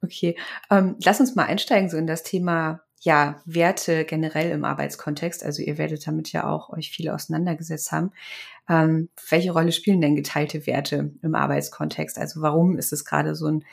Okay, 0.02 0.36
ähm, 0.70 0.96
lass 1.04 1.20
uns 1.20 1.34
mal 1.34 1.44
einsteigen 1.44 1.88
so 1.88 1.96
in 1.96 2.06
das 2.06 2.22
Thema 2.22 2.82
ja 3.00 3.42
Werte 3.44 4.04
generell 4.04 4.50
im 4.50 4.64
Arbeitskontext. 4.64 5.44
Also 5.44 5.62
ihr 5.62 5.76
werdet 5.76 6.06
damit 6.06 6.32
ja 6.32 6.48
auch 6.48 6.70
euch 6.70 6.90
viel 6.90 7.10
auseinandergesetzt 7.10 7.90
haben. 7.90 8.12
Ähm, 8.68 9.08
welche 9.28 9.52
Rolle 9.52 9.72
spielen 9.72 10.00
denn 10.00 10.14
geteilte 10.14 10.66
Werte 10.66 11.12
im 11.22 11.34
Arbeitskontext? 11.34 12.16
Also 12.16 12.42
warum 12.42 12.78
ist 12.78 12.92
es 12.92 13.04
gerade 13.04 13.34
so 13.34 13.48
ein 13.48 13.64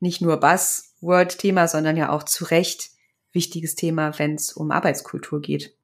nicht 0.00 0.20
nur 0.20 0.38
Buzzword-Thema, 0.38 1.66
sondern 1.66 1.96
ja 1.96 2.10
auch 2.10 2.24
zu 2.24 2.44
Recht 2.44 2.90
wichtiges 3.32 3.74
Thema, 3.74 4.18
wenn 4.18 4.34
es 4.34 4.52
um 4.52 4.70
Arbeitskultur 4.70 5.40
geht? 5.40 5.74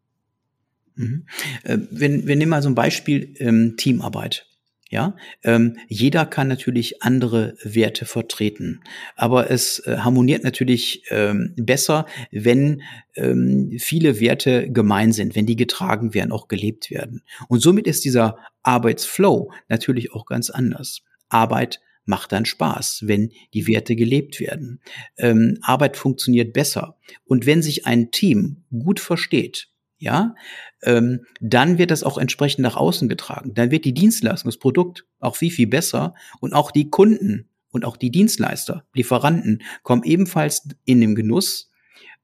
Mhm. 0.94 1.26
Äh, 1.64 1.78
wir, 1.90 2.26
wir 2.26 2.36
nehmen 2.36 2.50
mal 2.50 2.62
so 2.62 2.68
ein 2.68 2.74
Beispiel 2.74 3.34
ähm, 3.38 3.76
Teamarbeit. 3.78 4.46
Ja, 4.92 5.14
ähm, 5.44 5.76
jeder 5.86 6.26
kann 6.26 6.48
natürlich 6.48 7.00
andere 7.00 7.54
Werte 7.62 8.06
vertreten, 8.06 8.82
aber 9.14 9.48
es 9.48 9.78
äh, 9.86 9.98
harmoniert 9.98 10.42
natürlich 10.42 11.04
ähm, 11.10 11.54
besser, 11.56 12.06
wenn 12.32 12.82
ähm, 13.14 13.76
viele 13.78 14.18
Werte 14.18 14.68
gemein 14.68 15.12
sind, 15.12 15.36
wenn 15.36 15.46
die 15.46 15.54
getragen 15.54 16.12
werden, 16.12 16.32
auch 16.32 16.48
gelebt 16.48 16.90
werden. 16.90 17.22
Und 17.46 17.60
somit 17.60 17.86
ist 17.86 18.04
dieser 18.04 18.36
Arbeitsflow 18.64 19.52
natürlich 19.68 20.12
auch 20.12 20.26
ganz 20.26 20.50
anders. 20.50 21.02
Arbeit 21.28 21.80
macht 22.04 22.32
dann 22.32 22.44
Spaß, 22.44 23.04
wenn 23.06 23.30
die 23.54 23.68
Werte 23.68 23.94
gelebt 23.94 24.40
werden. 24.40 24.80
Ähm, 25.16 25.58
Arbeit 25.62 25.96
funktioniert 25.96 26.52
besser. 26.52 26.96
Und 27.24 27.46
wenn 27.46 27.62
sich 27.62 27.86
ein 27.86 28.10
Team 28.10 28.64
gut 28.70 28.98
versteht, 28.98 29.69
ja, 30.00 30.34
ähm, 30.82 31.26
dann 31.40 31.78
wird 31.78 31.90
das 31.90 32.02
auch 32.02 32.18
entsprechend 32.18 32.62
nach 32.62 32.76
außen 32.76 33.08
getragen. 33.08 33.54
Dann 33.54 33.70
wird 33.70 33.84
die 33.84 33.94
Dienstleistung, 33.94 34.48
das 34.48 34.58
Produkt 34.58 35.06
auch 35.20 35.36
viel, 35.36 35.50
viel 35.50 35.66
besser 35.66 36.14
und 36.40 36.54
auch 36.54 36.70
die 36.70 36.88
Kunden 36.90 37.48
und 37.70 37.84
auch 37.84 37.96
die 37.96 38.10
Dienstleister, 38.10 38.84
Lieferanten 38.94 39.62
kommen 39.82 40.02
ebenfalls 40.02 40.66
in 40.84 41.00
den 41.00 41.14
Genuss, 41.14 41.70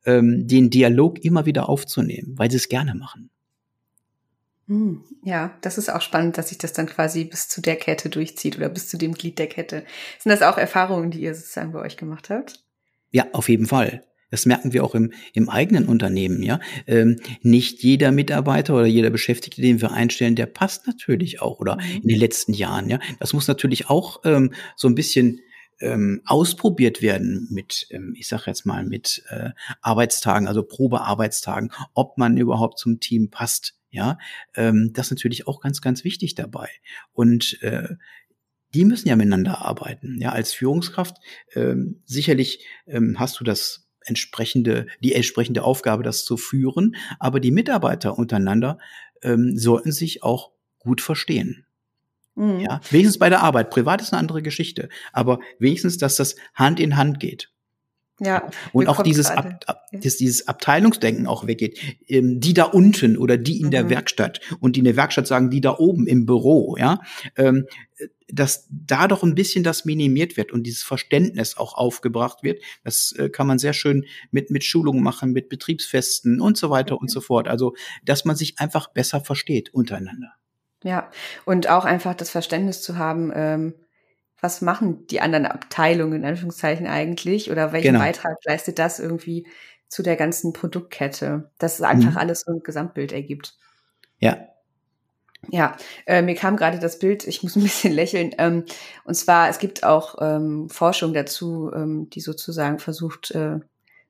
ähm, 0.07 0.49
den 0.49 0.71
Dialog 0.71 1.23
immer 1.23 1.47
wieder 1.47 1.69
aufzunehmen, 1.69 2.33
weil 2.37 2.51
sie 2.51 2.57
es 2.57 2.69
gerne 2.69 2.95
machen. 2.95 3.31
Hm, 4.69 5.05
ja, 5.23 5.57
das 5.61 5.79
ist 5.79 5.91
auch 5.91 6.01
spannend, 6.01 6.39
dass 6.39 6.49
sich 6.49 6.59
das 6.59 6.73
dann 6.73 6.87
quasi 6.87 7.25
bis 7.25 7.47
zu 7.49 7.61
der 7.61 7.77
Kette 7.77 8.09
durchzieht 8.09 8.57
oder 8.57 8.71
bis 8.71 8.89
zu 8.89 8.97
dem 8.97 9.13
Glied 9.13 9.39
der 9.39 9.49
Kette. 9.49 9.85
Sind 10.19 10.31
das 10.31 10.43
auch 10.43 10.57
Erfahrungen, 10.59 11.11
die 11.11 11.21
ihr 11.21 11.35
sozusagen 11.35 11.73
bei 11.73 11.81
euch 11.81 11.97
gemacht 11.97 12.31
habt? 12.31 12.65
Ja, 13.11 13.27
auf 13.33 13.49
jeden 13.49 13.67
Fall. 13.67 14.03
Das 14.31 14.47
merken 14.47 14.73
wir 14.73 14.85
auch 14.85 14.95
im, 14.95 15.13
im 15.35 15.49
eigenen 15.49 15.87
Unternehmen, 15.87 16.43
ja. 16.43 16.61
Ähm, 16.87 17.21
nicht 17.43 17.83
jeder 17.83 18.13
Mitarbeiter 18.13 18.75
oder 18.75 18.87
jeder 18.87 19.11
Beschäftigte, 19.11 19.63
den 19.63 19.81
wir 19.81 19.93
einstellen, 19.93 20.35
der 20.35 20.47
passt 20.47 20.87
natürlich 20.87 21.41
auch 21.41 21.61
oder 21.61 21.77
mhm. 21.77 22.03
in 22.03 22.09
den 22.09 22.19
letzten 22.19 22.53
Jahren, 22.53 22.89
ja. 22.89 22.99
Das 23.21 23.33
muss 23.33 23.49
natürlich 23.49 23.89
auch 23.89 24.21
ähm, 24.25 24.53
so 24.77 24.89
ein 24.89 24.95
bisschen 24.95 25.41
ähm, 25.81 26.23
ausprobiert 26.25 27.03
werden 27.03 27.49
mit, 27.51 27.87
ähm, 27.91 28.15
ich 28.17 28.29
sage 28.29 28.45
jetzt 28.47 28.65
mal, 28.65 28.85
mit 28.85 29.23
äh, 29.29 29.51
Arbeitstagen, 29.83 30.49
also 30.49 30.63
Probearbeitstagen, 30.63 31.73
ob 31.95 32.19
man 32.19 32.37
überhaupt 32.37 32.79
zum 32.79 33.01
Team 33.01 33.31
passt. 33.31 33.75
Ja, 33.91 34.19
ähm, 34.55 34.91
das 34.93 35.07
ist 35.07 35.13
natürlich 35.13 35.47
auch 35.47 35.61
ganz, 35.61 35.81
ganz 35.81 36.05
wichtig 36.05 36.35
dabei. 36.35 36.69
Und 37.13 37.63
äh, 37.63 37.95
die 38.75 38.85
müssen 38.85 39.09
ja 39.09 39.17
miteinander 39.17 39.65
arbeiten. 39.65 40.21
Ja, 40.21 40.33
als 40.33 40.53
Führungskraft 40.53 41.17
ähm, 41.55 42.03
sicherlich 42.05 42.65
ähm, 42.87 43.17
hast 43.19 43.41
du 43.41 43.45
das 43.45 43.86
entsprechende, 44.07 44.87
die 45.01 45.13
entsprechende 45.13 45.63
Aufgabe, 45.63 46.03
das 46.03 46.25
zu 46.25 46.37
führen. 46.37 46.97
Aber 47.19 47.41
die 47.41 47.51
Mitarbeiter 47.51 48.19
untereinander 48.19 48.79
ähm, 49.23 49.57
sollten 49.57 49.93
sich 49.93 50.23
auch 50.23 50.53
gut 50.79 51.01
verstehen. 51.01 51.67
Mhm. 52.35 52.61
Ja, 52.61 52.81
wenigstens 52.91 53.19
bei 53.19 53.29
der 53.29 53.43
Arbeit. 53.43 53.71
Privat 53.71 54.01
ist 54.01 54.13
eine 54.13 54.21
andere 54.21 54.43
Geschichte. 54.43 54.89
Aber 55.13 55.41
wenigstens, 55.59 55.99
dass 55.99 56.17
das 56.17 56.37
Hand 56.55 56.81
in 56.81 56.97
Hand 56.97 57.21
geht. 57.21 57.51
Ja. 58.19 58.49
Und 58.73 58.89
auch 58.89 59.03
dieses, 59.03 59.27
Ab, 59.27 59.65
Ab, 59.67 59.87
dieses 59.93 60.49
Abteilungsdenken 60.49 61.27
auch 61.27 61.47
weggeht. 61.47 61.79
Ähm, 62.09 62.41
die 62.41 62.55
da 62.55 62.65
unten 62.65 63.17
oder 63.19 63.37
die 63.37 63.61
in 63.61 63.67
mhm. 63.67 63.71
der 63.73 63.91
Werkstatt 63.91 64.41
und 64.61 64.77
die 64.77 64.81
in 64.81 64.85
der 64.85 64.97
Werkstatt 64.97 65.27
sagen, 65.27 65.51
die 65.51 65.61
da 65.61 65.77
oben 65.77 66.07
im 66.07 66.25
Büro, 66.25 66.77
ja. 66.79 67.01
Ähm, 67.37 67.67
dass 68.29 68.67
da 68.71 69.07
doch 69.07 69.23
ein 69.23 69.35
bisschen 69.35 69.65
das 69.65 69.85
minimiert 69.85 70.37
wird 70.37 70.53
und 70.53 70.65
dieses 70.65 70.83
Verständnis 70.83 71.57
auch 71.57 71.75
aufgebracht 71.75 72.43
wird. 72.43 72.63
Das 72.85 73.13
äh, 73.13 73.29
kann 73.29 73.47
man 73.47 73.59
sehr 73.59 73.73
schön 73.73 74.05
mit, 74.31 74.51
mit 74.51 74.65
Schulungen 74.65 75.03
machen, 75.03 75.33
mit 75.33 75.49
Betriebsfesten 75.49 76.41
und 76.41 76.57
so 76.57 76.71
weiter 76.71 76.95
mhm. 76.95 77.03
und 77.03 77.11
so 77.11 77.21
fort. 77.21 77.49
Also, 77.49 77.75
dass 78.05 78.25
man 78.25 78.37
sich 78.37 78.59
einfach 78.59 78.89
besser 78.89 79.21
versteht 79.21 79.73
untereinander. 79.73 80.33
Ja, 80.83 81.11
und 81.45 81.69
auch 81.69 81.85
einfach 81.85 82.15
das 82.15 82.31
Verständnis 82.31 82.83
zu 82.83 82.97
haben, 82.97 83.33
ähm, 83.35 83.75
was 84.41 84.61
machen 84.61 85.07
die 85.07 85.21
anderen 85.21 85.47
Abteilungen 85.47 86.21
in 86.21 86.25
Anführungszeichen 86.25 86.87
eigentlich 86.87 87.51
oder 87.51 87.73
welchen 87.73 87.93
genau. 87.93 88.01
Beitrag 88.01 88.37
leistet 88.45 88.79
das 88.79 88.99
irgendwie 88.99 89.47
zu 89.89 90.03
der 90.03 90.17
ganzen 90.17 90.53
Produktkette, 90.53 91.51
dass 91.59 91.77
es 91.77 91.83
einfach 91.83 92.13
mhm. 92.13 92.19
alles 92.19 92.41
so 92.41 92.53
ein 92.53 92.63
Gesamtbild 92.63 93.13
ergibt. 93.13 93.57
Ja, 94.19 94.39
ja, 95.51 95.77
äh, 96.07 96.23
mir 96.23 96.35
kam 96.35 96.57
gerade 96.57 96.79
das 96.79 96.99
Bild, 96.99 97.27
ich 97.27 97.43
muss 97.43 97.57
ein 97.57 97.63
bisschen 97.63 97.93
lächeln. 97.93 98.35
Ähm, 98.39 98.65
und 99.05 99.15
zwar, 99.15 99.49
es 99.49 99.59
gibt 99.59 99.85
auch 99.85 100.17
ähm, 100.21 100.69
Forschung 100.69 101.13
dazu, 101.13 101.71
ähm, 101.75 102.11
die 102.11 102.21
sozusagen 102.21 102.79
versucht 102.79 103.31
äh, 103.33 103.61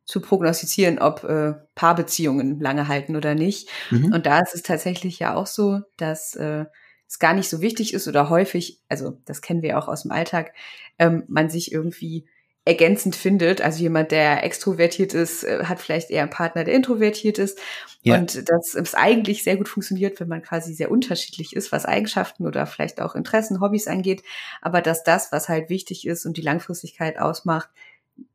zu 0.05 0.21
prognostizieren, 0.21 0.99
ob 0.99 1.25
äh, 1.25 1.55
Paarbeziehungen 1.75 2.61
lange 2.61 2.89
halten 2.89 3.17
oder 3.17 3.35
nicht. 3.35 3.69
Mhm. 3.91 4.13
Und 4.13 4.27
da 4.27 4.41
ist 4.41 4.55
es 4.55 4.63
tatsächlich 4.63 5.19
ja 5.19 5.35
auch 5.35 5.47
so, 5.47 5.81
dass 5.97 6.37
äh, 6.37 6.67
es 7.09 7.19
gar 7.19 7.35
nicht 7.35 7.49
so 7.49 7.61
wichtig 7.61 7.95
ist 7.95 8.09
oder 8.09 8.31
häufig, 8.31 8.81
also 8.89 9.19
das 9.25 9.41
kennen 9.43 9.63
wir 9.63 9.79
auch 9.79 9.89
aus 9.89 10.03
dem 10.03 10.11
Alltag, 10.11 10.53
ähm, 10.99 11.25
man 11.29 11.51
sich 11.51 11.73
irgendwie 11.73 12.27
ergänzend 12.67 13.15
findet. 13.15 13.61
Also 13.63 13.81
jemand, 13.81 14.11
der 14.11 14.43
extrovertiert 14.43 15.15
ist, 15.15 15.45
äh, 15.45 15.65
hat 15.65 15.81
vielleicht 15.81 16.11
eher 16.11 16.23
einen 16.23 16.31
Partner, 16.31 16.65
der 16.65 16.75
introvertiert 16.75 17.39
ist. 17.39 17.59
Ja. 18.03 18.19
Und 18.19 18.51
dass 18.51 18.75
es 18.75 18.95
eigentlich 18.95 19.45
sehr 19.45 19.57
gut 19.57 19.69
funktioniert, 19.69 20.19
wenn 20.21 20.29
man 20.29 20.43
quasi 20.43 20.75
sehr 20.75 20.91
unterschiedlich 20.91 21.55
ist, 21.55 21.71
was 21.71 21.87
Eigenschaften 21.87 22.45
oder 22.45 22.67
vielleicht 22.67 23.01
auch 23.01 23.15
Interessen, 23.15 23.61
Hobbys 23.61 23.87
angeht. 23.87 24.23
Aber 24.61 24.83
dass 24.83 25.05
das, 25.05 25.31
was 25.31 25.49
halt 25.49 25.71
wichtig 25.71 26.07
ist 26.07 26.27
und 26.27 26.37
die 26.37 26.43
Langfristigkeit 26.43 27.19
ausmacht, 27.19 27.71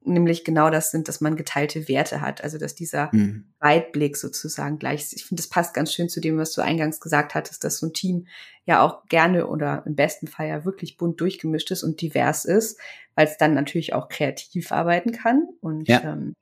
nämlich 0.03 0.43
genau 0.43 0.69
das 0.69 0.91
sind, 0.91 1.07
dass 1.07 1.21
man 1.21 1.35
geteilte 1.35 1.87
Werte 1.87 2.21
hat. 2.21 2.43
Also 2.43 2.57
dass 2.57 2.75
dieser 2.75 3.09
mhm. 3.11 3.45
Weitblick 3.59 4.17
sozusagen 4.17 4.79
gleich 4.79 5.01
ist. 5.01 5.13
Ich 5.13 5.25
finde, 5.25 5.41
das 5.41 5.49
passt 5.49 5.73
ganz 5.73 5.93
schön 5.93 6.09
zu 6.09 6.19
dem, 6.19 6.37
was 6.37 6.53
du 6.53 6.61
eingangs 6.61 6.99
gesagt 6.99 7.35
hattest, 7.35 7.63
dass 7.63 7.77
so 7.77 7.87
ein 7.87 7.93
Team 7.93 8.27
ja 8.65 8.81
auch 8.81 9.05
gerne 9.07 9.47
oder 9.47 9.83
im 9.85 9.95
besten 9.95 10.27
Fall 10.27 10.47
ja 10.47 10.65
wirklich 10.65 10.97
bunt 10.97 11.19
durchgemischt 11.21 11.71
ist 11.71 11.83
und 11.83 12.01
divers 12.01 12.45
ist, 12.45 12.79
weil 13.15 13.27
es 13.27 13.37
dann 13.37 13.53
natürlich 13.53 13.93
auch 13.93 14.09
kreativ 14.09 14.71
arbeiten 14.71 15.11
kann 15.11 15.47
und 15.61 15.87
ja. 15.87 16.01
ähm, 16.03 16.35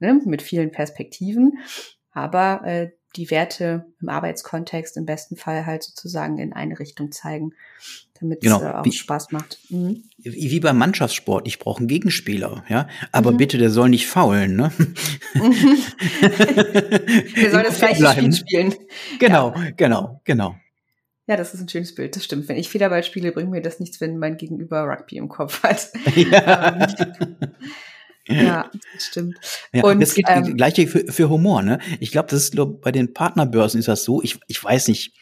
ne, 0.00 0.20
mit 0.24 0.42
vielen 0.42 0.70
Perspektiven. 0.70 1.58
Aber 2.12 2.62
äh, 2.64 2.90
die 3.16 3.30
Werte 3.30 3.86
im 4.00 4.08
Arbeitskontext 4.08 4.96
im 4.96 5.06
besten 5.06 5.36
Fall 5.36 5.66
halt 5.66 5.82
sozusagen 5.82 6.38
in 6.38 6.52
eine 6.52 6.78
Richtung 6.78 7.12
zeigen, 7.12 7.52
damit 8.20 8.40
genau. 8.40 8.56
es 8.56 8.62
äh, 8.62 8.66
auch 8.70 8.84
wie, 8.84 8.92
Spaß 8.92 9.32
macht. 9.32 9.58
Mhm. 9.70 10.04
Wie, 10.18 10.60
beim 10.60 10.78
Mannschaftssport, 10.78 11.46
ich 11.46 11.58
brauche 11.58 11.78
einen 11.78 11.88
Gegenspieler, 11.88 12.64
ja. 12.68 12.88
Aber 13.12 13.32
mhm. 13.32 13.36
bitte, 13.36 13.58
der 13.58 13.70
soll 13.70 13.88
nicht 13.88 14.06
faulen, 14.06 14.56
ne? 14.56 14.72
Der 17.36 17.50
soll 17.50 17.62
das 17.62 17.78
gleiche 17.78 18.06
Spiel 18.12 18.32
spielen. 18.32 18.74
Genau, 19.18 19.54
ja. 19.54 19.70
genau, 19.76 20.20
genau. 20.24 20.56
Ja, 21.26 21.36
das 21.36 21.54
ist 21.54 21.60
ein 21.60 21.68
schönes 21.68 21.94
Bild, 21.94 22.16
das 22.16 22.24
stimmt. 22.24 22.48
Wenn 22.48 22.56
ich 22.56 22.68
Federball 22.68 23.02
spiele, 23.02 23.32
bringt 23.32 23.50
mir 23.50 23.62
das 23.62 23.80
nichts, 23.80 24.00
wenn 24.00 24.18
mein 24.18 24.36
Gegenüber 24.36 24.82
Rugby 24.84 25.16
im 25.16 25.28
Kopf 25.28 25.62
hat. 25.62 25.90
Ja. 26.14 26.86
Ja, 28.26 28.70
das 28.94 29.06
stimmt. 29.06 29.38
Ja, 29.72 29.84
und 29.84 30.00
das 30.00 30.14
gilt 30.14 30.28
ähm, 30.30 30.56
gleiche 30.56 30.86
für, 30.86 31.12
für 31.12 31.28
Humor, 31.28 31.62
ne? 31.62 31.78
Ich 32.00 32.10
glaube, 32.10 32.28
das 32.30 32.44
ist 32.44 32.52
glaub, 32.52 32.80
bei 32.80 32.90
den 32.90 33.12
Partnerbörsen 33.12 33.78
ist 33.78 33.88
das 33.88 34.04
so. 34.04 34.22
Ich, 34.22 34.38
ich 34.46 34.62
weiß 34.62 34.88
nicht. 34.88 35.12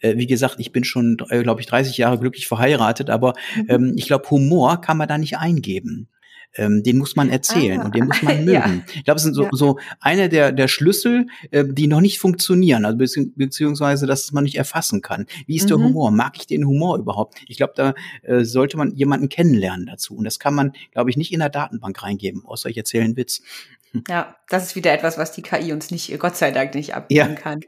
Äh, 0.00 0.16
wie 0.16 0.26
gesagt, 0.26 0.56
ich 0.58 0.70
bin 0.70 0.84
schon, 0.84 1.16
äh, 1.30 1.42
glaube 1.42 1.60
ich, 1.60 1.66
30 1.66 1.96
Jahre 1.96 2.18
glücklich 2.18 2.46
verheiratet, 2.46 3.10
aber 3.10 3.32
mhm. 3.56 3.66
ähm, 3.68 3.94
ich 3.96 4.06
glaube, 4.06 4.28
Humor 4.30 4.80
kann 4.80 4.98
man 4.98 5.08
da 5.08 5.18
nicht 5.18 5.38
eingeben 5.38 6.08
ähm, 6.54 6.82
den 6.82 6.98
muss 6.98 7.16
man 7.16 7.30
erzählen 7.30 7.80
ah, 7.80 7.84
und 7.84 7.94
den 7.94 8.06
muss 8.06 8.22
man 8.22 8.36
mögen. 8.44 8.52
Ja. 8.86 8.94
Ich 8.94 9.04
glaube, 9.04 9.16
es 9.16 9.22
sind 9.22 9.34
so, 9.34 9.44
ja. 9.44 9.48
so 9.52 9.78
eine 10.00 10.28
der, 10.28 10.52
der 10.52 10.68
Schlüssel, 10.68 11.26
äh, 11.50 11.64
die 11.66 11.86
noch 11.86 12.00
nicht 12.00 12.18
funktionieren, 12.18 12.84
also 12.84 12.98
bezieh 12.98 13.32
beziehungsweise, 13.34 14.06
dass 14.06 14.32
man 14.32 14.44
nicht 14.44 14.56
erfassen 14.56 15.02
kann. 15.02 15.26
Wie 15.46 15.56
ist 15.56 15.64
mhm. 15.64 15.68
der 15.68 15.76
Humor? 15.78 16.10
Mag 16.10 16.36
ich 16.36 16.46
den 16.46 16.66
Humor 16.66 16.98
überhaupt? 16.98 17.42
Ich 17.46 17.56
glaube, 17.56 17.72
da 17.76 17.94
äh, 18.22 18.44
sollte 18.44 18.76
man 18.76 18.94
jemanden 18.94 19.28
kennenlernen 19.28 19.86
dazu. 19.86 20.14
Und 20.14 20.24
das 20.24 20.38
kann 20.38 20.54
man, 20.54 20.72
glaube 20.92 21.10
ich, 21.10 21.16
nicht 21.16 21.32
in 21.32 21.40
der 21.40 21.48
Datenbank 21.48 22.02
reingeben, 22.02 22.44
außer 22.44 22.68
ich 22.68 22.76
erzähle 22.76 23.04
einen 23.04 23.16
Witz. 23.16 23.42
Ja, 24.08 24.36
das 24.48 24.68
ist 24.68 24.74
wieder 24.74 24.90
etwas, 24.94 25.18
was 25.18 25.32
die 25.32 25.42
KI 25.42 25.70
uns 25.70 25.90
nicht, 25.90 26.18
Gott 26.18 26.34
sei 26.34 26.50
Dank, 26.50 26.74
nicht 26.74 26.94
abgeben 26.94 27.34
ja. 27.34 27.34
kann. 27.34 27.60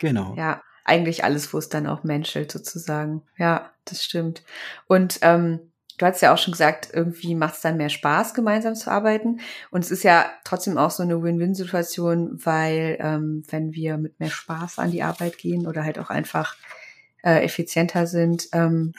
Genau. 0.00 0.34
Ja, 0.36 0.62
eigentlich 0.84 1.22
alles, 1.22 1.52
wo 1.54 1.58
es 1.58 1.68
dann 1.68 1.86
auch 1.86 2.02
menschelt, 2.02 2.50
sozusagen. 2.50 3.22
Ja, 3.38 3.70
das 3.84 4.04
stimmt. 4.04 4.42
Und 4.88 5.20
ähm, 5.22 5.60
Du 6.00 6.06
hast 6.06 6.22
ja 6.22 6.32
auch 6.32 6.38
schon 6.38 6.52
gesagt, 6.52 6.88
irgendwie 6.94 7.34
macht 7.34 7.56
es 7.56 7.60
dann 7.60 7.76
mehr 7.76 7.90
Spaß, 7.90 8.32
gemeinsam 8.32 8.74
zu 8.74 8.90
arbeiten. 8.90 9.40
Und 9.70 9.84
es 9.84 9.90
ist 9.90 10.02
ja 10.02 10.24
trotzdem 10.44 10.78
auch 10.78 10.90
so 10.90 11.02
eine 11.02 11.22
Win-Win-Situation, 11.22 12.40
weil 12.42 12.96
ähm, 13.00 13.42
wenn 13.50 13.74
wir 13.74 13.98
mit 13.98 14.18
mehr 14.18 14.30
Spaß 14.30 14.78
an 14.78 14.92
die 14.92 15.02
Arbeit 15.02 15.36
gehen 15.36 15.66
oder 15.66 15.84
halt 15.84 15.98
auch 15.98 16.08
einfach 16.08 16.56
äh, 17.22 17.44
effizienter 17.44 18.06
sind, 18.06 18.48
ähm, 18.52 18.94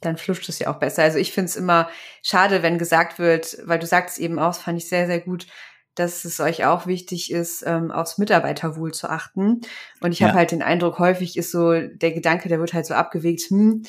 dann 0.00 0.16
fluscht 0.16 0.48
es 0.48 0.58
ja 0.58 0.74
auch 0.74 0.80
besser. 0.80 1.04
Also 1.04 1.18
ich 1.18 1.30
finde 1.30 1.50
es 1.50 1.56
immer 1.56 1.88
schade, 2.20 2.64
wenn 2.64 2.78
gesagt 2.78 3.20
wird, 3.20 3.56
weil 3.64 3.78
du 3.78 3.86
sagst 3.86 4.18
eben 4.18 4.40
auch, 4.40 4.56
fand 4.56 4.78
ich 4.78 4.88
sehr, 4.88 5.06
sehr 5.06 5.20
gut, 5.20 5.46
dass 5.94 6.24
es 6.24 6.40
euch 6.40 6.64
auch 6.64 6.88
wichtig 6.88 7.30
ist, 7.30 7.62
ähm, 7.64 7.92
aufs 7.92 8.18
Mitarbeiterwohl 8.18 8.92
zu 8.92 9.08
achten. 9.08 9.60
Und 10.00 10.10
ich 10.10 10.18
ja. 10.18 10.28
habe 10.28 10.38
halt 10.38 10.50
den 10.50 10.62
Eindruck, 10.62 10.98
häufig 10.98 11.36
ist 11.36 11.52
so 11.52 11.80
der 11.80 12.10
Gedanke, 12.10 12.48
der 12.48 12.58
wird 12.58 12.72
halt 12.72 12.86
so 12.86 12.94
abgewegt, 12.94 13.42
hm, 13.42 13.84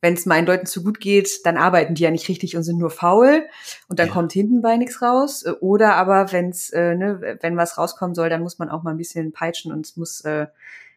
wenn 0.00 0.14
es 0.14 0.26
meinen 0.26 0.46
Leuten 0.46 0.66
zu 0.66 0.84
gut 0.84 1.00
geht, 1.00 1.44
dann 1.44 1.56
arbeiten 1.56 1.94
die 1.94 2.04
ja 2.04 2.10
nicht 2.10 2.28
richtig 2.28 2.56
und 2.56 2.62
sind 2.62 2.78
nur 2.78 2.90
faul 2.90 3.46
und 3.88 3.98
dann 3.98 4.08
ja. 4.08 4.12
kommt 4.12 4.32
hinten 4.32 4.62
bei 4.62 4.76
nichts 4.76 5.02
raus. 5.02 5.44
Oder 5.60 5.96
aber 5.96 6.30
wenn's, 6.32 6.70
äh, 6.70 6.94
ne, 6.94 7.38
wenn 7.40 7.56
was 7.56 7.78
rauskommen 7.78 8.14
soll, 8.14 8.28
dann 8.28 8.42
muss 8.42 8.58
man 8.58 8.68
auch 8.68 8.82
mal 8.82 8.92
ein 8.92 8.96
bisschen 8.96 9.32
peitschen 9.32 9.72
und 9.72 9.86
es 9.86 9.96
muss 9.96 10.20
äh, 10.20 10.46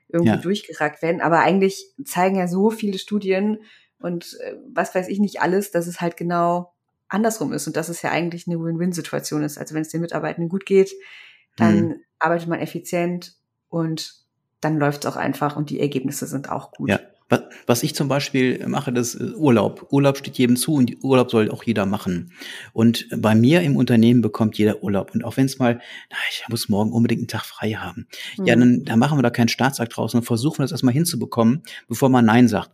irgendwie 0.10 0.32
ja. 0.32 0.38
durchgeragt 0.38 1.02
werden. 1.02 1.22
Aber 1.22 1.39
eigentlich 1.39 1.88
zeigen 2.06 2.36
ja 2.36 2.47
so 2.47 2.70
viele 2.70 2.99
Studien 2.99 3.60
und 3.99 4.38
äh, 4.41 4.56
was 4.72 4.93
weiß 4.93 5.08
ich 5.08 5.20
nicht 5.20 5.41
alles, 5.41 5.72
dass 5.72 5.88
es 5.88 5.99
halt 5.99 6.16
genau 6.16 6.74
andersrum 7.08 7.54
ist 7.54 7.68
und 7.68 7.76
dass 7.76 7.89
es 7.89 8.02
ja 8.02 8.12
eigentlich 8.12 8.47
eine 8.47 8.60
Win-Win-Situation 8.60 9.43
ist. 9.43 9.58
Also 9.58 9.74
wenn 9.76 9.82
es 9.82 9.89
den 9.89 10.02
Mitarbeitenden 10.02 10.49
gut 10.49 10.66
geht, 10.66 10.93
dann 11.58 11.88
mhm. 11.88 11.95
arbeitet 12.20 12.47
man 12.47 12.60
effizient 12.60 13.36
und 13.70 14.22
dann 14.62 14.78
läuft 14.78 15.06
es 15.06 15.12
auch 15.12 15.18
einfach 15.18 15.56
und 15.56 15.70
die 15.72 15.80
Ergebnisse 15.80 16.28
sind 16.28 16.49
auch 16.49 16.72
gut. 16.72 16.89
Ja. 16.89 16.99
Was 17.66 17.84
ich 17.84 17.96
zum 17.96 18.08
Beispiel 18.08 18.68
mache, 18.68 18.92
das 18.92 19.16
ist 19.16 19.36
Urlaub. 19.36 19.88
Urlaub 19.92 20.18
steht 20.18 20.38
jedem 20.38 20.56
zu 20.56 20.74
und 20.74 21.04
Urlaub 21.04 21.32
soll 21.32 21.50
auch 21.50 21.64
jeder 21.64 21.86
machen. 21.86 22.34
Und 22.74 23.08
bei 23.16 23.36
mir 23.36 23.62
im 23.62 23.78
Unternehmen 23.78 24.22
bekommt 24.22 24.58
jeder 24.58 24.84
Urlaub. 24.84 25.14
Und 25.14 25.24
auch 25.24 25.38
wenn 25.38 25.46
es 25.46 25.60
mal, 25.60 25.80
na, 26.10 26.18
ich 26.30 26.44
muss 26.50 26.70
morgen 26.70 26.92
unbedingt 26.92 27.22
einen 27.22 27.28
Tag 27.28 27.46
frei 27.46 27.74
haben, 27.74 28.08
mhm. 28.38 28.46
ja, 28.46 28.56
dann, 28.56 28.84
dann 28.84 29.00
machen 29.00 29.18
wir 29.18 29.24
da 29.24 29.30
keinen 29.30 29.48
Staatsakt 29.48 29.96
draus 29.96 30.14
und 30.14 30.24
versuchen 30.24 30.62
das 30.62 30.72
erstmal 30.72 30.94
hinzubekommen, 30.94 31.64
bevor 31.88 32.10
man 32.10 32.26
Nein 32.26 32.48
sagt. 32.48 32.72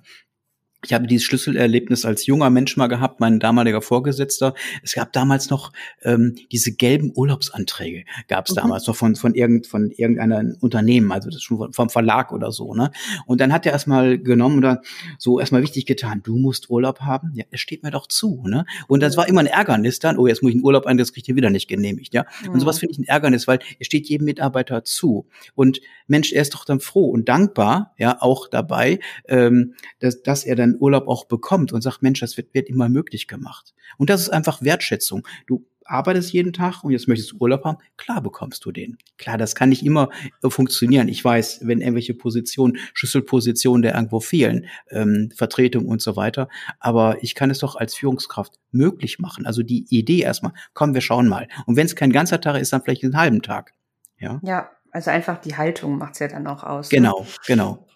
Ich 0.85 0.93
habe 0.93 1.07
dieses 1.07 1.25
Schlüsselerlebnis 1.25 2.05
als 2.05 2.27
junger 2.27 2.51
Mensch 2.51 2.77
mal 2.77 2.85
gehabt, 2.85 3.19
mein 3.19 3.39
damaliger 3.39 3.81
Vorgesetzter. 3.81 4.53
Es 4.83 4.93
gab 4.93 5.11
damals 5.11 5.49
noch 5.49 5.71
ähm, 6.03 6.35
diese 6.51 6.71
gelben 6.71 7.11
Urlaubsanträge, 7.15 8.05
gab 8.27 8.45
es 8.45 8.51
mhm. 8.51 8.61
damals 8.61 8.85
noch 8.85 8.95
von 8.95 9.15
von 9.15 9.33
irgend 9.33 9.65
von 9.65 9.89
irgendeiner 9.89 10.43
Unternehmen, 10.59 11.11
also 11.11 11.31
das 11.31 11.41
schon 11.41 11.73
vom 11.73 11.89
Verlag 11.89 12.31
oder 12.31 12.51
so. 12.51 12.75
Ne? 12.75 12.91
Und 13.25 13.41
dann 13.41 13.51
hat 13.51 13.65
er 13.65 13.71
erstmal 13.71 14.19
genommen 14.19 14.59
oder 14.59 14.81
so 15.17 15.39
erstmal 15.39 15.63
wichtig 15.63 15.87
getan: 15.87 16.21
Du 16.23 16.37
musst 16.37 16.69
Urlaub 16.69 16.99
haben. 16.99 17.31
Ja, 17.33 17.45
es 17.49 17.59
steht 17.59 17.81
mir 17.81 17.91
doch 17.91 18.07
zu. 18.07 18.43
Ne? 18.47 18.65
Und 18.87 19.01
das 19.01 19.17
war 19.17 19.27
immer 19.27 19.39
ein 19.39 19.47
Ärgernis 19.47 19.97
dann. 19.97 20.19
Oh, 20.19 20.27
jetzt 20.27 20.43
muss 20.43 20.51
ich 20.51 20.57
einen 20.57 20.63
Urlaub 20.63 20.85
ein, 20.85 20.97
das 20.97 21.11
kriegt 21.11 21.27
ihr 21.27 21.35
wieder 21.35 21.49
nicht 21.49 21.67
genehmigt. 21.67 22.13
Ja. 22.13 22.25
Mhm. 22.45 22.51
Und 22.51 22.59
sowas 22.59 22.77
finde 22.77 22.93
ich 22.93 22.99
ein 22.99 23.07
Ärgernis, 23.07 23.47
weil 23.47 23.59
es 23.79 23.87
steht 23.87 24.07
jedem 24.07 24.25
Mitarbeiter 24.25 24.83
zu. 24.83 25.25
Und 25.55 25.81
Mensch, 26.05 26.31
er 26.31 26.43
ist 26.43 26.53
doch 26.53 26.65
dann 26.65 26.79
froh 26.79 27.09
und 27.09 27.27
dankbar, 27.27 27.93
ja, 27.97 28.21
auch 28.21 28.47
dabei, 28.47 28.99
ähm, 29.27 29.73
dass, 29.99 30.21
dass 30.21 30.45
er 30.45 30.55
dann 30.55 30.66
Urlaub 30.75 31.07
auch 31.07 31.25
bekommt 31.25 31.71
und 31.73 31.81
sagt, 31.81 32.01
Mensch, 32.01 32.19
das 32.19 32.37
wird, 32.37 32.53
wird 32.53 32.69
immer 32.69 32.89
möglich 32.89 33.27
gemacht. 33.27 33.73
Und 33.97 34.09
das 34.09 34.21
ist 34.21 34.29
einfach 34.29 34.61
Wertschätzung. 34.61 35.27
Du 35.45 35.65
arbeitest 35.87 36.33
jeden 36.33 36.53
Tag 36.53 36.83
und 36.83 36.91
jetzt 36.91 37.07
möchtest 37.07 37.31
du 37.31 37.37
Urlaub 37.37 37.63
haben, 37.63 37.77
klar 37.95 38.21
bekommst 38.21 38.65
du 38.65 38.71
den. 38.71 38.97
Klar, 39.17 39.37
das 39.37 39.55
kann 39.55 39.69
nicht 39.69 39.85
immer 39.85 40.09
äh, 40.43 40.49
funktionieren. 40.49 41.07
Ich 41.07 41.23
weiß, 41.23 41.61
wenn 41.63 41.81
irgendwelche 41.81 42.13
Positionen, 42.13 42.77
Schlüsselpositionen 42.93 43.81
der 43.81 43.95
irgendwo 43.95 44.19
fehlen, 44.19 44.65
ähm, 44.89 45.31
Vertretung 45.35 45.85
und 45.85 46.01
so 46.01 46.15
weiter. 46.15 46.49
Aber 46.79 47.23
ich 47.23 47.35
kann 47.35 47.49
es 47.49 47.59
doch 47.59 47.75
als 47.75 47.95
Führungskraft 47.95 48.53
möglich 48.71 49.19
machen. 49.19 49.45
Also 49.45 49.63
die 49.63 49.85
Idee 49.89 50.19
erstmal, 50.19 50.53
komm, 50.73 50.93
wir 50.93 51.01
schauen 51.01 51.27
mal. 51.27 51.47
Und 51.65 51.75
wenn 51.75 51.85
es 51.85 51.95
kein 51.95 52.11
ganzer 52.11 52.41
Tag 52.41 52.59
ist, 52.59 52.73
dann 52.73 52.81
vielleicht 52.83 53.03
einen 53.03 53.17
halben 53.17 53.41
Tag. 53.41 53.73
Ja. 54.19 54.39
Ja, 54.43 54.69
also 54.91 55.11
einfach 55.11 55.39
die 55.39 55.55
Haltung 55.55 55.97
macht's 55.97 56.19
ja 56.19 56.27
dann 56.27 56.47
auch 56.47 56.63
aus. 56.63 56.89
Genau, 56.89 57.21
ne? 57.21 57.27
genau. 57.45 57.87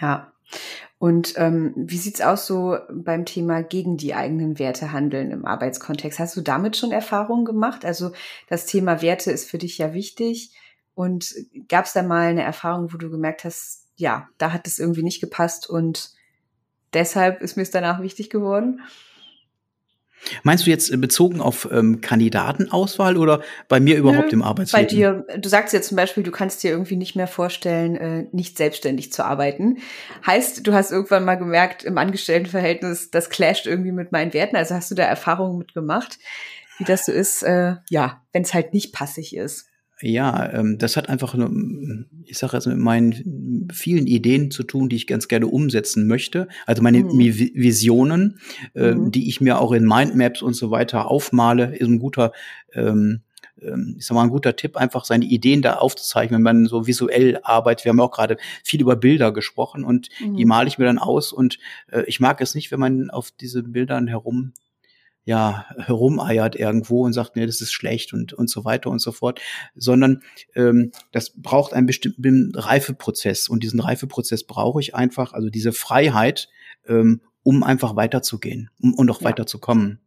Ja. 0.00 0.32
Und 1.02 1.34
ähm, 1.36 1.72
wie 1.74 1.96
sieht's 1.96 2.20
aus 2.20 2.46
so 2.46 2.78
beim 2.88 3.24
Thema 3.24 3.64
gegen 3.64 3.96
die 3.96 4.14
eigenen 4.14 4.60
Werte 4.60 4.92
handeln 4.92 5.32
im 5.32 5.44
Arbeitskontext? 5.44 6.20
Hast 6.20 6.36
du 6.36 6.42
damit 6.42 6.76
schon 6.76 6.92
Erfahrungen 6.92 7.44
gemacht? 7.44 7.84
Also 7.84 8.12
das 8.48 8.66
Thema 8.66 9.02
Werte 9.02 9.32
ist 9.32 9.50
für 9.50 9.58
dich 9.58 9.78
ja 9.78 9.94
wichtig. 9.94 10.52
Und 10.94 11.34
gab's 11.68 11.92
da 11.92 12.04
mal 12.04 12.28
eine 12.28 12.44
Erfahrung, 12.44 12.92
wo 12.92 12.98
du 12.98 13.10
gemerkt 13.10 13.42
hast, 13.42 13.88
ja, 13.96 14.28
da 14.38 14.52
hat 14.52 14.68
es 14.68 14.78
irgendwie 14.78 15.02
nicht 15.02 15.20
gepasst 15.20 15.68
und 15.68 16.12
deshalb 16.92 17.42
ist 17.42 17.56
mir 17.56 17.64
es 17.64 17.72
danach 17.72 18.00
wichtig 18.00 18.30
geworden? 18.30 18.82
Meinst 20.42 20.66
du 20.66 20.70
jetzt 20.70 20.90
äh, 20.90 20.96
bezogen 20.96 21.40
auf 21.40 21.68
ähm, 21.70 22.00
Kandidatenauswahl 22.00 23.16
oder 23.16 23.42
bei 23.68 23.80
mir 23.80 23.96
überhaupt 23.96 24.32
Nö, 24.32 24.32
im 24.32 24.42
Arbeitsleben? 24.42 24.86
Bei 24.86 24.88
dir, 24.88 25.38
du 25.38 25.48
sagst 25.48 25.72
jetzt 25.72 25.88
zum 25.88 25.96
Beispiel, 25.96 26.22
du 26.22 26.30
kannst 26.30 26.62
dir 26.62 26.70
irgendwie 26.70 26.96
nicht 26.96 27.16
mehr 27.16 27.26
vorstellen, 27.26 27.96
äh, 27.96 28.26
nicht 28.32 28.56
selbstständig 28.56 29.12
zu 29.12 29.24
arbeiten. 29.24 29.78
Heißt, 30.26 30.66
du 30.66 30.72
hast 30.72 30.92
irgendwann 30.92 31.24
mal 31.24 31.36
gemerkt, 31.36 31.84
im 31.84 31.98
Angestelltenverhältnis, 31.98 33.10
das 33.10 33.30
clasht 33.30 33.66
irgendwie 33.66 33.92
mit 33.92 34.12
meinen 34.12 34.32
Werten. 34.32 34.56
Also 34.56 34.74
hast 34.74 34.90
du 34.90 34.94
da 34.94 35.04
Erfahrungen 35.04 35.58
mit 35.58 35.74
gemacht, 35.74 36.18
wie 36.78 36.84
das 36.84 37.06
so 37.06 37.12
ist, 37.12 37.42
äh, 37.42 37.76
ja, 37.90 38.22
wenn 38.32 38.42
es 38.42 38.54
halt 38.54 38.72
nicht 38.74 38.92
passig 38.92 39.36
ist. 39.36 39.71
Ja, 40.02 40.52
ähm, 40.52 40.78
das 40.78 40.96
hat 40.96 41.08
einfach, 41.08 41.36
ich 42.24 42.36
sage 42.36 42.56
jetzt 42.56 42.66
mit 42.66 42.78
meinen 42.78 43.68
vielen 43.72 44.08
Ideen 44.08 44.50
zu 44.50 44.64
tun, 44.64 44.88
die 44.88 44.96
ich 44.96 45.06
ganz 45.06 45.28
gerne 45.28 45.46
umsetzen 45.46 46.08
möchte. 46.08 46.48
Also 46.66 46.82
meine 46.82 47.04
mhm. 47.04 47.18
Visionen, 47.18 48.40
äh, 48.74 48.94
mhm. 48.94 49.12
die 49.12 49.28
ich 49.28 49.40
mir 49.40 49.60
auch 49.60 49.70
in 49.70 49.86
Mindmaps 49.86 50.42
und 50.42 50.54
so 50.54 50.72
weiter 50.72 51.08
aufmale, 51.08 51.76
ist 51.76 51.86
ein 51.86 52.00
guter, 52.00 52.32
ähm, 52.74 53.20
ähm, 53.60 53.94
ich 53.96 54.04
sag 54.04 54.16
mal, 54.16 54.24
ein 54.24 54.30
guter 54.30 54.56
Tipp, 54.56 54.76
einfach 54.76 55.04
seine 55.04 55.24
Ideen 55.24 55.62
da 55.62 55.74
aufzuzeichnen, 55.74 56.38
wenn 56.38 56.42
man 56.42 56.66
so 56.66 56.88
visuell 56.88 57.38
arbeitet. 57.44 57.84
Wir 57.84 57.90
haben 57.90 58.00
auch 58.00 58.10
gerade 58.10 58.38
viel 58.64 58.80
über 58.80 58.96
Bilder 58.96 59.32
gesprochen 59.32 59.84
und 59.84 60.08
mhm. 60.20 60.36
die 60.36 60.44
male 60.44 60.66
ich 60.66 60.78
mir 60.78 60.86
dann 60.86 60.98
aus 60.98 61.32
und 61.32 61.58
äh, 61.92 62.02
ich 62.08 62.18
mag 62.18 62.40
es 62.40 62.56
nicht, 62.56 62.72
wenn 62.72 62.80
man 62.80 63.08
auf 63.10 63.30
diese 63.30 63.62
Bildern 63.62 64.08
herum 64.08 64.52
ja, 65.24 65.66
herumeiert 65.78 66.56
irgendwo 66.56 67.04
und 67.04 67.12
sagt, 67.12 67.36
nee, 67.36 67.46
das 67.46 67.60
ist 67.60 67.72
schlecht 67.72 68.12
und, 68.12 68.32
und 68.32 68.50
so 68.50 68.64
weiter 68.64 68.90
und 68.90 69.00
so 69.00 69.12
fort, 69.12 69.40
sondern 69.74 70.22
ähm, 70.54 70.90
das 71.12 71.30
braucht 71.36 71.72
einen 71.72 71.86
bestimmten 71.86 72.52
Reifeprozess 72.54 73.48
und 73.48 73.62
diesen 73.62 73.80
Reifeprozess 73.80 74.44
brauche 74.44 74.80
ich 74.80 74.94
einfach, 74.94 75.32
also 75.32 75.48
diese 75.48 75.72
Freiheit, 75.72 76.48
ähm, 76.88 77.20
um 77.44 77.62
einfach 77.62 77.96
weiterzugehen 77.96 78.70
um, 78.80 78.94
und 78.94 79.10
auch 79.10 79.20
ja. 79.20 79.28
weiterzukommen. 79.28 80.00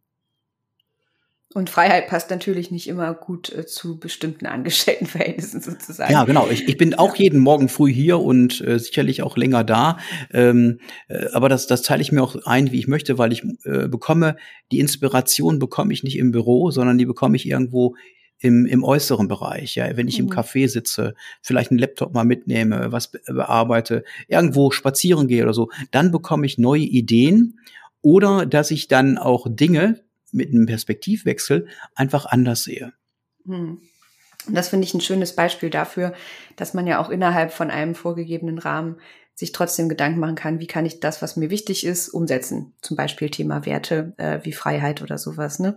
Und 1.56 1.70
Freiheit 1.70 2.08
passt 2.08 2.28
natürlich 2.28 2.70
nicht 2.70 2.86
immer 2.86 3.14
gut 3.14 3.50
äh, 3.50 3.64
zu 3.64 3.98
bestimmten 3.98 4.44
Angestelltenverhältnissen 4.44 5.60
sozusagen. 5.62 6.12
Ja, 6.12 6.24
genau. 6.24 6.48
Ich, 6.50 6.68
ich 6.68 6.76
bin 6.76 6.92
auch 6.92 7.16
jeden 7.16 7.40
Morgen 7.40 7.70
früh 7.70 7.90
hier 7.90 8.20
und 8.20 8.60
äh, 8.60 8.78
sicherlich 8.78 9.22
auch 9.22 9.38
länger 9.38 9.64
da. 9.64 9.96
Ähm, 10.34 10.80
äh, 11.08 11.28
aber 11.32 11.48
das, 11.48 11.66
das 11.66 11.80
teile 11.80 12.02
ich 12.02 12.12
mir 12.12 12.22
auch 12.22 12.36
ein, 12.44 12.72
wie 12.72 12.78
ich 12.78 12.88
möchte, 12.88 13.16
weil 13.16 13.32
ich 13.32 13.42
äh, 13.64 13.88
bekomme, 13.88 14.36
die 14.70 14.80
Inspiration 14.80 15.58
bekomme 15.58 15.94
ich 15.94 16.02
nicht 16.02 16.18
im 16.18 16.30
Büro, 16.30 16.70
sondern 16.70 16.98
die 16.98 17.06
bekomme 17.06 17.36
ich 17.36 17.48
irgendwo 17.48 17.96
im, 18.38 18.66
im 18.66 18.84
äußeren 18.84 19.26
Bereich, 19.26 19.76
ja, 19.76 19.96
wenn 19.96 20.08
ich 20.08 20.18
mhm. 20.18 20.26
im 20.26 20.32
Café 20.34 20.68
sitze, 20.68 21.14
vielleicht 21.40 21.70
einen 21.70 21.78
Laptop 21.78 22.12
mal 22.12 22.24
mitnehme, 22.24 22.92
was 22.92 23.12
bearbeite, 23.26 24.04
irgendwo 24.28 24.72
spazieren 24.72 25.26
gehe 25.26 25.42
oder 25.42 25.54
so, 25.54 25.70
dann 25.90 26.12
bekomme 26.12 26.44
ich 26.44 26.58
neue 26.58 26.82
Ideen 26.82 27.60
oder 28.02 28.44
dass 28.44 28.70
ich 28.70 28.88
dann 28.88 29.16
auch 29.16 29.46
Dinge, 29.48 30.04
mit 30.32 30.50
einem 30.50 30.66
Perspektivwechsel 30.66 31.68
einfach 31.94 32.26
anders 32.26 32.64
sehe. 32.64 32.92
Hm. 33.44 33.80
Und 34.46 34.54
das 34.54 34.68
finde 34.68 34.86
ich 34.86 34.94
ein 34.94 35.00
schönes 35.00 35.34
Beispiel 35.34 35.70
dafür, 35.70 36.14
dass 36.56 36.74
man 36.74 36.86
ja 36.86 37.00
auch 37.00 37.10
innerhalb 37.10 37.52
von 37.52 37.70
einem 37.70 37.94
vorgegebenen 37.94 38.58
Rahmen 38.58 38.96
sich 39.36 39.52
trotzdem 39.52 39.90
Gedanken 39.90 40.18
machen 40.18 40.34
kann, 40.34 40.60
wie 40.60 40.66
kann 40.66 40.86
ich 40.86 40.98
das, 40.98 41.20
was 41.20 41.36
mir 41.36 41.50
wichtig 41.50 41.84
ist, 41.84 42.08
umsetzen. 42.08 42.72
Zum 42.80 42.96
Beispiel 42.96 43.28
Thema 43.28 43.66
Werte 43.66 44.14
äh, 44.16 44.40
wie 44.44 44.52
Freiheit 44.52 45.02
oder 45.02 45.18
sowas. 45.18 45.58
Ne? 45.58 45.76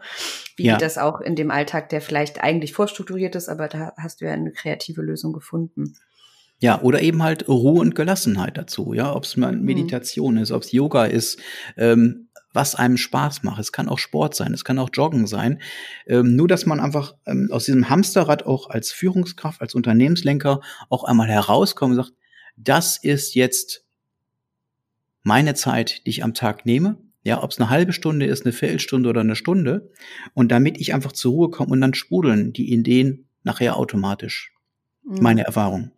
Wie 0.55 0.63
ja. 0.63 0.73
geht 0.73 0.81
das 0.81 0.97
auch 0.97 1.19
in 1.19 1.35
dem 1.35 1.51
Alltag, 1.51 1.89
der 1.89 1.99
vielleicht 1.99 2.41
eigentlich 2.41 2.71
vorstrukturiert 2.71 3.35
ist, 3.35 3.49
aber 3.49 3.67
da 3.67 3.91
hast 3.97 4.21
du 4.21 4.25
ja 4.25 4.31
eine 4.31 4.53
kreative 4.53 5.01
Lösung 5.01 5.33
gefunden. 5.33 5.97
Ja, 6.61 6.81
oder 6.81 7.01
eben 7.01 7.21
halt 7.21 7.49
Ruhe 7.49 7.81
und 7.81 7.95
Gelassenheit 7.95 8.57
dazu, 8.57 8.93
ja, 8.93 9.13
ob 9.13 9.25
es 9.25 9.35
mhm. 9.35 9.61
Meditation 9.61 10.35
mhm. 10.35 10.41
ist, 10.41 10.51
ob 10.51 10.63
es 10.63 10.71
Yoga 10.71 11.05
ist, 11.05 11.39
ähm, 11.75 12.28
was 12.53 12.75
einem 12.75 12.97
Spaß 12.97 13.43
macht. 13.43 13.59
Es 13.59 13.71
kann 13.71 13.89
auch 13.89 13.99
Sport 13.99 14.35
sein, 14.35 14.53
es 14.53 14.63
kann 14.63 14.79
auch 14.79 14.89
Joggen 14.91 15.27
sein. 15.27 15.61
Ähm, 16.07 16.35
nur, 16.35 16.47
dass 16.47 16.65
man 16.65 16.79
einfach 16.79 17.15
ähm, 17.25 17.49
aus 17.51 17.65
diesem 17.65 17.89
Hamsterrad 17.89 18.45
auch 18.45 18.69
als 18.69 18.91
Führungskraft, 18.91 19.61
als 19.61 19.75
Unternehmenslenker 19.75 20.61
auch 20.89 21.03
einmal 21.03 21.27
herauskommt 21.27 21.91
und 21.91 22.03
sagt, 22.03 22.13
das 22.57 22.97
ist 22.97 23.35
jetzt 23.35 23.85
meine 25.21 25.53
Zeit, 25.53 26.05
die 26.05 26.09
ich 26.11 26.23
am 26.23 26.33
Tag 26.33 26.65
nehme. 26.65 26.97
Ja, 27.23 27.43
ob 27.43 27.51
es 27.51 27.59
eine 27.59 27.69
halbe 27.69 27.93
Stunde 27.93 28.25
ist, 28.25 28.45
eine 28.45 28.53
Viertelstunde 28.53 29.09
oder 29.09 29.21
eine 29.21 29.35
Stunde. 29.35 29.91
Und 30.33 30.51
damit 30.51 30.79
ich 30.79 30.93
einfach 30.93 31.11
zur 31.11 31.33
Ruhe 31.33 31.49
komme 31.49 31.71
und 31.71 31.81
dann 31.81 31.93
sprudeln 31.93 32.53
die 32.53 32.71
Ideen 32.71 33.27
nachher 33.43 33.77
automatisch. 33.77 34.53
Mhm. 35.03 35.17
Meine 35.21 35.43
Erfahrung. 35.43 35.91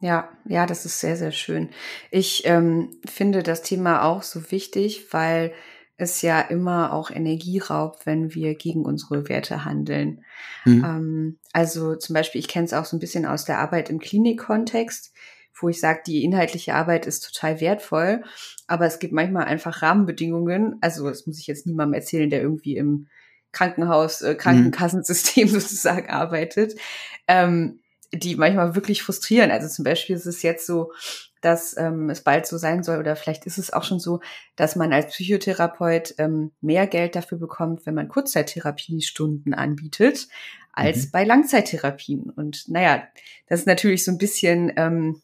Ja, 0.00 0.28
ja, 0.44 0.66
das 0.66 0.84
ist 0.84 1.00
sehr, 1.00 1.16
sehr 1.16 1.32
schön. 1.32 1.70
Ich 2.10 2.42
ähm, 2.44 2.90
finde 3.04 3.42
das 3.42 3.62
Thema 3.62 4.04
auch 4.04 4.22
so 4.22 4.50
wichtig, 4.50 5.12
weil 5.12 5.52
es 5.96 6.22
ja 6.22 6.40
immer 6.40 6.92
auch 6.92 7.10
Energie 7.10 7.58
raubt, 7.58 8.06
wenn 8.06 8.32
wir 8.32 8.54
gegen 8.54 8.84
unsere 8.84 9.28
Werte 9.28 9.64
handeln. 9.64 10.24
Mhm. 10.64 10.84
Ähm, 10.84 11.38
also 11.52 11.96
zum 11.96 12.14
Beispiel, 12.14 12.38
ich 12.38 12.46
kenne 12.46 12.66
es 12.66 12.72
auch 12.72 12.84
so 12.84 12.96
ein 12.96 13.00
bisschen 13.00 13.26
aus 13.26 13.44
der 13.44 13.58
Arbeit 13.58 13.90
im 13.90 13.98
Klinikkontext, 13.98 15.12
wo 15.60 15.68
ich 15.68 15.80
sage, 15.80 16.02
die 16.06 16.22
inhaltliche 16.22 16.74
Arbeit 16.74 17.04
ist 17.06 17.32
total 17.32 17.60
wertvoll, 17.60 18.22
aber 18.68 18.86
es 18.86 19.00
gibt 19.00 19.12
manchmal 19.12 19.46
einfach 19.46 19.82
Rahmenbedingungen. 19.82 20.76
Also 20.80 21.08
das 21.08 21.26
muss 21.26 21.40
ich 21.40 21.48
jetzt 21.48 21.66
niemandem 21.66 21.94
erzählen, 21.94 22.30
der 22.30 22.42
irgendwie 22.42 22.76
im 22.76 23.08
Krankenhaus, 23.50 24.22
äh, 24.22 24.34
mhm. 24.34 24.38
Krankenkassensystem 24.38 25.48
mhm. 25.48 25.52
sozusagen 25.60 26.08
arbeitet. 26.08 26.78
Ähm, 27.26 27.80
die 28.12 28.36
manchmal 28.36 28.74
wirklich 28.74 29.02
frustrieren. 29.02 29.50
Also 29.50 29.68
zum 29.68 29.84
Beispiel 29.84 30.16
ist 30.16 30.26
es 30.26 30.42
jetzt 30.42 30.66
so, 30.66 30.92
dass 31.40 31.76
ähm, 31.76 32.10
es 32.10 32.22
bald 32.22 32.46
so 32.46 32.58
sein 32.58 32.82
soll, 32.82 32.98
oder 32.98 33.14
vielleicht 33.16 33.46
ist 33.46 33.58
es 33.58 33.72
auch 33.72 33.84
schon 33.84 34.00
so, 34.00 34.20
dass 34.56 34.76
man 34.76 34.92
als 34.92 35.12
Psychotherapeut 35.12 36.14
ähm, 36.18 36.52
mehr 36.60 36.86
Geld 36.86 37.14
dafür 37.14 37.38
bekommt, 37.38 37.86
wenn 37.86 37.94
man 37.94 38.08
Kurzzeittherapiestunden 38.08 39.54
anbietet, 39.54 40.28
als 40.72 41.06
mhm. 41.06 41.10
bei 41.12 41.24
Langzeittherapien. 41.24 42.30
Und 42.30 42.68
naja, 42.68 43.04
das 43.46 43.60
ist 43.60 43.66
natürlich 43.66 44.04
so 44.04 44.12
ein 44.12 44.18
bisschen 44.18 44.72
ähm, 44.76 45.22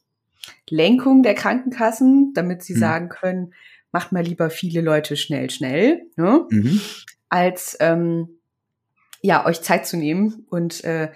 Lenkung 0.69 1.23
der 1.23 1.35
Krankenkassen, 1.35 2.33
damit 2.35 2.63
sie 2.63 2.75
mhm. 2.75 2.81
sagen 2.81 3.09
können, 3.09 3.55
macht 3.93 4.13
mal 4.13 4.23
lieber 4.23 4.51
viele 4.51 4.81
Leute 4.81 5.17
schnell, 5.17 5.51
schnell, 5.51 6.03
ne? 6.17 6.47
Mhm. 6.51 6.81
als 7.29 7.77
ähm, 7.81 8.29
ja, 9.23 9.47
euch 9.47 9.63
Zeit 9.63 9.87
zu 9.87 9.97
nehmen 9.97 10.47
und 10.51 10.85
äh, 10.85 11.11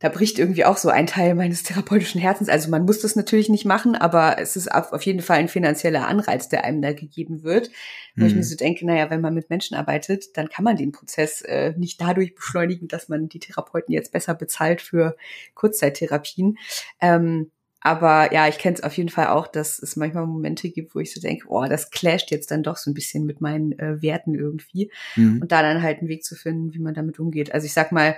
da 0.00 0.08
bricht 0.08 0.38
irgendwie 0.38 0.64
auch 0.64 0.78
so 0.78 0.88
ein 0.88 1.06
Teil 1.06 1.34
meines 1.34 1.62
therapeutischen 1.62 2.20
Herzens. 2.20 2.48
Also 2.48 2.70
man 2.70 2.84
muss 2.86 3.00
das 3.00 3.16
natürlich 3.16 3.50
nicht 3.50 3.66
machen, 3.66 3.94
aber 3.94 4.38
es 4.38 4.56
ist 4.56 4.72
auf 4.72 5.02
jeden 5.02 5.20
Fall 5.20 5.38
ein 5.38 5.48
finanzieller 5.48 6.08
Anreiz, 6.08 6.48
der 6.48 6.64
einem 6.64 6.80
da 6.80 6.94
gegeben 6.94 7.42
wird. 7.42 7.70
Wo 8.16 8.24
ich 8.24 8.32
mir 8.32 8.38
mhm. 8.38 8.44
so 8.44 8.56
denke, 8.56 8.86
naja, 8.86 9.10
wenn 9.10 9.20
man 9.20 9.34
mit 9.34 9.50
Menschen 9.50 9.76
arbeitet, 9.76 10.36
dann 10.36 10.48
kann 10.48 10.64
man 10.64 10.76
den 10.76 10.90
Prozess 10.90 11.42
äh, 11.42 11.74
nicht 11.76 12.00
dadurch 12.00 12.34
beschleunigen, 12.34 12.88
dass 12.88 13.08
man 13.08 13.28
die 13.28 13.38
Therapeuten 13.38 13.92
jetzt 13.92 14.12
besser 14.12 14.34
bezahlt 14.34 14.80
für 14.80 15.16
Kurzzeittherapien. 15.54 16.56
Ähm, 17.00 17.50
aber 17.82 18.32
ja, 18.32 18.48
ich 18.48 18.58
kenne 18.58 18.76
es 18.76 18.82
auf 18.82 18.96
jeden 18.96 19.08
Fall 19.08 19.28
auch, 19.28 19.46
dass 19.46 19.78
es 19.78 19.96
manchmal 19.96 20.26
Momente 20.26 20.70
gibt, 20.70 20.94
wo 20.94 20.98
ich 21.00 21.12
so 21.12 21.20
denke, 21.20 21.46
oh, 21.48 21.64
das 21.66 21.90
clasht 21.90 22.30
jetzt 22.30 22.50
dann 22.50 22.62
doch 22.62 22.76
so 22.76 22.90
ein 22.90 22.94
bisschen 22.94 23.24
mit 23.24 23.40
meinen 23.40 23.78
äh, 23.78 24.02
Werten 24.02 24.34
irgendwie. 24.34 24.90
Mhm. 25.16 25.40
Und 25.42 25.52
da 25.52 25.62
dann 25.62 25.82
halt 25.82 25.98
einen 25.98 26.08
Weg 26.08 26.24
zu 26.24 26.36
finden, 26.36 26.74
wie 26.74 26.78
man 26.78 26.94
damit 26.94 27.18
umgeht. 27.18 27.52
Also 27.52 27.66
ich 27.66 27.72
sag 27.72 27.92
mal, 27.92 28.16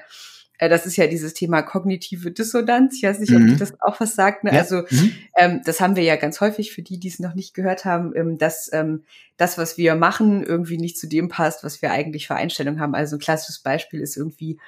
das 0.68 0.86
ist 0.86 0.96
ja 0.96 1.06
dieses 1.06 1.34
Thema 1.34 1.62
kognitive 1.62 2.30
Dissonanz. 2.30 2.96
Ich 2.96 3.02
weiß 3.02 3.18
nicht, 3.18 3.30
mhm. 3.30 3.52
ob 3.52 3.58
das 3.58 3.80
auch 3.80 3.98
was 4.00 4.14
sagt. 4.14 4.44
Ne? 4.44 4.52
Ja. 4.52 4.60
Also 4.60 4.82
mhm. 4.88 5.12
ähm, 5.36 5.60
das 5.64 5.80
haben 5.80 5.96
wir 5.96 6.04
ja 6.04 6.16
ganz 6.16 6.40
häufig 6.40 6.72
für 6.72 6.82
die, 6.82 6.98
die 6.98 7.08
es 7.08 7.18
noch 7.18 7.34
nicht 7.34 7.54
gehört 7.54 7.84
haben, 7.84 8.12
ähm, 8.14 8.38
dass 8.38 8.70
ähm, 8.72 9.02
das, 9.36 9.58
was 9.58 9.76
wir 9.76 9.94
machen, 9.94 10.44
irgendwie 10.44 10.78
nicht 10.78 10.98
zu 10.98 11.08
dem 11.08 11.28
passt, 11.28 11.64
was 11.64 11.82
wir 11.82 11.90
eigentlich 11.90 12.26
für 12.26 12.36
Einstellungen 12.36 12.80
haben. 12.80 12.94
Also 12.94 13.16
ein 13.16 13.20
klassisches 13.20 13.60
Beispiel 13.60 14.00
ist 14.00 14.16
irgendwie, 14.16 14.58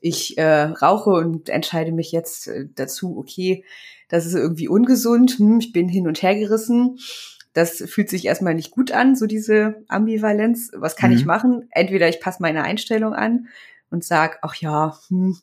ich 0.00 0.36
äh, 0.36 0.62
rauche 0.62 1.10
und 1.10 1.48
entscheide 1.48 1.92
mich 1.92 2.12
jetzt 2.12 2.48
äh, 2.48 2.66
dazu, 2.74 3.16
okay, 3.16 3.64
das 4.08 4.26
ist 4.26 4.34
irgendwie 4.34 4.68
ungesund, 4.68 5.38
hm, 5.38 5.60
ich 5.60 5.72
bin 5.72 5.88
hin 5.88 6.06
und 6.06 6.22
her 6.22 6.34
gerissen. 6.34 6.98
Das 7.52 7.82
fühlt 7.86 8.10
sich 8.10 8.26
erstmal 8.26 8.54
nicht 8.54 8.70
gut 8.70 8.92
an, 8.92 9.16
so 9.16 9.26
diese 9.26 9.82
Ambivalenz. 9.88 10.70
Was 10.74 10.96
kann 10.96 11.10
mhm. 11.10 11.16
ich 11.16 11.24
machen? 11.24 11.68
Entweder 11.70 12.08
ich 12.08 12.20
passe 12.20 12.42
meine 12.42 12.62
Einstellung 12.62 13.14
an 13.14 13.48
und 13.90 14.04
sag, 14.04 14.38
ach 14.42 14.54
ja, 14.56 14.98
hm, 15.08 15.36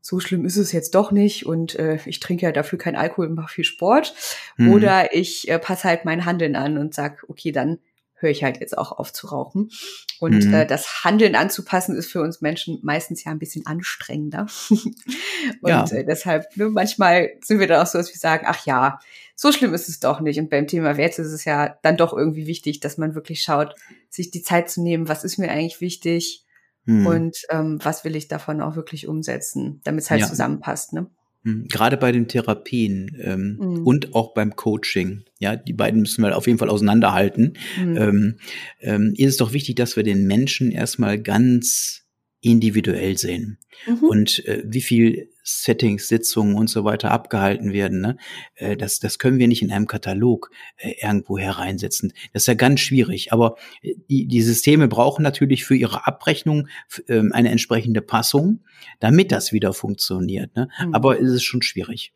so 0.00 0.18
schlimm 0.18 0.44
ist 0.44 0.56
es 0.56 0.72
jetzt 0.72 0.94
doch 0.94 1.12
nicht 1.12 1.46
und 1.46 1.78
äh, 1.78 1.98
ich 2.06 2.20
trinke 2.20 2.46
ja 2.46 2.52
dafür 2.52 2.78
kein 2.78 2.96
Alkohol 2.96 3.26
und 3.26 3.34
mache 3.34 3.52
viel 3.52 3.64
Sport. 3.64 4.14
Mhm. 4.56 4.72
Oder 4.72 5.14
ich 5.14 5.48
äh, 5.48 5.58
passe 5.58 5.84
halt 5.84 6.04
mein 6.04 6.24
Handeln 6.24 6.56
an 6.56 6.78
und 6.78 6.94
sag, 6.94 7.24
okay, 7.28 7.52
dann 7.52 7.78
höre 8.14 8.30
ich 8.30 8.44
halt 8.44 8.60
jetzt 8.60 8.76
auch 8.76 8.92
auf 8.92 9.12
zu 9.12 9.26
rauchen. 9.28 9.70
Und 10.18 10.44
mhm. 10.44 10.54
äh, 10.54 10.66
das 10.66 11.04
Handeln 11.04 11.34
anzupassen 11.34 11.96
ist 11.96 12.10
für 12.10 12.20
uns 12.20 12.40
Menschen 12.40 12.78
meistens 12.82 13.24
ja 13.24 13.32
ein 13.32 13.38
bisschen 13.38 13.66
anstrengender. 13.66 14.46
und 14.70 15.68
ja. 15.68 15.84
äh, 15.90 16.04
deshalb, 16.04 16.56
ne, 16.56 16.68
manchmal 16.68 17.30
sind 17.42 17.60
wir 17.60 17.66
dann 17.66 17.82
auch 17.82 17.86
so, 17.86 17.98
dass 17.98 18.12
wir 18.12 18.18
sagen, 18.18 18.44
ach 18.46 18.64
ja, 18.66 19.00
so 19.34 19.52
schlimm 19.52 19.74
ist 19.74 19.88
es 19.88 20.00
doch 20.00 20.20
nicht. 20.20 20.38
Und 20.38 20.50
beim 20.50 20.66
Thema 20.66 20.96
Werte 20.96 21.22
ist 21.22 21.32
es 21.32 21.44
ja 21.44 21.76
dann 21.82 21.96
doch 21.96 22.12
irgendwie 22.12 22.46
wichtig, 22.46 22.80
dass 22.80 22.98
man 22.98 23.14
wirklich 23.14 23.42
schaut, 23.42 23.74
sich 24.10 24.30
die 24.30 24.42
Zeit 24.42 24.70
zu 24.70 24.82
nehmen, 24.82 25.08
was 25.08 25.24
ist 25.24 25.38
mir 25.38 25.50
eigentlich 25.50 25.80
wichtig 25.80 26.44
hm. 26.86 27.06
Und 27.06 27.36
ähm, 27.50 27.78
was 27.82 28.04
will 28.04 28.16
ich 28.16 28.28
davon 28.28 28.60
auch 28.60 28.76
wirklich 28.76 29.06
umsetzen, 29.06 29.80
damit 29.84 30.04
es 30.04 30.10
halt 30.10 30.22
ja. 30.22 30.26
zusammenpasst, 30.26 30.92
ne? 30.92 31.06
Hm. 31.42 31.68
Gerade 31.68 31.96
bei 31.96 32.12
den 32.12 32.28
Therapien 32.28 33.16
ähm, 33.18 33.56
mhm. 33.58 33.86
und 33.86 34.14
auch 34.14 34.34
beim 34.34 34.56
Coaching, 34.56 35.24
ja, 35.38 35.56
die 35.56 35.72
beiden 35.72 36.00
müssen 36.02 36.22
wir 36.22 36.36
auf 36.36 36.46
jeden 36.46 36.58
Fall 36.58 36.68
auseinanderhalten. 36.68 37.56
Mhm. 37.82 37.96
Ähm, 37.96 38.36
ähm, 38.80 39.14
ist 39.16 39.30
es 39.30 39.36
doch 39.38 39.54
wichtig, 39.54 39.76
dass 39.76 39.96
wir 39.96 40.02
den 40.02 40.26
Menschen 40.26 40.70
erstmal 40.70 41.18
ganz 41.18 42.02
individuell 42.40 43.18
sehen. 43.18 43.58
Mhm. 43.86 44.04
Und 44.04 44.46
äh, 44.46 44.62
wie 44.64 44.80
viel 44.80 45.30
Settings, 45.42 46.08
Sitzungen 46.08 46.54
und 46.54 46.68
so 46.68 46.84
weiter 46.84 47.10
abgehalten 47.10 47.72
werden, 47.72 48.00
ne? 48.00 48.16
Äh, 48.54 48.76
das, 48.76 48.98
das 48.98 49.18
können 49.18 49.38
wir 49.38 49.48
nicht 49.48 49.62
in 49.62 49.72
einem 49.72 49.86
Katalog 49.86 50.50
äh, 50.76 50.94
irgendwo 51.02 51.38
hereinsetzen. 51.38 52.12
Das 52.32 52.42
ist 52.42 52.46
ja 52.46 52.54
ganz 52.54 52.80
schwierig. 52.80 53.32
Aber 53.32 53.56
äh, 53.82 53.94
die, 54.08 54.26
die 54.26 54.42
Systeme 54.42 54.88
brauchen 54.88 55.22
natürlich 55.22 55.64
für 55.64 55.76
ihre 55.76 56.06
Abrechnung 56.06 56.68
äh, 57.08 57.22
eine 57.30 57.50
entsprechende 57.50 58.00
Passung, 58.00 58.60
damit 59.00 59.32
das 59.32 59.52
wieder 59.52 59.72
funktioniert. 59.72 60.54
Ne? 60.56 60.68
Mhm. 60.84 60.94
Aber 60.94 61.20
es 61.20 61.30
ist 61.30 61.44
schon 61.44 61.62
schwierig. 61.62 62.12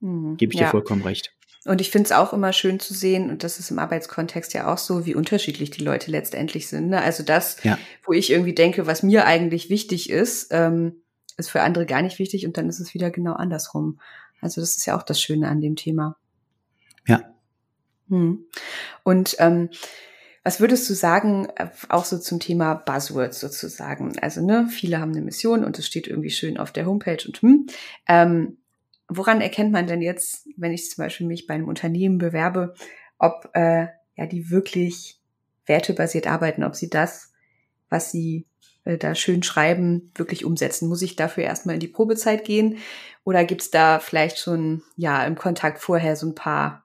Mhm. 0.00 0.36
Gebe 0.36 0.54
ich 0.54 0.60
ja. 0.60 0.66
dir 0.66 0.70
vollkommen 0.70 1.02
recht. 1.02 1.35
Und 1.66 1.80
ich 1.80 1.90
finde 1.90 2.06
es 2.06 2.12
auch 2.12 2.32
immer 2.32 2.52
schön 2.52 2.80
zu 2.80 2.94
sehen, 2.94 3.30
und 3.30 3.44
das 3.44 3.58
ist 3.58 3.70
im 3.70 3.78
Arbeitskontext 3.78 4.54
ja 4.54 4.72
auch 4.72 4.78
so, 4.78 5.04
wie 5.04 5.14
unterschiedlich 5.14 5.70
die 5.70 5.82
Leute 5.82 6.10
letztendlich 6.10 6.68
sind. 6.68 6.88
Ne? 6.88 7.02
Also 7.02 7.22
das, 7.22 7.62
ja. 7.64 7.78
wo 8.04 8.12
ich 8.12 8.30
irgendwie 8.30 8.54
denke, 8.54 8.86
was 8.86 9.02
mir 9.02 9.26
eigentlich 9.26 9.68
wichtig 9.68 10.10
ist, 10.10 10.48
ähm, 10.50 11.02
ist 11.36 11.50
für 11.50 11.62
andere 11.62 11.86
gar 11.86 12.02
nicht 12.02 12.18
wichtig 12.18 12.46
und 12.46 12.56
dann 12.56 12.68
ist 12.68 12.80
es 12.80 12.94
wieder 12.94 13.10
genau 13.10 13.34
andersrum. 13.34 14.00
Also 14.40 14.60
das 14.60 14.76
ist 14.76 14.86
ja 14.86 14.96
auch 14.96 15.02
das 15.02 15.20
Schöne 15.20 15.48
an 15.48 15.60
dem 15.60 15.76
Thema. 15.76 16.16
Ja. 17.06 17.20
Hm. 18.08 18.44
Und 19.02 19.36
ähm, 19.38 19.70
was 20.46 20.60
würdest 20.60 20.88
du 20.88 20.94
sagen, 20.94 21.48
äh, 21.56 21.66
auch 21.88 22.04
so 22.04 22.18
zum 22.18 22.38
Thema 22.38 22.74
Buzzwords 22.74 23.40
sozusagen? 23.40 24.16
Also, 24.20 24.46
ne, 24.46 24.68
viele 24.70 25.00
haben 25.00 25.10
eine 25.10 25.22
Mission 25.22 25.64
und 25.64 25.76
es 25.78 25.88
steht 25.88 26.06
irgendwie 26.06 26.30
schön 26.30 26.56
auf 26.56 26.70
der 26.70 26.86
Homepage 26.86 27.18
und 27.26 27.42
hm. 27.42 27.66
Ähm, 28.06 28.58
woran 29.08 29.40
erkennt 29.40 29.72
man 29.72 29.86
denn 29.86 30.02
jetzt, 30.02 30.48
wenn 30.56 30.72
ich 30.72 30.90
zum 30.90 31.04
Beispiel 31.04 31.26
mich 31.26 31.46
bei 31.46 31.54
einem 31.54 31.68
Unternehmen 31.68 32.18
bewerbe, 32.18 32.74
ob 33.18 33.50
äh, 33.54 33.86
ja 34.16 34.26
die 34.26 34.50
wirklich 34.50 35.20
wertebasiert 35.66 36.26
arbeiten, 36.26 36.64
ob 36.64 36.74
sie 36.74 36.90
das, 36.90 37.32
was 37.88 38.10
sie 38.10 38.46
äh, 38.84 38.98
da 38.98 39.14
schön 39.14 39.42
schreiben, 39.42 40.10
wirklich 40.14 40.44
umsetzen? 40.44 40.88
Muss 40.88 41.02
ich 41.02 41.16
dafür 41.16 41.44
erstmal 41.44 41.74
in 41.74 41.80
die 41.80 41.88
Probezeit 41.88 42.44
gehen? 42.44 42.78
Oder 43.24 43.44
gibt's 43.44 43.70
da 43.70 43.98
vielleicht 43.98 44.38
schon 44.38 44.82
ja 44.96 45.24
im 45.24 45.36
Kontakt 45.36 45.78
vorher 45.78 46.16
so 46.16 46.26
ein 46.26 46.34
paar 46.34 46.84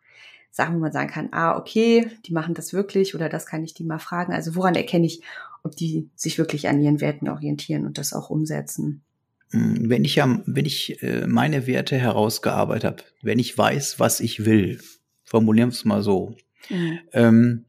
Sachen, 0.52 0.76
wo 0.76 0.80
man 0.80 0.92
sagen 0.92 1.10
kann, 1.10 1.30
ah, 1.32 1.58
okay, 1.58 2.10
die 2.26 2.34
machen 2.34 2.54
das 2.54 2.74
wirklich 2.74 3.16
oder 3.16 3.30
das 3.30 3.46
kann 3.46 3.64
ich 3.64 3.74
die 3.74 3.86
mal 3.86 4.00
fragen. 4.00 4.34
Also 4.34 4.56
woran 4.56 4.76
erkenne 4.76 5.06
ich, 5.06 5.22
ob 5.64 5.76
die 5.76 6.10
sich 6.16 6.38
wirklich 6.38 6.68
an 6.68 6.82
ihren 6.82 7.00
Werten 7.00 7.30
orientieren 7.30 7.86
und 7.86 7.98
das 7.98 8.14
auch 8.14 8.30
umsetzen? 8.30 9.04
Hm, 9.52 9.90
wenn 9.90 10.06
ich 10.06 10.16
ja, 10.16 10.42
wenn 10.46 10.66
ich 10.66 11.02
äh, 11.04 11.28
meine 11.28 11.68
Werte 11.68 11.98
herausgearbeitet 11.98 12.84
habe, 12.86 13.04
wenn 13.22 13.40
ich 13.40 13.58
weiß, 13.58 14.00
was 14.00 14.20
ich 14.20 14.46
will, 14.46 14.80
formulieren 15.24 15.70
wir 15.70 15.74
es 15.74 15.86
mal 15.86 16.02
so, 16.02 16.36
mhm. 16.70 17.00
ähm, 17.14 17.66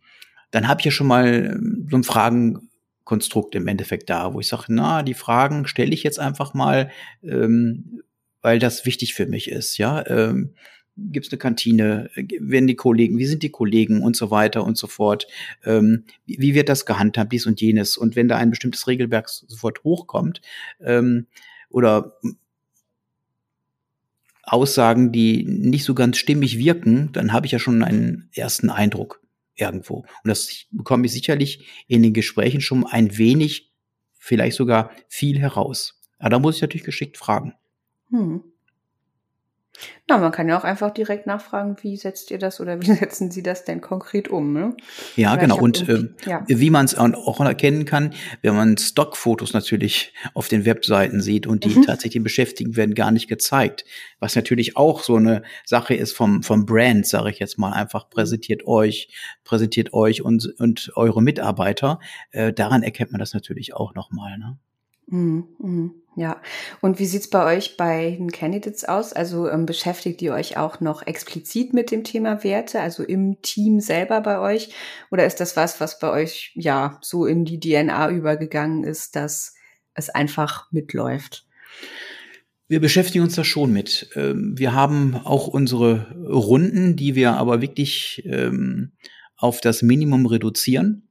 dann 0.50 0.68
habe 0.68 0.80
ich 0.80 0.84
ja 0.86 0.90
schon 0.90 1.06
mal 1.06 1.52
ähm, 1.56 1.88
so 1.90 1.96
ein 1.96 2.04
Fragenkonstrukt 2.04 3.54
im 3.54 3.66
Endeffekt 3.66 4.10
da, 4.10 4.32
wo 4.32 4.40
ich 4.40 4.48
sage, 4.48 4.64
na, 4.68 5.02
die 5.02 5.14
Fragen 5.14 5.66
stelle 5.66 5.92
ich 5.92 6.02
jetzt 6.02 6.20
einfach 6.20 6.54
mal, 6.54 6.90
ähm, 7.22 8.02
weil 8.42 8.58
das 8.58 8.86
wichtig 8.86 9.14
für 9.14 9.26
mich 9.26 9.50
ist, 9.50 9.78
ja. 9.78 10.06
Ähm, 10.06 10.54
gibt 10.96 11.26
es 11.26 11.32
eine 11.32 11.38
Kantine, 11.38 12.10
werden 12.14 12.66
die 12.66 12.76
Kollegen, 12.76 13.16
wie 13.16 13.24
sind 13.24 13.42
die 13.42 13.50
Kollegen 13.50 14.02
und 14.02 14.14
so 14.14 14.30
weiter 14.30 14.62
und 14.62 14.76
so 14.76 14.86
fort, 14.86 15.26
ähm, 15.64 16.04
wie 16.26 16.54
wird 16.54 16.68
das 16.68 16.84
gehandhabt, 16.84 17.32
dies 17.32 17.46
und 17.46 17.62
jenes. 17.62 17.96
Und 17.96 18.14
wenn 18.14 18.28
da 18.28 18.36
ein 18.36 18.50
bestimmtes 18.50 18.86
Regelwerk 18.86 19.30
sofort 19.30 19.82
hochkommt 19.84 20.42
ähm, 20.80 21.26
oder 21.72 22.18
Aussagen, 24.42 25.12
die 25.12 25.44
nicht 25.44 25.84
so 25.84 25.94
ganz 25.94 26.18
stimmig 26.18 26.58
wirken, 26.58 27.10
dann 27.12 27.32
habe 27.32 27.46
ich 27.46 27.52
ja 27.52 27.58
schon 27.58 27.82
einen 27.82 28.28
ersten 28.34 28.70
Eindruck 28.70 29.22
irgendwo. 29.54 29.98
Und 29.98 30.28
das 30.28 30.66
bekomme 30.70 31.06
ich 31.06 31.12
sicherlich 31.12 31.66
in 31.86 32.02
den 32.02 32.12
Gesprächen 32.12 32.60
schon 32.60 32.86
ein 32.86 33.16
wenig, 33.18 33.72
vielleicht 34.18 34.56
sogar 34.56 34.90
viel 35.08 35.38
heraus. 35.38 36.00
Aber 36.18 36.30
da 36.30 36.38
muss 36.38 36.56
ich 36.56 36.62
natürlich 36.62 36.84
geschickt 36.84 37.16
fragen. 37.16 37.54
Hm. 38.10 38.42
Na, 40.08 40.18
man 40.18 40.32
kann 40.32 40.48
ja 40.48 40.58
auch 40.58 40.64
einfach 40.64 40.90
direkt 40.90 41.26
nachfragen, 41.26 41.76
wie 41.80 41.96
setzt 41.96 42.30
ihr 42.30 42.38
das 42.38 42.60
oder 42.60 42.80
wie 42.82 42.86
setzen 42.94 43.30
Sie 43.30 43.42
das 43.42 43.64
denn 43.64 43.80
konkret 43.80 44.28
um? 44.28 44.52
Ne? 44.52 44.76
Ja, 45.16 45.36
genau. 45.36 45.58
Und 45.58 45.88
äh, 45.88 46.08
ja. 46.26 46.44
wie 46.46 46.70
man 46.70 46.84
es 46.84 46.94
auch 46.96 47.40
erkennen 47.40 47.84
kann, 47.84 48.12
wenn 48.42 48.54
man 48.54 48.76
Stockfotos 48.76 49.52
natürlich 49.52 50.12
auf 50.34 50.48
den 50.48 50.64
Webseiten 50.64 51.20
sieht 51.20 51.46
und 51.46 51.64
die 51.64 51.70
mhm. 51.70 51.82
tatsächlich 51.82 52.22
beschäftigen 52.22 52.76
werden 52.76 52.94
gar 52.94 53.10
nicht 53.10 53.28
gezeigt. 53.28 53.84
Was 54.20 54.36
natürlich 54.36 54.76
auch 54.76 55.02
so 55.02 55.16
eine 55.16 55.42
Sache 55.64 55.94
ist 55.94 56.12
vom, 56.12 56.42
vom 56.42 56.66
Brand, 56.66 57.06
sage 57.06 57.30
ich 57.30 57.38
jetzt 57.38 57.58
mal 57.58 57.72
einfach, 57.72 58.10
präsentiert 58.10 58.66
euch, 58.66 59.08
präsentiert 59.44 59.92
euch 59.92 60.22
und, 60.22 60.54
und 60.58 60.92
eure 60.94 61.22
Mitarbeiter. 61.22 61.98
Äh, 62.30 62.52
daran 62.52 62.82
erkennt 62.82 63.12
man 63.12 63.18
das 63.18 63.34
natürlich 63.34 63.74
auch 63.74 63.94
nochmal. 63.94 64.38
Ne? 64.38 64.58
Mhm, 65.06 65.48
mhm. 65.58 65.94
Ja, 66.14 66.42
und 66.82 66.98
wie 66.98 67.06
sieht's 67.06 67.30
bei 67.30 67.56
euch 67.56 67.78
bei 67.78 68.16
den 68.18 68.30
Candidates 68.30 68.84
aus? 68.84 69.14
Also 69.14 69.48
ähm, 69.48 69.64
beschäftigt 69.64 70.20
ihr 70.20 70.34
euch 70.34 70.58
auch 70.58 70.80
noch 70.80 71.06
explizit 71.06 71.72
mit 71.72 71.90
dem 71.90 72.04
Thema 72.04 72.44
Werte, 72.44 72.80
also 72.80 73.02
im 73.02 73.40
Team 73.40 73.80
selber 73.80 74.20
bei 74.20 74.38
euch? 74.38 74.74
Oder 75.10 75.24
ist 75.24 75.40
das 75.40 75.56
was, 75.56 75.80
was 75.80 75.98
bei 75.98 76.10
euch 76.10 76.52
ja 76.54 76.98
so 77.00 77.24
in 77.24 77.46
die 77.46 77.58
DNA 77.58 78.10
übergegangen 78.10 78.84
ist, 78.84 79.16
dass 79.16 79.54
es 79.94 80.10
einfach 80.10 80.70
mitläuft? 80.70 81.46
Wir 82.68 82.80
beschäftigen 82.80 83.24
uns 83.24 83.34
da 83.34 83.44
schon 83.44 83.72
mit. 83.72 84.10
Ähm, 84.14 84.52
wir 84.58 84.74
haben 84.74 85.16
auch 85.16 85.46
unsere 85.46 86.14
Runden, 86.28 86.94
die 86.94 87.14
wir 87.14 87.32
aber 87.32 87.62
wirklich 87.62 88.22
ähm, 88.26 88.92
auf 89.36 89.62
das 89.62 89.80
Minimum 89.80 90.26
reduzieren 90.26 91.08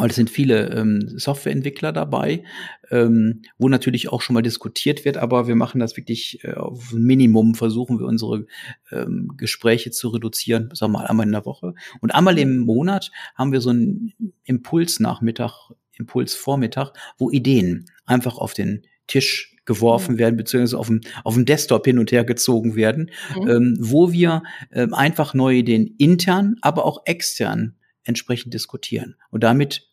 weil 0.00 0.10
es 0.10 0.16
sind 0.16 0.30
viele 0.30 0.70
ähm, 0.70 1.08
Softwareentwickler 1.16 1.92
dabei, 1.92 2.44
ähm, 2.90 3.42
wo 3.58 3.68
natürlich 3.68 4.08
auch 4.10 4.22
schon 4.22 4.34
mal 4.34 4.42
diskutiert 4.42 5.04
wird, 5.04 5.16
aber 5.16 5.46
wir 5.46 5.56
machen 5.56 5.78
das 5.78 5.96
wirklich 5.96 6.42
äh, 6.44 6.54
auf 6.54 6.92
Minimum, 6.92 7.54
versuchen 7.54 7.98
wir 7.98 8.06
unsere 8.06 8.46
ähm, 8.90 9.32
Gespräche 9.36 9.90
zu 9.90 10.08
reduzieren, 10.08 10.70
sagen 10.72 10.92
wir 10.92 11.00
mal 11.00 11.06
einmal 11.06 11.26
in 11.26 11.32
der 11.32 11.46
Woche. 11.46 11.74
Und 12.00 12.14
einmal 12.14 12.38
im 12.38 12.58
Monat 12.58 13.10
haben 13.34 13.52
wir 13.52 13.60
so 13.60 13.70
einen 13.70 14.12
Impulsnachmittag, 14.44 15.70
Impulsvormittag, 15.92 16.92
wo 17.18 17.30
Ideen 17.30 17.86
einfach 18.06 18.38
auf 18.38 18.54
den 18.54 18.82
Tisch 19.06 19.56
geworfen 19.66 20.14
mhm. 20.14 20.18
werden, 20.18 20.36
beziehungsweise 20.36 20.78
auf 20.78 20.86
dem, 20.86 21.00
auf 21.24 21.34
dem 21.34 21.44
Desktop 21.44 21.84
hin 21.84 21.98
und 21.98 22.10
her 22.10 22.24
gezogen 22.24 22.74
werden, 22.74 23.10
mhm. 23.36 23.48
ähm, 23.48 23.76
wo 23.78 24.12
wir 24.12 24.42
ähm, 24.72 24.94
einfach 24.94 25.34
neue 25.34 25.58
Ideen 25.58 25.94
intern, 25.98 26.56
aber 26.62 26.84
auch 26.84 27.02
extern 27.04 27.76
entsprechend 28.04 28.54
diskutieren. 28.54 29.16
Und 29.30 29.44
damit 29.44 29.89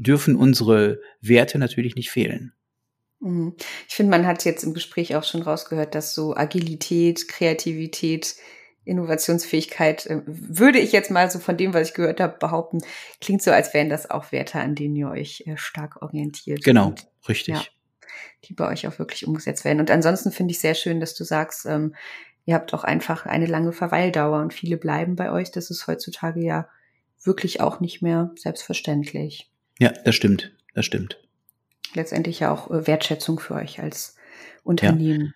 dürfen 0.00 0.36
unsere 0.36 1.00
Werte 1.20 1.58
natürlich 1.58 1.94
nicht 1.94 2.10
fehlen. 2.10 2.52
Mhm. 3.20 3.54
Ich 3.88 3.94
finde, 3.94 4.10
man 4.10 4.26
hat 4.26 4.44
jetzt 4.44 4.64
im 4.64 4.74
Gespräch 4.74 5.14
auch 5.14 5.24
schon 5.24 5.42
rausgehört, 5.42 5.94
dass 5.94 6.14
so 6.14 6.34
Agilität, 6.34 7.28
Kreativität, 7.28 8.36
Innovationsfähigkeit, 8.84 10.06
äh, 10.06 10.22
würde 10.26 10.78
ich 10.78 10.92
jetzt 10.92 11.10
mal 11.10 11.30
so 11.30 11.38
von 11.38 11.56
dem, 11.56 11.74
was 11.74 11.88
ich 11.88 11.94
gehört 11.94 12.20
habe, 12.20 12.38
behaupten, 12.38 12.80
klingt 13.20 13.42
so, 13.42 13.50
als 13.50 13.74
wären 13.74 13.90
das 13.90 14.10
auch 14.10 14.32
Werte, 14.32 14.58
an 14.58 14.74
denen 14.74 14.96
ihr 14.96 15.10
euch 15.10 15.44
äh, 15.46 15.56
stark 15.56 16.00
orientiert. 16.02 16.64
Genau, 16.64 16.88
und, 16.88 17.06
richtig. 17.28 17.54
Ja, 17.54 17.62
die 18.44 18.54
bei 18.54 18.68
euch 18.68 18.86
auch 18.88 18.98
wirklich 18.98 19.26
umgesetzt 19.26 19.64
werden. 19.64 19.80
Und 19.80 19.90
ansonsten 19.90 20.32
finde 20.32 20.52
ich 20.52 20.60
sehr 20.60 20.74
schön, 20.74 20.98
dass 20.98 21.14
du 21.14 21.24
sagst, 21.24 21.66
ähm, 21.66 21.94
ihr 22.46 22.54
habt 22.54 22.72
auch 22.72 22.84
einfach 22.84 23.26
eine 23.26 23.46
lange 23.46 23.72
Verweildauer 23.72 24.40
und 24.40 24.54
viele 24.54 24.78
bleiben 24.78 25.14
bei 25.14 25.30
euch. 25.30 25.50
Das 25.50 25.70
ist 25.70 25.86
heutzutage 25.86 26.40
ja 26.40 26.68
wirklich 27.22 27.60
auch 27.60 27.80
nicht 27.80 28.00
mehr 28.00 28.30
selbstverständlich. 28.34 29.49
Ja, 29.80 29.92
das 30.04 30.14
stimmt. 30.14 30.52
Das 30.74 30.86
stimmt. 30.86 31.18
Letztendlich 31.94 32.40
ja 32.40 32.52
auch 32.52 32.70
äh, 32.70 32.86
Wertschätzung 32.86 33.40
für 33.40 33.54
euch 33.54 33.80
als 33.80 34.14
Unternehmen. 34.62 35.34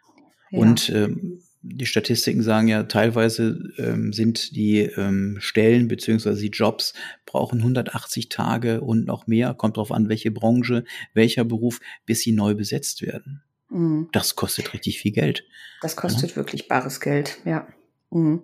Ja. 0.50 0.58
Ja. 0.58 0.60
Und 0.60 0.90
ähm, 0.90 1.42
die 1.62 1.86
Statistiken 1.86 2.42
sagen 2.42 2.68
ja, 2.68 2.82
teilweise 2.84 3.72
ähm, 3.78 4.12
sind 4.12 4.54
die 4.54 4.80
ähm, 4.80 5.38
Stellen 5.40 5.88
beziehungsweise 5.88 6.42
die 6.42 6.50
Jobs 6.50 6.92
brauchen 7.24 7.60
180 7.60 8.28
Tage 8.28 8.82
und 8.82 9.06
noch 9.06 9.26
mehr, 9.26 9.54
kommt 9.54 9.78
darauf 9.78 9.90
an, 9.90 10.08
welche 10.08 10.30
Branche, 10.30 10.84
welcher 11.14 11.44
Beruf, 11.44 11.80
bis 12.04 12.20
sie 12.20 12.32
neu 12.32 12.54
besetzt 12.54 13.02
werden. 13.02 13.42
Mhm. 13.70 14.08
Das 14.12 14.36
kostet 14.36 14.74
richtig 14.74 15.00
viel 15.00 15.12
Geld. 15.12 15.44
Das 15.80 15.96
kostet 15.96 16.30
ja. 16.30 16.36
wirklich 16.36 16.68
bares 16.68 17.00
Geld, 17.00 17.38
ja. 17.44 17.66
Mhm. 18.14 18.42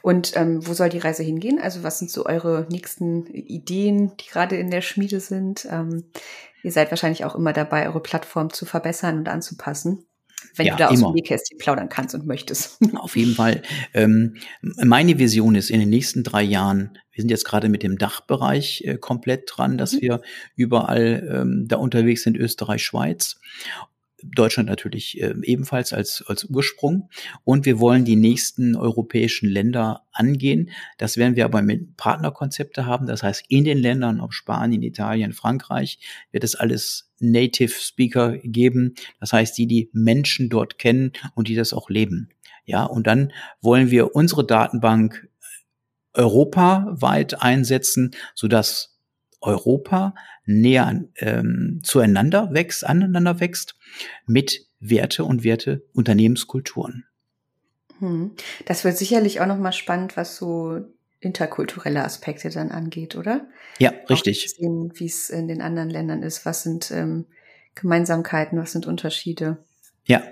Und 0.00 0.36
ähm, 0.36 0.66
wo 0.66 0.72
soll 0.72 0.88
die 0.88 0.98
Reise 0.98 1.22
hingehen? 1.22 1.58
Also 1.60 1.82
was 1.82 1.98
sind 1.98 2.10
so 2.10 2.24
eure 2.24 2.66
nächsten 2.70 3.26
Ideen, 3.26 4.16
die 4.16 4.28
gerade 4.28 4.56
in 4.56 4.70
der 4.70 4.80
Schmiede 4.80 5.20
sind? 5.20 5.66
Ähm, 5.70 6.04
ihr 6.62 6.72
seid 6.72 6.90
wahrscheinlich 6.90 7.24
auch 7.24 7.34
immer 7.34 7.52
dabei, 7.52 7.86
eure 7.88 8.00
Plattform 8.00 8.52
zu 8.52 8.64
verbessern 8.64 9.18
und 9.18 9.28
anzupassen. 9.28 10.04
Wenn 10.54 10.66
ja, 10.66 10.76
du 10.76 10.78
da 10.78 10.88
aus 10.88 11.00
dem 11.00 11.12
Nähkästchen 11.12 11.58
plaudern 11.58 11.88
kannst 11.88 12.14
und 12.14 12.26
möchtest. 12.26 12.78
Auf 12.94 13.16
jeden 13.16 13.34
Fall. 13.34 13.62
Ähm, 13.92 14.36
meine 14.62 15.18
Vision 15.18 15.56
ist 15.56 15.68
in 15.68 15.80
den 15.80 15.90
nächsten 15.90 16.22
drei 16.22 16.42
Jahren, 16.42 16.96
wir 17.10 17.22
sind 17.22 17.30
jetzt 17.30 17.44
gerade 17.44 17.68
mit 17.68 17.82
dem 17.82 17.98
Dachbereich 17.98 18.84
äh, 18.86 18.98
komplett 18.98 19.50
dran, 19.52 19.78
dass 19.78 19.94
mhm. 19.94 20.00
wir 20.00 20.20
überall 20.54 21.28
ähm, 21.28 21.64
da 21.66 21.76
unterwegs 21.76 22.22
sind, 22.22 22.36
Österreich, 22.36 22.84
Schweiz. 22.84 23.40
Deutschland 24.22 24.68
natürlich 24.68 25.20
äh, 25.20 25.34
ebenfalls 25.42 25.92
als, 25.92 26.24
als 26.26 26.44
Ursprung. 26.44 27.08
Und 27.44 27.66
wir 27.66 27.78
wollen 27.78 28.04
die 28.04 28.16
nächsten 28.16 28.76
europäischen 28.76 29.48
Länder 29.48 30.06
angehen. 30.12 30.70
Das 30.96 31.16
werden 31.16 31.36
wir 31.36 31.44
aber 31.44 31.62
mit 31.62 31.96
Partnerkonzepte 31.96 32.86
haben. 32.86 33.06
Das 33.06 33.22
heißt, 33.22 33.44
in 33.48 33.64
den 33.64 33.78
Ländern, 33.78 34.20
ob 34.20 34.34
Spanien, 34.34 34.82
Italien, 34.82 35.32
Frankreich, 35.32 35.98
wird 36.32 36.44
es 36.44 36.54
alles 36.54 37.12
Native 37.20 37.72
Speaker 37.72 38.38
geben. 38.38 38.94
Das 39.20 39.32
heißt, 39.32 39.56
die 39.56 39.66
die 39.66 39.90
Menschen 39.92 40.48
dort 40.48 40.78
kennen 40.78 41.12
und 41.34 41.48
die 41.48 41.54
das 41.54 41.72
auch 41.72 41.88
leben. 41.88 42.30
Ja, 42.64 42.84
und 42.84 43.06
dann 43.06 43.32
wollen 43.62 43.90
wir 43.90 44.14
unsere 44.14 44.44
Datenbank 44.44 45.28
europaweit 46.12 47.40
einsetzen, 47.40 48.10
sodass 48.34 48.98
Europa 49.40 50.14
näher 50.48 51.04
ähm, 51.16 51.80
zueinander 51.84 52.48
wächst, 52.52 52.84
aneinander 52.84 53.38
wächst 53.38 53.76
mit 54.26 54.66
Werte 54.80 55.24
und 55.24 55.44
Werte 55.44 55.82
Unternehmenskulturen. 55.92 57.04
Hm. 57.98 58.32
Das 58.64 58.84
wird 58.84 58.96
sicherlich 58.96 59.40
auch 59.40 59.46
nochmal 59.46 59.72
spannend, 59.72 60.16
was 60.16 60.36
so 60.36 60.80
interkulturelle 61.20 62.02
Aspekte 62.02 62.48
dann 62.48 62.70
angeht, 62.70 63.16
oder? 63.16 63.46
Ja, 63.78 63.92
richtig. 64.08 64.56
Wie 64.58 65.06
es 65.06 65.30
in 65.30 65.48
den 65.48 65.60
anderen 65.60 65.90
Ländern 65.90 66.22
ist. 66.22 66.46
Was 66.46 66.62
sind 66.62 66.90
ähm, 66.92 67.26
Gemeinsamkeiten, 67.74 68.58
was 68.58 68.72
sind 68.72 68.86
Unterschiede? 68.86 69.58
Ja. 70.06 70.22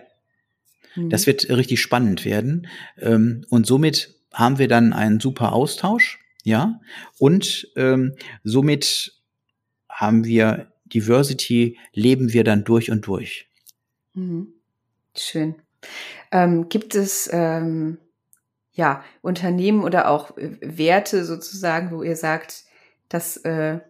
Hm. 0.95 1.11
Das 1.11 1.27
wird 1.27 1.51
richtig 1.51 1.83
spannend 1.83 2.25
werden. 2.25 2.69
Ähm, 2.99 3.45
und 3.51 3.67
somit 3.67 4.15
haben 4.33 4.59
wir 4.59 4.69
dann 4.69 4.93
einen 4.93 5.21
super 5.21 5.53
Austausch, 5.53 6.21
ja. 6.45 6.81
Und 7.19 7.69
ähm, 7.77 8.15
somit 8.45 9.16
haben 9.97 10.25
wir 10.25 10.71
Diversity, 10.85 11.79
leben 11.93 12.35
wir 12.35 12.45
dann 12.45 12.65
durch 12.65 12.91
und 12.91 13.07
durch. 13.07 13.49
Mhm. 14.13 14.53
Schön. 15.17 15.55
Ähm, 16.31 16.69
gibt 16.69 16.95
es 16.95 17.31
ähm, 17.33 17.97
ja 18.73 19.03
Unternehmen 19.23 19.83
oder 19.83 20.11
auch 20.11 20.37
äh, 20.37 20.59
Werte 20.61 21.25
sozusagen, 21.25 21.91
wo 21.91 22.03
ihr 22.03 22.17
sagt, 22.17 22.65
das 23.09 23.39
äh, 23.39 23.81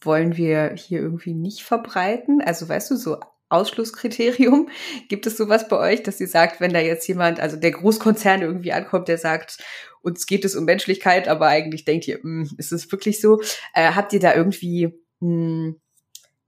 wollen 0.00 0.36
wir 0.36 0.74
hier 0.76 1.00
irgendwie 1.00 1.34
nicht 1.34 1.62
verbreiten? 1.62 2.40
Also 2.40 2.68
weißt 2.68 2.92
du, 2.92 2.96
so 2.96 3.18
Ausschlusskriterium. 3.48 4.68
Gibt 5.08 5.26
es 5.26 5.36
sowas 5.36 5.66
bei 5.68 5.78
euch, 5.78 6.04
dass 6.04 6.20
ihr 6.20 6.28
sagt, 6.28 6.60
wenn 6.60 6.72
da 6.72 6.80
jetzt 6.80 7.08
jemand, 7.08 7.40
also 7.40 7.56
der 7.56 7.72
Großkonzern 7.72 8.42
irgendwie 8.42 8.72
ankommt, 8.72 9.08
der 9.08 9.18
sagt, 9.18 9.58
uns 10.02 10.26
geht 10.26 10.44
es 10.44 10.54
um 10.54 10.64
Menschlichkeit, 10.64 11.26
aber 11.26 11.48
eigentlich 11.48 11.84
denkt 11.84 12.06
ihr, 12.06 12.20
mh, 12.22 12.50
hm, 12.50 12.56
ist 12.56 12.70
es 12.70 12.90
wirklich 12.92 13.20
so? 13.20 13.40
Äh, 13.74 13.92
habt 13.92 14.12
ihr 14.12 14.20
da 14.20 14.32
irgendwie 14.32 14.94
mh, 15.20 15.28
hm, 15.28 15.80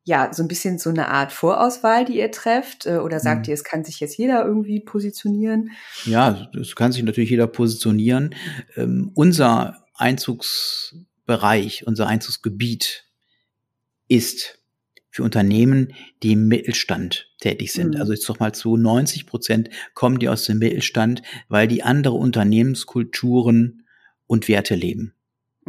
ja, 0.08 0.32
so 0.32 0.42
ein 0.42 0.48
bisschen 0.48 0.78
so 0.78 0.88
eine 0.88 1.08
Art 1.08 1.32
Vorauswahl, 1.32 2.06
die 2.06 2.18
ihr 2.18 2.30
trefft? 2.30 2.86
Äh, 2.86 2.96
oder 2.96 3.20
sagt 3.20 3.46
mhm. 3.46 3.50
ihr, 3.50 3.54
es 3.54 3.62
kann 3.62 3.84
sich 3.84 4.00
jetzt 4.00 4.16
jeder 4.16 4.42
irgendwie 4.44 4.80
positionieren? 4.80 5.72
Ja, 6.06 6.50
es 6.58 6.74
kann 6.74 6.92
sich 6.92 7.02
natürlich 7.02 7.28
jeder 7.28 7.46
positionieren. 7.46 8.34
Ähm, 8.76 9.10
unser 9.14 9.84
Einzugsbereich, 9.94 11.86
unser 11.86 12.06
Einzugsgebiet 12.06 13.04
ist 14.08 14.58
für 15.10 15.24
Unternehmen, 15.24 15.92
die 16.22 16.32
im 16.32 16.48
Mittelstand 16.48 17.30
tätig 17.40 17.72
sind. 17.74 17.94
Mhm. 17.94 18.00
Also 18.00 18.12
jetzt 18.12 18.26
doch 18.28 18.38
mal 18.38 18.54
zu 18.54 18.78
90 18.78 19.26
Prozent 19.26 19.68
kommen 19.92 20.18
die 20.18 20.30
aus 20.30 20.44
dem 20.44 20.58
Mittelstand, 20.58 21.20
weil 21.48 21.68
die 21.68 21.82
andere 21.82 22.14
Unternehmenskulturen 22.14 23.84
und 24.26 24.48
Werte 24.48 24.74
leben. 24.74 25.12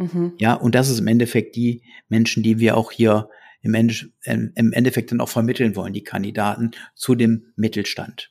Mhm. 0.00 0.32
Ja, 0.38 0.54
und 0.54 0.74
das 0.74 0.88
ist 0.88 0.98
im 0.98 1.06
Endeffekt 1.06 1.56
die 1.56 1.82
Menschen, 2.08 2.42
die 2.42 2.58
wir 2.58 2.76
auch 2.76 2.90
hier 2.90 3.28
im, 3.60 3.74
Ende, 3.74 3.94
im 4.24 4.72
Endeffekt 4.72 5.12
dann 5.12 5.20
auch 5.20 5.28
vermitteln 5.28 5.76
wollen, 5.76 5.92
die 5.92 6.02
Kandidaten 6.02 6.70
zu 6.94 7.14
dem 7.14 7.52
Mittelstand. 7.56 8.30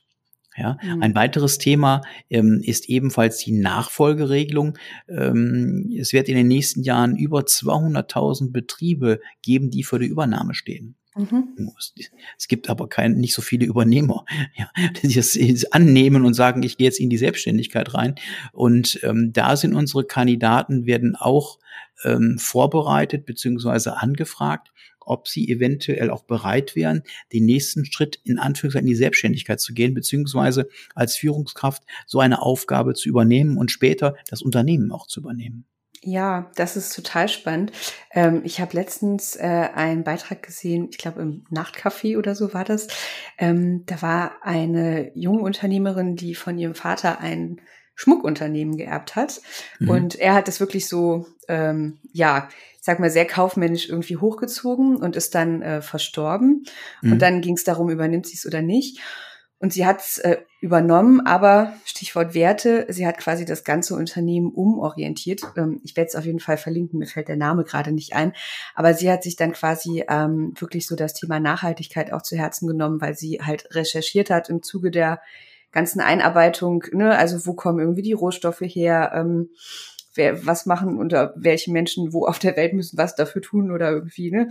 Ja, 0.56 0.78
mhm. 0.82 1.00
ein 1.00 1.14
weiteres 1.14 1.58
Thema 1.58 2.02
ähm, 2.28 2.60
ist 2.64 2.88
ebenfalls 2.88 3.38
die 3.38 3.52
Nachfolgeregelung. 3.52 4.76
Ähm, 5.08 5.88
es 5.96 6.12
wird 6.12 6.28
in 6.28 6.34
den 6.34 6.48
nächsten 6.48 6.82
Jahren 6.82 7.16
über 7.16 7.42
200.000 7.42 8.50
Betriebe 8.50 9.20
geben, 9.42 9.70
die 9.70 9.84
vor 9.84 10.00
der 10.00 10.08
Übernahme 10.08 10.54
stehen. 10.54 10.96
Mhm. 11.16 11.72
Es 12.38 12.46
gibt 12.46 12.70
aber 12.70 12.88
kein, 12.88 13.14
nicht 13.14 13.34
so 13.34 13.42
viele 13.42 13.66
Übernehmer, 13.66 14.24
ja, 14.56 14.70
die 15.02 15.14
das 15.14 15.36
annehmen 15.72 16.24
und 16.24 16.34
sagen, 16.34 16.62
ich 16.62 16.76
gehe 16.76 16.86
jetzt 16.86 17.00
in 17.00 17.10
die 17.10 17.18
Selbstständigkeit 17.18 17.94
rein. 17.94 18.14
Und 18.52 19.00
ähm, 19.02 19.32
da 19.32 19.56
sind 19.56 19.74
unsere 19.74 20.04
Kandidaten, 20.04 20.86
werden 20.86 21.16
auch 21.16 21.58
ähm, 22.04 22.38
vorbereitet 22.38 23.26
beziehungsweise 23.26 23.98
angefragt, 23.98 24.72
ob 25.00 25.26
sie 25.26 25.48
eventuell 25.48 26.10
auch 26.10 26.24
bereit 26.24 26.76
wären, 26.76 27.02
den 27.32 27.44
nächsten 27.44 27.84
Schritt 27.84 28.20
in 28.22 28.38
Anführungszeichen 28.38 28.86
in 28.86 28.92
die 28.92 28.96
Selbstständigkeit 28.96 29.60
zu 29.60 29.74
gehen, 29.74 29.94
beziehungsweise 29.94 30.68
als 30.94 31.16
Führungskraft 31.16 31.82
so 32.06 32.20
eine 32.20 32.42
Aufgabe 32.42 32.94
zu 32.94 33.08
übernehmen 33.08 33.58
und 33.58 33.72
später 33.72 34.14
das 34.28 34.42
Unternehmen 34.42 34.92
auch 34.92 35.06
zu 35.06 35.20
übernehmen. 35.20 35.64
Ja, 36.02 36.50
das 36.54 36.76
ist 36.76 36.94
total 36.94 37.28
spannend. 37.28 37.72
Ähm, 38.12 38.40
ich 38.44 38.60
habe 38.60 38.74
letztens 38.74 39.36
äh, 39.36 39.68
einen 39.74 40.02
Beitrag 40.02 40.42
gesehen, 40.42 40.88
ich 40.90 40.96
glaube 40.96 41.20
im 41.20 41.44
Nachtcafé 41.50 42.16
oder 42.16 42.34
so 42.34 42.54
war 42.54 42.64
das. 42.64 42.88
Ähm, 43.36 43.84
da 43.84 44.00
war 44.00 44.32
eine 44.42 45.12
junge 45.14 45.42
Unternehmerin, 45.42 46.16
die 46.16 46.34
von 46.34 46.56
ihrem 46.56 46.74
Vater 46.74 47.20
ein 47.20 47.60
Schmuckunternehmen 47.96 48.78
geerbt 48.78 49.14
hat. 49.14 49.42
Mhm. 49.78 49.90
Und 49.90 50.14
er 50.18 50.32
hat 50.32 50.48
das 50.48 50.58
wirklich 50.58 50.88
so, 50.88 51.26
ähm, 51.48 51.98
ja, 52.12 52.48
ich 52.78 52.84
sag 52.86 52.98
mal, 52.98 53.10
sehr 53.10 53.26
kaufmännisch 53.26 53.90
irgendwie 53.90 54.16
hochgezogen 54.16 54.96
und 54.96 55.16
ist 55.16 55.34
dann 55.34 55.60
äh, 55.60 55.82
verstorben. 55.82 56.64
Mhm. 57.02 57.12
Und 57.12 57.18
dann 57.20 57.42
ging 57.42 57.56
es 57.56 57.64
darum, 57.64 57.90
übernimmt 57.90 58.26
sie 58.26 58.36
es 58.36 58.46
oder 58.46 58.62
nicht. 58.62 59.00
Und 59.60 59.74
sie 59.74 59.84
hat 59.84 60.00
es 60.00 60.16
äh, 60.18 60.38
übernommen, 60.62 61.20
aber 61.26 61.74
Stichwort 61.84 62.32
Werte, 62.32 62.86
sie 62.88 63.06
hat 63.06 63.18
quasi 63.18 63.44
das 63.44 63.62
ganze 63.62 63.94
Unternehmen 63.94 64.50
umorientiert. 64.50 65.42
Ähm, 65.54 65.82
ich 65.84 65.96
werde 65.98 66.08
es 66.08 66.16
auf 66.16 66.24
jeden 66.24 66.40
Fall 66.40 66.56
verlinken, 66.56 66.98
mir 66.98 67.06
fällt 67.06 67.28
der 67.28 67.36
Name 67.36 67.64
gerade 67.64 67.92
nicht 67.92 68.14
ein. 68.14 68.32
Aber 68.74 68.94
sie 68.94 69.10
hat 69.10 69.22
sich 69.22 69.36
dann 69.36 69.52
quasi 69.52 70.02
ähm, 70.08 70.54
wirklich 70.58 70.86
so 70.86 70.96
das 70.96 71.12
Thema 71.12 71.40
Nachhaltigkeit 71.40 72.10
auch 72.10 72.22
zu 72.22 72.38
Herzen 72.38 72.66
genommen, 72.68 73.02
weil 73.02 73.14
sie 73.14 73.40
halt 73.42 73.74
recherchiert 73.74 74.30
hat 74.30 74.48
im 74.48 74.62
Zuge 74.62 74.90
der 74.90 75.20
ganzen 75.72 76.00
Einarbeitung, 76.00 76.84
ne, 76.92 77.16
also 77.16 77.46
wo 77.46 77.54
kommen 77.54 77.78
irgendwie 77.78 78.02
die 78.02 78.12
Rohstoffe 78.12 78.62
her, 78.62 79.12
ähm, 79.14 79.50
wer, 80.14 80.46
was 80.46 80.66
machen 80.66 80.98
oder 80.98 81.32
welche 81.36 81.70
Menschen 81.70 82.12
wo 82.12 82.26
auf 82.26 82.38
der 82.38 82.56
Welt 82.56 82.72
müssen 82.72 82.98
was 82.98 83.14
dafür 83.14 83.42
tun 83.42 83.70
oder 83.70 83.90
irgendwie, 83.90 84.30
ne, 84.30 84.48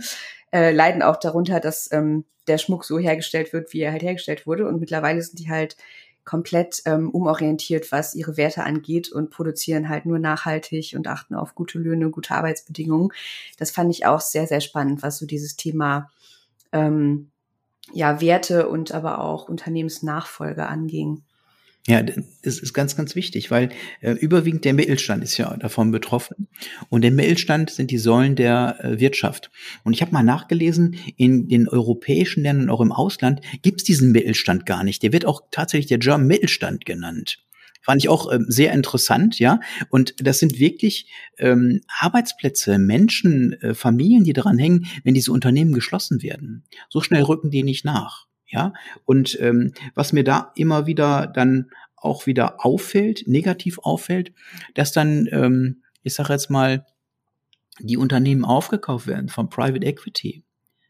äh, 0.52 0.72
leiden 0.72 1.02
auch 1.02 1.16
darunter, 1.16 1.60
dass 1.60 1.90
ähm, 1.92 2.24
der 2.46 2.58
Schmuck 2.58 2.84
so 2.84 2.98
hergestellt 2.98 3.52
wird, 3.52 3.72
wie 3.72 3.80
er 3.80 3.92
halt 3.92 4.02
hergestellt 4.02 4.46
wurde. 4.46 4.66
Und 4.66 4.80
mittlerweile 4.80 5.22
sind 5.22 5.38
die 5.38 5.50
halt 5.50 5.76
komplett 6.24 6.82
ähm, 6.84 7.10
umorientiert, 7.10 7.90
was 7.92 8.14
ihre 8.14 8.36
Werte 8.36 8.64
angeht 8.64 9.10
und 9.10 9.30
produzieren 9.30 9.88
halt 9.88 10.06
nur 10.06 10.18
nachhaltig 10.18 10.94
und 10.96 11.08
achten 11.08 11.34
auf 11.34 11.54
gute 11.54 11.78
Löhne, 11.78 12.10
gute 12.10 12.34
Arbeitsbedingungen. 12.34 13.10
Das 13.58 13.70
fand 13.70 13.92
ich 13.92 14.06
auch 14.06 14.20
sehr, 14.20 14.46
sehr 14.46 14.60
spannend, 14.60 15.02
was 15.02 15.18
so 15.18 15.26
dieses 15.26 15.56
Thema 15.56 16.10
ähm, 16.72 17.30
ja, 17.92 18.20
Werte 18.20 18.68
und 18.68 18.92
aber 18.92 19.20
auch 19.20 19.48
Unternehmensnachfolge 19.48 20.66
anging. 20.66 21.22
Ja, 21.86 22.02
das 22.02 22.58
ist 22.58 22.74
ganz, 22.74 22.94
ganz 22.94 23.14
wichtig, 23.14 23.50
weil 23.50 23.70
äh, 24.02 24.12
überwiegend 24.12 24.66
der 24.66 24.74
Mittelstand 24.74 25.24
ist 25.24 25.38
ja 25.38 25.56
davon 25.56 25.90
betroffen. 25.90 26.46
Und 26.90 27.02
der 27.02 27.10
Mittelstand 27.10 27.70
sind 27.70 27.90
die 27.90 27.98
Säulen 27.98 28.36
der 28.36 28.76
äh, 28.80 29.00
Wirtschaft. 29.00 29.50
Und 29.82 29.94
ich 29.94 30.02
habe 30.02 30.12
mal 30.12 30.22
nachgelesen, 30.22 30.96
in 31.16 31.48
den 31.48 31.68
europäischen 31.68 32.42
Ländern, 32.42 32.68
auch 32.68 32.82
im 32.82 32.92
Ausland, 32.92 33.40
gibt 33.62 33.80
es 33.80 33.84
diesen 33.84 34.12
Mittelstand 34.12 34.66
gar 34.66 34.84
nicht. 34.84 35.02
Der 35.02 35.12
wird 35.12 35.24
auch 35.24 35.40
tatsächlich 35.50 35.86
der 35.86 35.98
German 35.98 36.26
Mittelstand 36.26 36.84
genannt. 36.84 37.38
Fand 37.82 38.02
ich 38.02 38.10
auch 38.10 38.30
ähm, 38.30 38.44
sehr 38.48 38.72
interessant, 38.72 39.38
ja. 39.38 39.60
Und 39.88 40.14
das 40.18 40.38
sind 40.38 40.58
wirklich 40.58 41.06
ähm, 41.38 41.80
Arbeitsplätze, 41.98 42.78
Menschen, 42.78 43.54
äh, 43.62 43.74
Familien, 43.74 44.24
die 44.24 44.34
daran 44.34 44.58
hängen, 44.58 44.86
wenn 45.02 45.14
diese 45.14 45.32
Unternehmen 45.32 45.72
geschlossen 45.72 46.22
werden. 46.22 46.64
So 46.90 47.00
schnell 47.00 47.22
rücken 47.22 47.50
die 47.50 47.62
nicht 47.62 47.86
nach, 47.86 48.26
ja. 48.50 48.72
Und 49.04 49.38
ähm, 49.40 49.72
was 49.94 50.12
mir 50.12 50.24
da 50.24 50.52
immer 50.54 50.86
wieder 50.86 51.26
dann 51.26 51.70
auch 51.96 52.26
wieder 52.26 52.64
auffällt, 52.64 53.26
negativ 53.26 53.78
auffällt, 53.78 54.32
dass 54.74 54.92
dann, 54.92 55.28
ähm, 55.32 55.82
ich 56.02 56.14
sage 56.14 56.32
jetzt 56.32 56.50
mal, 56.50 56.86
die 57.78 57.96
Unternehmen 57.96 58.44
aufgekauft 58.44 59.06
werden 59.06 59.28
von 59.28 59.48
Private 59.48 59.86
Equity. 59.86 60.44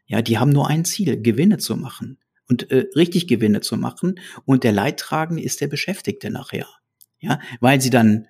Ja, 0.06 0.22
die 0.22 0.38
haben 0.38 0.50
nur 0.50 0.68
ein 0.68 0.84
Ziel, 0.84 1.20
Gewinne 1.22 1.58
zu 1.58 1.76
machen 1.76 2.18
und 2.48 2.70
äh, 2.70 2.86
richtig 2.96 3.28
Gewinne 3.28 3.60
zu 3.60 3.76
machen. 3.76 4.18
Und 4.44 4.64
der 4.64 4.72
Leidtragende 4.72 5.42
ist 5.42 5.60
der 5.60 5.68
Beschäftigte 5.68 6.30
nachher 6.30 6.66
ja, 7.20 7.38
weil 7.60 7.80
sie 7.80 7.90
dann 7.90 8.26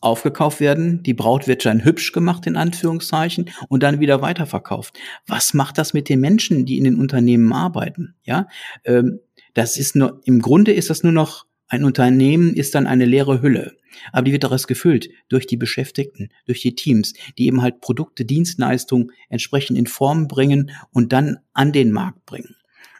aufgekauft 0.00 0.60
werden, 0.60 1.02
die 1.02 1.14
Braut 1.14 1.48
wird 1.48 1.64
dann 1.64 1.84
hübsch 1.84 2.12
gemacht 2.12 2.46
in 2.46 2.56
Anführungszeichen 2.56 3.50
und 3.68 3.82
dann 3.82 4.00
wieder 4.00 4.22
weiterverkauft. 4.22 4.96
Was 5.26 5.54
macht 5.54 5.78
das 5.78 5.92
mit 5.94 6.08
den 6.08 6.20
Menschen, 6.20 6.66
die 6.66 6.78
in 6.78 6.84
den 6.84 6.98
Unternehmen 6.98 7.52
arbeiten? 7.52 8.14
Ja, 8.24 8.46
ähm, 8.84 9.20
das 9.54 9.76
ist 9.76 9.96
nur 9.96 10.20
im 10.24 10.40
Grunde 10.40 10.72
ist 10.72 10.90
das 10.90 11.02
nur 11.02 11.12
noch 11.12 11.46
ein 11.68 11.84
Unternehmen 11.84 12.54
ist 12.54 12.74
dann 12.74 12.86
eine 12.86 13.04
leere 13.04 13.42
Hülle, 13.42 13.76
aber 14.12 14.22
die 14.22 14.32
wird 14.32 14.44
daraus 14.44 14.66
gefüllt 14.66 15.10
durch 15.28 15.46
die 15.46 15.58
Beschäftigten, 15.58 16.30
durch 16.46 16.62
die 16.62 16.74
Teams, 16.74 17.12
die 17.36 17.46
eben 17.46 17.60
halt 17.60 17.80
Produkte, 17.82 18.24
Dienstleistungen 18.24 19.12
entsprechend 19.28 19.78
in 19.78 19.86
Form 19.86 20.28
bringen 20.28 20.70
und 20.92 21.12
dann 21.12 21.38
an 21.52 21.72
den 21.72 21.92
Markt 21.92 22.24
bringen. 22.24 22.56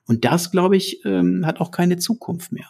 Und 0.07 0.25
das, 0.25 0.51
glaube 0.51 0.77
ich, 0.77 1.05
ähm, 1.05 1.47
hat 1.47 1.61
auch 1.61 1.71
keine 1.71 1.97
Zukunft 1.97 2.53
mehr. 2.53 2.69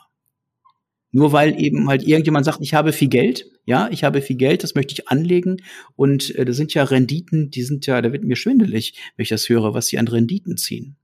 Nur 1.11 1.33
weil 1.33 1.59
eben 1.61 1.89
halt 1.89 2.03
irgendjemand 2.03 2.45
sagt, 2.45 2.59
ich 2.61 2.75
habe 2.75 2.93
viel 2.93 3.09
Geld, 3.09 3.47
ja, 3.65 3.89
ich 3.91 4.05
habe 4.05 4.21
viel 4.21 4.37
Geld, 4.37 4.63
das 4.63 4.75
möchte 4.75 4.93
ich 4.93 5.09
anlegen. 5.09 5.57
Und 5.97 6.35
äh, 6.35 6.45
das 6.45 6.57
sind 6.57 6.75
ja 6.75 6.85
Renditen, 6.85 7.51
die 7.51 7.63
sind 7.63 7.87
ja, 7.87 8.03
da 8.03 8.13
wird 8.13 8.25
mir 8.25 8.37
schwindelig, 8.37 8.95
wenn 9.17 9.23
ich 9.23 9.31
das 9.31 9.49
höre, 9.49 9.75
was 9.75 9.87
sie 9.87 9.99
an 9.99 10.09
Renditen 10.09 10.57
ziehen. 10.57 10.97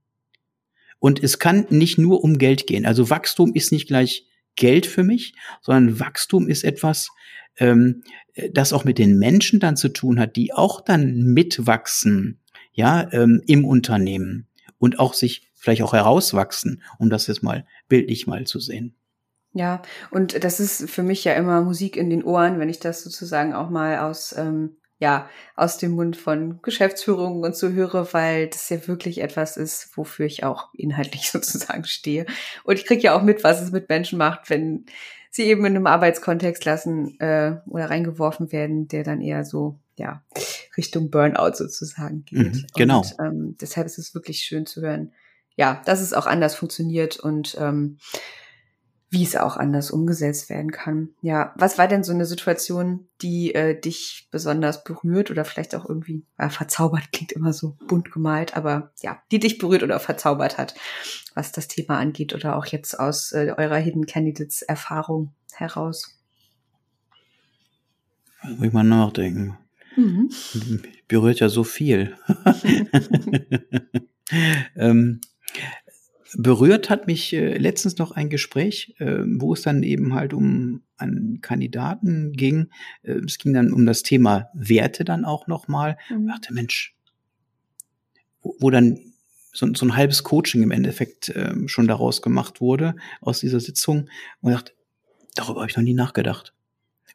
Und 0.99 1.23
es 1.23 1.39
kann 1.39 1.65
nicht 1.69 1.97
nur 1.97 2.23
um 2.23 2.37
Geld 2.37 2.67
gehen. 2.67 2.85
Also 2.85 3.09
Wachstum 3.09 3.53
ist 3.53 3.71
nicht 3.71 3.87
gleich 3.87 4.27
Geld 4.55 4.85
für 4.85 5.03
mich, 5.03 5.33
sondern 5.61 5.99
Wachstum 5.99 6.47
ist 6.47 6.63
etwas, 6.63 7.09
ähm, 7.57 8.03
das 8.51 8.73
auch 8.73 8.85
mit 8.85 8.97
den 8.97 9.17
Menschen 9.17 9.59
dann 9.59 9.77
zu 9.77 9.89
tun 9.89 10.19
hat, 10.19 10.35
die 10.35 10.53
auch 10.53 10.81
dann 10.81 11.21
mitwachsen, 11.33 12.39
ja, 12.73 13.11
ähm, 13.13 13.41
im 13.47 13.65
Unternehmen 13.65 14.47
und 14.77 14.99
auch 14.99 15.13
sich 15.13 15.47
vielleicht 15.53 15.81
auch 15.81 15.93
herauswachsen, 15.93 16.83
um 16.99 17.09
das 17.09 17.27
jetzt 17.27 17.43
mal 17.43 17.65
bildlich 17.87 18.27
mal 18.27 18.45
zu 18.45 18.59
sehen. 18.59 18.95
Ja, 19.55 19.81
und 20.11 20.43
das 20.43 20.59
ist 20.59 20.89
für 20.89 21.01
mich 21.01 21.23
ja 21.23 21.33
immer 21.33 21.61
Musik 21.61 21.95
in 21.95 22.09
den 22.09 22.25
Ohren, 22.25 22.59
wenn 22.59 22.67
ich 22.67 22.79
das 22.81 23.01
sozusagen 23.03 23.53
auch 23.53 23.69
mal 23.69 23.99
aus, 23.99 24.35
ähm, 24.37 24.75
ja, 24.99 25.29
aus 25.55 25.77
dem 25.77 25.91
Mund 25.91 26.17
von 26.17 26.61
Geschäftsführungen 26.61 27.41
und 27.41 27.55
so 27.55 27.69
höre, 27.69 28.11
weil 28.11 28.49
das 28.49 28.67
ja 28.67 28.85
wirklich 28.85 29.21
etwas 29.21 29.55
ist, 29.55 29.95
wofür 29.95 30.25
ich 30.25 30.43
auch 30.43 30.73
inhaltlich 30.73 31.31
sozusagen 31.31 31.85
stehe. 31.85 32.25
Und 32.65 32.77
ich 32.77 32.85
kriege 32.85 33.01
ja 33.01 33.17
auch 33.17 33.21
mit, 33.21 33.45
was 33.45 33.61
es 33.61 33.71
mit 33.71 33.87
Menschen 33.87 34.17
macht, 34.17 34.49
wenn 34.49 34.87
sie 35.31 35.43
eben 35.43 35.65
in 35.65 35.77
einem 35.77 35.87
Arbeitskontext 35.87 36.65
lassen 36.65 37.17
äh, 37.21 37.55
oder 37.65 37.89
reingeworfen 37.89 38.51
werden, 38.51 38.89
der 38.89 39.05
dann 39.05 39.21
eher 39.21 39.45
so, 39.45 39.79
ja, 39.95 40.21
Richtung 40.75 41.09
Burnout 41.09 41.55
sozusagen 41.55 42.25
geht. 42.25 42.53
Mhm, 42.53 42.65
genau. 42.75 42.99
Und, 42.99 43.15
ähm, 43.19 43.55
deshalb 43.61 43.87
ist 43.87 43.99
es 43.99 44.13
wirklich 44.13 44.39
schön 44.39 44.65
zu 44.65 44.81
hören, 44.81 45.13
ja, 45.55 45.81
dass 45.85 46.01
es 46.01 46.11
auch 46.11 46.25
anders 46.25 46.55
funktioniert 46.55 47.17
und 47.17 47.55
ähm, 47.57 47.99
wie 49.15 49.23
es 49.23 49.37
auch 49.37 49.55
anders 49.55 49.91
umgesetzt 49.91 50.49
werden 50.49 50.71
kann. 50.71 51.11
Ja, 51.21 51.53
was 51.55 51.77
war 51.77 51.87
denn 51.87 52.03
so 52.03 52.11
eine 52.11 52.25
Situation, 52.25 53.07
die 53.21 53.55
äh, 53.55 53.79
dich 53.79 54.27
besonders 54.29 54.83
berührt 54.83 55.31
oder 55.31 55.45
vielleicht 55.45 55.73
auch 55.73 55.87
irgendwie 55.87 56.25
äh, 56.37 56.49
verzaubert, 56.49 57.13
klingt 57.13 57.31
immer 57.31 57.53
so 57.53 57.77
bunt 57.87 58.11
gemalt, 58.11 58.57
aber 58.57 58.91
ja, 59.01 59.21
die 59.31 59.39
dich 59.39 59.57
berührt 59.57 59.83
oder 59.83 60.01
verzaubert 60.01 60.57
hat, 60.57 60.75
was 61.33 61.53
das 61.53 61.69
Thema 61.69 61.97
angeht 61.97 62.35
oder 62.35 62.57
auch 62.57 62.65
jetzt 62.65 62.99
aus 62.99 63.31
äh, 63.31 63.53
eurer 63.55 63.77
Hidden 63.77 64.05
Candidates 64.05 64.61
Erfahrung 64.63 65.33
heraus? 65.53 66.19
Muss 68.43 68.67
ich 68.67 68.73
mal 68.73 68.83
nachdenken. 68.83 69.57
Mhm. 69.95 70.29
Berührt 71.07 71.39
ja 71.39 71.47
so 71.47 71.63
viel. 71.63 72.17
ähm, 74.75 75.21
Berührt 76.37 76.89
hat 76.89 77.07
mich 77.07 77.33
äh, 77.33 77.57
letztens 77.57 77.97
noch 77.97 78.11
ein 78.11 78.29
Gespräch, 78.29 78.95
äh, 78.99 79.19
wo 79.25 79.53
es 79.53 79.61
dann 79.61 79.83
eben 79.83 80.13
halt 80.13 80.33
um 80.33 80.81
einen 80.97 81.39
Kandidaten 81.41 82.33
ging. 82.33 82.69
Äh, 83.03 83.19
es 83.25 83.37
ging 83.37 83.53
dann 83.53 83.71
um 83.71 83.85
das 83.85 84.03
Thema 84.03 84.49
Werte 84.53 85.05
dann 85.05 85.23
auch 85.23 85.47
nochmal. 85.47 85.97
Mhm. 86.09 86.27
Ich 86.27 86.33
dachte, 86.33 86.53
Mensch, 86.53 86.95
wo, 88.41 88.55
wo 88.59 88.69
dann 88.69 88.99
so, 89.53 89.73
so 89.73 89.85
ein 89.85 89.95
halbes 89.95 90.23
Coaching 90.23 90.61
im 90.61 90.71
Endeffekt 90.71 91.31
ähm, 91.35 91.67
schon 91.67 91.87
daraus 91.87 92.21
gemacht 92.21 92.59
wurde, 92.59 92.95
aus 93.21 93.39
dieser 93.39 93.61
Sitzung. 93.61 94.09
Und 94.41 94.51
ich 94.51 94.57
dachte, 94.57 94.73
darüber 95.35 95.61
habe 95.61 95.69
ich 95.69 95.77
noch 95.77 95.83
nie 95.83 95.93
nachgedacht. 95.93 96.53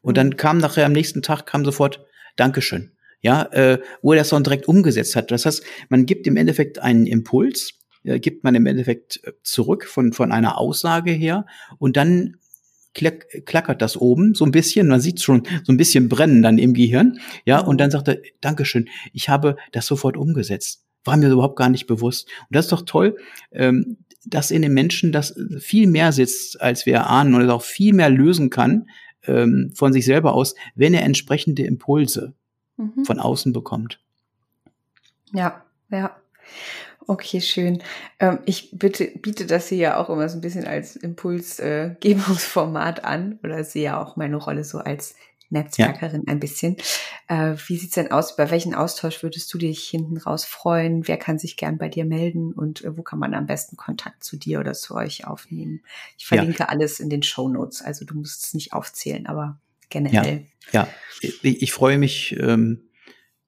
Und 0.01 0.17
dann 0.17 0.27
mhm. 0.27 0.37
kam 0.37 0.57
nachher 0.57 0.85
am 0.85 0.93
nächsten 0.93 1.21
Tag, 1.21 1.45
kam 1.45 1.63
sofort, 1.63 2.05
Dankeschön. 2.35 2.91
Ja, 3.23 3.43
äh, 3.51 3.79
wo 4.01 4.13
er 4.13 4.19
das 4.19 4.29
dann 4.29 4.43
direkt 4.43 4.67
umgesetzt 4.67 5.15
hat. 5.15 5.29
Das 5.29 5.45
heißt, 5.45 5.63
man 5.89 6.07
gibt 6.07 6.25
im 6.25 6.37
Endeffekt 6.37 6.79
einen 6.79 7.05
Impuls, 7.05 7.80
äh, 8.03 8.19
gibt 8.19 8.43
man 8.43 8.55
im 8.55 8.65
Endeffekt 8.65 9.21
äh, 9.23 9.31
zurück 9.43 9.85
von, 9.85 10.13
von 10.13 10.31
einer 10.31 10.57
Aussage 10.57 11.11
her 11.11 11.45
und 11.77 11.97
dann 11.97 12.37
klack, 12.93 13.45
klackert 13.45 13.81
das 13.81 13.97
oben 13.97 14.33
so 14.33 14.45
ein 14.45 14.51
bisschen, 14.51 14.87
man 14.87 15.01
sieht 15.01 15.21
schon 15.21 15.43
so 15.63 15.71
ein 15.71 15.77
bisschen 15.77 16.09
brennen 16.09 16.41
dann 16.41 16.57
im 16.57 16.73
Gehirn, 16.73 17.19
ja, 17.45 17.59
und 17.59 17.79
dann 17.79 17.91
sagt 17.91 18.07
er, 18.07 18.17
Dankeschön, 18.41 18.89
ich 19.13 19.29
habe 19.29 19.55
das 19.71 19.85
sofort 19.85 20.17
umgesetzt. 20.17 20.83
War 21.03 21.17
mir 21.17 21.31
überhaupt 21.31 21.55
gar 21.55 21.69
nicht 21.69 21.87
bewusst. 21.87 22.27
Und 22.41 22.55
das 22.55 22.65
ist 22.65 22.71
doch 22.71 22.83
toll, 22.83 23.17
ähm, 23.51 23.97
dass 24.25 24.51
in 24.51 24.61
den 24.61 24.73
Menschen 24.73 25.11
das 25.11 25.35
viel 25.59 25.87
mehr 25.87 26.11
sitzt, 26.11 26.61
als 26.61 26.85
wir 26.85 27.07
ahnen 27.07 27.33
und 27.33 27.41
es 27.41 27.49
auch 27.49 27.63
viel 27.63 27.93
mehr 27.93 28.09
lösen 28.09 28.51
kann 28.51 28.87
ähm, 29.23 29.71
von 29.75 29.93
sich 29.93 30.05
selber 30.05 30.33
aus, 30.33 30.55
wenn 30.75 30.93
er 30.93 31.03
entsprechende 31.03 31.63
Impulse 31.63 32.33
mhm. 32.77 33.03
von 33.05 33.19
außen 33.19 33.51
bekommt. 33.51 33.99
Ja, 35.33 35.63
ja. 35.89 36.15
Okay, 37.11 37.41
schön. 37.41 37.83
Ähm, 38.21 38.39
ich 38.45 38.69
bitte, 38.71 39.11
biete 39.21 39.45
das 39.45 39.67
hier 39.67 39.77
ja 39.77 39.97
auch 39.97 40.09
immer 40.09 40.29
so 40.29 40.37
ein 40.37 40.41
bisschen 40.41 40.65
als 40.65 40.95
Impulsgebungsformat 40.95 42.99
äh, 42.99 43.01
an 43.01 43.37
oder 43.43 43.65
sehe 43.65 43.83
ja 43.83 44.01
auch 44.01 44.15
meine 44.15 44.37
Rolle 44.37 44.63
so 44.63 44.77
als 44.77 45.15
Netzwerkerin 45.49 46.23
ja. 46.25 46.31
ein 46.31 46.39
bisschen. 46.39 46.77
Äh, 47.27 47.55
wie 47.67 47.75
sieht's 47.75 47.95
denn 47.95 48.11
aus? 48.11 48.35
Über 48.35 48.49
welchen 48.49 48.73
Austausch 48.73 49.23
würdest 49.23 49.53
du 49.53 49.57
dich 49.57 49.89
hinten 49.89 50.19
raus 50.19 50.45
freuen? 50.45 51.05
Wer 51.05 51.17
kann 51.17 51.37
sich 51.37 51.57
gern 51.57 51.77
bei 51.77 51.89
dir 51.89 52.05
melden 52.05 52.53
und 52.53 52.85
äh, 52.85 52.95
wo 52.95 53.01
kann 53.01 53.19
man 53.19 53.33
am 53.33 53.45
besten 53.45 53.75
Kontakt 53.75 54.23
zu 54.23 54.37
dir 54.37 54.61
oder 54.61 54.71
zu 54.71 54.95
euch 54.95 55.27
aufnehmen? 55.27 55.81
Ich 56.17 56.27
verlinke 56.27 56.59
ja. 56.59 56.69
alles 56.69 57.01
in 57.01 57.09
den 57.09 57.23
Show 57.23 57.49
Notes, 57.49 57.81
also 57.81 58.05
du 58.05 58.15
musst 58.15 58.45
es 58.45 58.53
nicht 58.53 58.71
aufzählen, 58.71 59.27
aber 59.27 59.59
generell. 59.89 60.45
Ja, 60.71 60.83
ja. 60.83 60.87
Ich, 61.19 61.43
ich 61.43 61.73
freue 61.73 61.97
mich 61.97 62.37
ähm, 62.39 62.83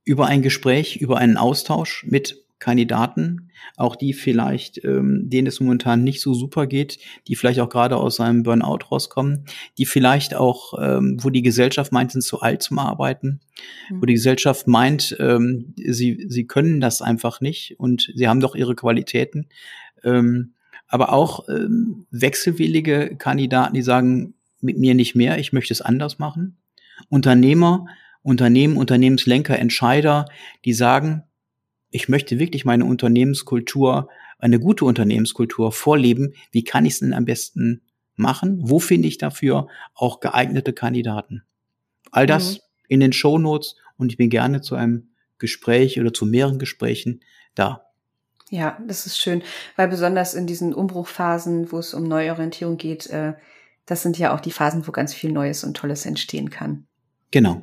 über 0.03 0.27
ein 0.27 0.41
Gespräch, 0.41 0.97
über 0.97 1.17
einen 1.17 1.37
Austausch 1.37 2.05
mit 2.09 2.42
Kandidaten, 2.63 3.51
auch 3.75 3.95
die 3.95 4.13
vielleicht, 4.13 4.83
ähm, 4.85 5.29
denen 5.29 5.47
es 5.47 5.59
momentan 5.59 6.03
nicht 6.03 6.21
so 6.21 6.33
super 6.33 6.65
geht, 6.65 6.97
die 7.27 7.35
vielleicht 7.35 7.59
auch 7.59 7.69
gerade 7.69 7.97
aus 7.97 8.19
einem 8.19 8.43
Burnout 8.43 8.85
rauskommen, 8.89 9.45
die 9.77 9.85
vielleicht 9.85 10.33
auch, 10.33 10.73
ähm, 10.81 11.17
wo 11.21 11.29
die 11.29 11.41
Gesellschaft 11.41 11.91
meint, 11.91 12.13
sind 12.13 12.21
zu 12.21 12.39
alt 12.39 12.63
zum 12.63 12.79
Arbeiten, 12.79 13.41
mhm. 13.89 14.01
wo 14.01 14.05
die 14.05 14.13
Gesellschaft 14.13 14.67
meint, 14.67 15.15
ähm, 15.19 15.73
sie, 15.75 16.25
sie 16.29 16.47
können 16.47 16.79
das 16.79 17.01
einfach 17.01 17.41
nicht 17.41 17.79
und 17.79 18.11
sie 18.15 18.27
haben 18.29 18.39
doch 18.39 18.55
ihre 18.55 18.75
Qualitäten. 18.75 19.49
Ähm, 20.03 20.53
aber 20.87 21.11
auch 21.11 21.49
ähm, 21.49 22.05
wechselwillige 22.11 23.15
Kandidaten, 23.17 23.73
die 23.73 23.81
sagen, 23.81 24.35
mit 24.61 24.77
mir 24.77 24.95
nicht 24.95 25.15
mehr, 25.15 25.37
ich 25.37 25.51
möchte 25.51 25.73
es 25.73 25.81
anders 25.81 26.17
machen. 26.17 26.57
Unternehmer, 27.09 27.87
Unternehmen, 28.21 28.77
Unternehmenslenker, 28.77 29.59
Entscheider, 29.59 30.25
die 30.63 30.73
sagen, 30.73 31.23
ich 31.93 32.09
möchte 32.09 32.39
wirklich 32.39 32.65
meine 32.65 32.85
Unternehmenskultur, 32.85 34.09
eine 34.39 34.59
gute 34.59 34.83
Unternehmenskultur 34.83 35.71
vorleben. 35.71 36.33
Wie 36.51 36.63
kann 36.63 36.85
ich 36.85 36.93
es 36.93 36.99
denn 36.99 37.13
am 37.13 37.25
besten 37.25 37.83
machen? 38.15 38.57
Wo 38.61 38.79
finde 38.79 39.07
ich 39.07 39.19
dafür 39.19 39.67
auch 39.93 40.19
geeignete 40.19 40.73
Kandidaten? 40.73 41.43
All 42.11 42.25
das 42.25 42.55
mhm. 42.55 42.59
in 42.89 42.99
den 42.99 43.13
Show 43.13 43.37
Notes 43.37 43.75
und 43.95 44.11
ich 44.11 44.17
bin 44.17 44.31
gerne 44.31 44.61
zu 44.61 44.75
einem 44.75 45.09
Gespräch 45.37 45.99
oder 45.99 46.11
zu 46.11 46.25
mehreren 46.25 46.57
Gesprächen 46.57 47.21
da. 47.53 47.85
Ja, 48.49 48.79
das 48.87 49.05
ist 49.05 49.19
schön, 49.19 49.43
weil 49.75 49.87
besonders 49.87 50.33
in 50.33 50.47
diesen 50.47 50.73
Umbruchphasen, 50.73 51.71
wo 51.71 51.77
es 51.77 51.93
um 51.93 52.07
Neuorientierung 52.07 52.77
geht, 52.77 53.07
äh, 53.07 53.33
das 53.85 54.01
sind 54.01 54.17
ja 54.17 54.33
auch 54.33 54.39
die 54.39 54.51
Phasen, 54.51 54.87
wo 54.87 54.91
ganz 54.91 55.13
viel 55.13 55.31
Neues 55.31 55.63
und 55.63 55.77
Tolles 55.77 56.07
entstehen 56.07 56.49
kann. 56.49 56.87
Genau. 57.29 57.61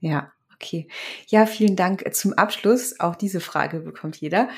Ja. 0.00 0.32
Okay. 0.60 0.88
Ja, 1.28 1.46
vielen 1.46 1.76
Dank. 1.76 2.04
Zum 2.14 2.32
Abschluss, 2.32 2.98
auch 2.98 3.14
diese 3.14 3.40
Frage 3.40 3.80
bekommt 3.80 4.16
jeder. 4.16 4.48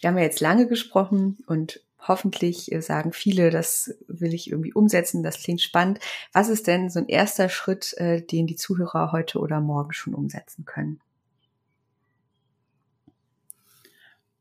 Wir 0.00 0.08
haben 0.08 0.18
ja 0.18 0.24
jetzt 0.24 0.40
lange 0.40 0.66
gesprochen 0.66 1.38
und 1.46 1.80
hoffentlich 2.08 2.72
äh, 2.72 2.82
sagen 2.82 3.12
viele, 3.12 3.50
das 3.50 3.94
will 4.08 4.34
ich 4.34 4.50
irgendwie 4.50 4.72
umsetzen, 4.72 5.22
das 5.22 5.42
klingt 5.42 5.60
spannend. 5.60 6.00
Was 6.32 6.48
ist 6.48 6.66
denn 6.66 6.90
so 6.90 6.98
ein 6.98 7.08
erster 7.08 7.48
Schritt, 7.48 7.94
äh, 7.98 8.20
den 8.20 8.48
die 8.48 8.56
Zuhörer 8.56 9.12
heute 9.12 9.38
oder 9.38 9.60
morgen 9.60 9.92
schon 9.92 10.14
umsetzen 10.14 10.64
können? 10.64 11.00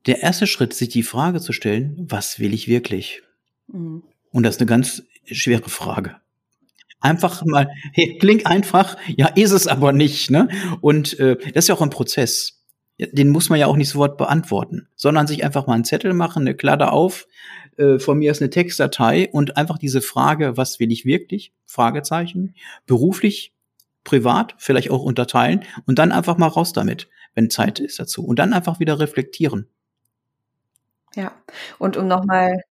Der 0.07 0.21
erste 0.21 0.47
Schritt, 0.47 0.73
sich 0.73 0.89
die 0.89 1.03
Frage 1.03 1.39
zu 1.39 1.53
stellen, 1.53 1.95
was 2.09 2.39
will 2.39 2.53
ich 2.53 2.67
wirklich? 2.67 3.21
Mhm. 3.67 4.03
Und 4.31 4.43
das 4.43 4.55
ist 4.55 4.61
eine 4.61 4.67
ganz 4.67 5.03
schwere 5.25 5.69
Frage. 5.69 6.17
Einfach 7.03 7.43
mal, 7.45 7.69
hey, 7.91 8.17
klingt 8.17 8.47
einfach, 8.47 8.97
ja, 9.15 9.27
ist 9.27 9.51
es 9.51 9.67
aber 9.67 9.91
nicht, 9.91 10.31
ne? 10.31 10.47
Und 10.81 11.19
äh, 11.19 11.35
das 11.53 11.65
ist 11.65 11.67
ja 11.67 11.75
auch 11.75 11.81
ein 11.81 11.89
Prozess. 11.89 12.63
Den 12.97 13.29
muss 13.29 13.49
man 13.49 13.59
ja 13.59 13.67
auch 13.67 13.75
nicht 13.75 13.89
sofort 13.89 14.17
beantworten, 14.17 14.87
sondern 14.95 15.27
sich 15.27 15.43
einfach 15.43 15.67
mal 15.67 15.73
einen 15.73 15.83
Zettel 15.83 16.13
machen, 16.13 16.43
eine 16.43 16.55
Kladde 16.55 16.91
auf, 16.91 17.27
äh, 17.77 17.99
von 17.99 18.17
mir 18.19 18.31
ist 18.31 18.41
eine 18.41 18.49
Textdatei 18.49 19.29
und 19.31 19.57
einfach 19.57 19.77
diese 19.77 20.01
Frage, 20.01 20.57
was 20.57 20.79
will 20.79 20.91
ich 20.91 21.05
wirklich? 21.05 21.53
Fragezeichen, 21.65 22.55
beruflich, 22.85 23.53
privat, 24.03 24.55
vielleicht 24.57 24.91
auch 24.91 25.03
unterteilen 25.03 25.63
und 25.85 25.99
dann 25.99 26.11
einfach 26.11 26.37
mal 26.37 26.47
raus 26.47 26.73
damit, 26.73 27.09
wenn 27.35 27.49
Zeit 27.49 27.79
ist 27.79 27.99
dazu. 27.99 28.25
Und 28.25 28.39
dann 28.39 28.53
einfach 28.53 28.79
wieder 28.79 28.99
reflektieren. 28.99 29.67
Ja, 31.15 31.31
und 31.79 31.97
um 31.97 32.07
nochmal 32.07 32.61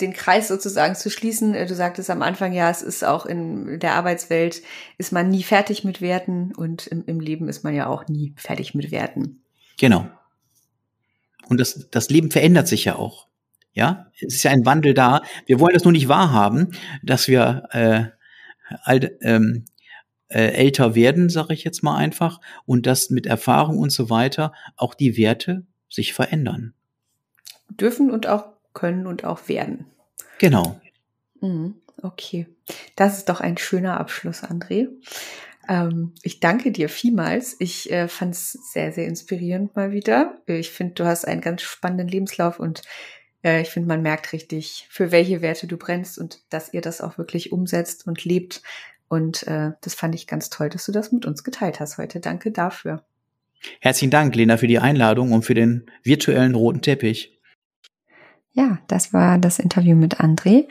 den 0.00 0.12
Kreis 0.12 0.48
sozusagen 0.48 0.94
zu 0.94 1.10
schließen. 1.10 1.54
Äh, 1.54 1.66
du 1.66 1.74
sagtest 1.74 2.10
am 2.10 2.22
Anfang, 2.22 2.52
ja, 2.52 2.70
es 2.70 2.82
ist 2.82 3.04
auch 3.04 3.26
in 3.26 3.78
der 3.80 3.94
Arbeitswelt, 3.94 4.62
ist 4.98 5.12
man 5.12 5.28
nie 5.28 5.42
fertig 5.42 5.84
mit 5.84 6.00
Werten 6.00 6.52
und 6.54 6.86
im, 6.86 7.04
im 7.06 7.20
Leben 7.20 7.48
ist 7.48 7.64
man 7.64 7.74
ja 7.74 7.86
auch 7.86 8.08
nie 8.08 8.34
fertig 8.36 8.74
mit 8.74 8.90
Werten. 8.90 9.42
Genau. 9.78 10.08
Und 11.48 11.60
das, 11.60 11.88
das 11.90 12.08
Leben 12.08 12.30
verändert 12.30 12.68
sich 12.68 12.84
ja 12.84 12.96
auch. 12.96 13.28
Ja, 13.74 14.10
es 14.20 14.34
ist 14.34 14.42
ja 14.42 14.50
ein 14.50 14.66
Wandel 14.66 14.92
da. 14.92 15.22
Wir 15.46 15.58
wollen 15.58 15.74
das 15.74 15.84
nur 15.84 15.92
nicht 15.92 16.08
wahrhaben, 16.08 16.72
dass 17.02 17.26
wir 17.26 17.68
äh, 17.70 18.04
alt, 18.84 19.12
ähm, 19.22 19.64
äh, 20.28 20.52
älter 20.52 20.94
werden, 20.94 21.30
sage 21.30 21.54
ich 21.54 21.64
jetzt 21.64 21.82
mal 21.82 21.96
einfach, 21.96 22.40
und 22.66 22.86
dass 22.86 23.10
mit 23.10 23.26
Erfahrung 23.26 23.78
und 23.78 23.90
so 23.90 24.10
weiter 24.10 24.52
auch 24.76 24.94
die 24.94 25.16
Werte 25.16 25.66
sich 25.88 26.12
verändern. 26.12 26.74
Dürfen 27.70 28.10
und 28.10 28.26
auch 28.26 28.51
können 28.74 29.06
und 29.06 29.24
auch 29.24 29.48
werden. 29.48 29.86
Genau. 30.38 30.80
Mhm, 31.40 31.74
okay, 32.02 32.46
das 32.96 33.18
ist 33.18 33.28
doch 33.28 33.40
ein 33.40 33.58
schöner 33.58 33.98
Abschluss, 33.98 34.42
André. 34.42 34.88
Ähm, 35.68 36.12
ich 36.22 36.40
danke 36.40 36.72
dir 36.72 36.88
vielmals. 36.88 37.56
Ich 37.58 37.90
äh, 37.90 38.08
fand 38.08 38.34
es 38.34 38.52
sehr, 38.52 38.92
sehr 38.92 39.06
inspirierend 39.06 39.76
mal 39.76 39.92
wieder. 39.92 40.38
Ich 40.46 40.70
finde, 40.70 40.94
du 40.94 41.04
hast 41.04 41.26
einen 41.26 41.40
ganz 41.40 41.62
spannenden 41.62 42.08
Lebenslauf 42.08 42.58
und 42.58 42.82
äh, 43.44 43.62
ich 43.62 43.68
finde, 43.68 43.88
man 43.88 44.02
merkt 44.02 44.32
richtig, 44.32 44.86
für 44.90 45.12
welche 45.12 45.42
Werte 45.42 45.66
du 45.66 45.76
brennst 45.76 46.18
und 46.18 46.40
dass 46.50 46.72
ihr 46.74 46.80
das 46.80 47.00
auch 47.00 47.18
wirklich 47.18 47.52
umsetzt 47.52 48.06
und 48.06 48.24
lebt. 48.24 48.62
Und 49.08 49.46
äh, 49.46 49.72
das 49.82 49.94
fand 49.94 50.14
ich 50.14 50.26
ganz 50.26 50.48
toll, 50.50 50.70
dass 50.70 50.86
du 50.86 50.92
das 50.92 51.12
mit 51.12 51.26
uns 51.26 51.44
geteilt 51.44 51.80
hast 51.80 51.98
heute. 51.98 52.20
Danke 52.20 52.50
dafür. 52.50 53.04
Herzlichen 53.80 54.10
Dank, 54.10 54.34
Lena, 54.34 54.56
für 54.56 54.66
die 54.66 54.78
Einladung 54.78 55.32
und 55.32 55.44
für 55.44 55.54
den 55.54 55.86
virtuellen 56.02 56.54
roten 56.54 56.82
Teppich. 56.82 57.38
Ja, 58.54 58.78
das 58.86 59.14
war 59.14 59.38
das 59.38 59.58
Interview 59.58 59.96
mit 59.96 60.20
André. 60.20 60.68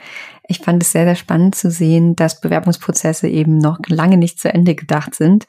Ich 0.47 0.59
fand 0.59 0.83
es 0.83 0.91
sehr, 0.91 1.05
sehr 1.05 1.15
spannend 1.15 1.55
zu 1.55 1.71
sehen, 1.71 2.15
dass 2.15 2.39
Bewerbungsprozesse 2.39 3.27
eben 3.27 3.57
noch 3.57 3.79
lange 3.87 4.17
nicht 4.17 4.39
zu 4.39 4.53
Ende 4.53 4.75
gedacht 4.75 5.15
sind. 5.15 5.47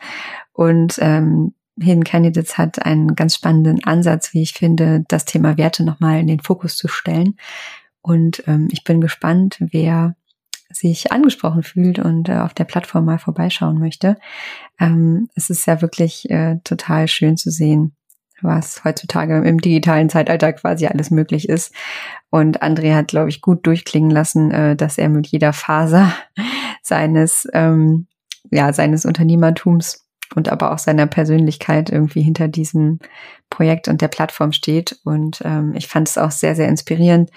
Und 0.53 0.99
ähm, 1.01 1.55
Hidden 1.79 2.05
Candidates 2.05 2.57
hat 2.57 2.85
einen 2.85 3.15
ganz 3.17 3.35
spannenden 3.35 3.85
Ansatz, 3.85 4.33
wie 4.33 4.43
ich 4.43 4.53
finde, 4.53 5.05
das 5.09 5.27
Thema 5.27 5.59
Werte 5.59 5.85
nochmal 5.85 6.21
in 6.21 6.27
den 6.27 6.41
Fokus 6.41 6.77
zu 6.77 6.89
stellen. 6.89 7.37
Und 8.01 8.43
ähm, 8.47 8.69
ich 8.71 8.83
bin 8.83 9.01
gespannt, 9.01 9.59
wer 9.61 10.17
sich 10.71 11.13
angesprochen 11.13 11.63
fühlt 11.63 11.99
und 11.99 12.31
äh, 12.31 12.37
auf 12.37 12.55
der 12.55 12.65
Plattform 12.65 13.05
mal 13.05 13.19
vorbeischauen 13.19 13.79
möchte. 13.79 14.17
Ähm, 14.81 15.29
es 15.35 15.51
ist 15.51 15.67
ja 15.67 15.83
wirklich 15.83 16.31
äh, 16.31 16.59
total 16.65 17.09
schön 17.09 17.37
zu 17.37 17.51
sehen, 17.51 17.95
was 18.43 18.85
heutzutage 18.85 19.39
im 19.39 19.59
digitalen 19.59 20.09
Zeitalter 20.09 20.53
quasi 20.53 20.87
alles 20.87 21.11
möglich 21.11 21.49
ist. 21.49 21.75
Und 22.31 22.63
André 22.63 22.95
hat, 22.95 23.09
glaube 23.09 23.29
ich, 23.29 23.41
gut 23.41 23.67
durchklingen 23.67 24.11
lassen, 24.11 24.51
äh, 24.51 24.77
dass 24.77 24.99
er 24.99 25.09
mit 25.09 25.27
jeder 25.27 25.53
Faser 25.53 26.13
seines, 26.83 27.49
ähm, 27.53 28.07
ja, 28.51 28.73
seines 28.73 29.05
Unternehmertums 29.05 30.03
und 30.35 30.51
aber 30.51 30.73
auch 30.73 30.79
seiner 30.79 31.07
Persönlichkeit 31.07 31.91
irgendwie 31.91 32.23
hinter 32.23 32.49
diesem 32.49 32.99
Projekt 33.51 33.89
und 33.89 34.01
der 34.01 34.09
Plattform 34.09 34.53
steht. 34.53 34.99
Und 35.05 35.43
ähm, 35.45 35.75
ich 35.75 35.89
fand 35.89 36.09
es 36.09 36.19
auch 36.19 36.31
sehr, 36.31 36.55
sehr 36.55 36.69
inspirierend, 36.69 37.31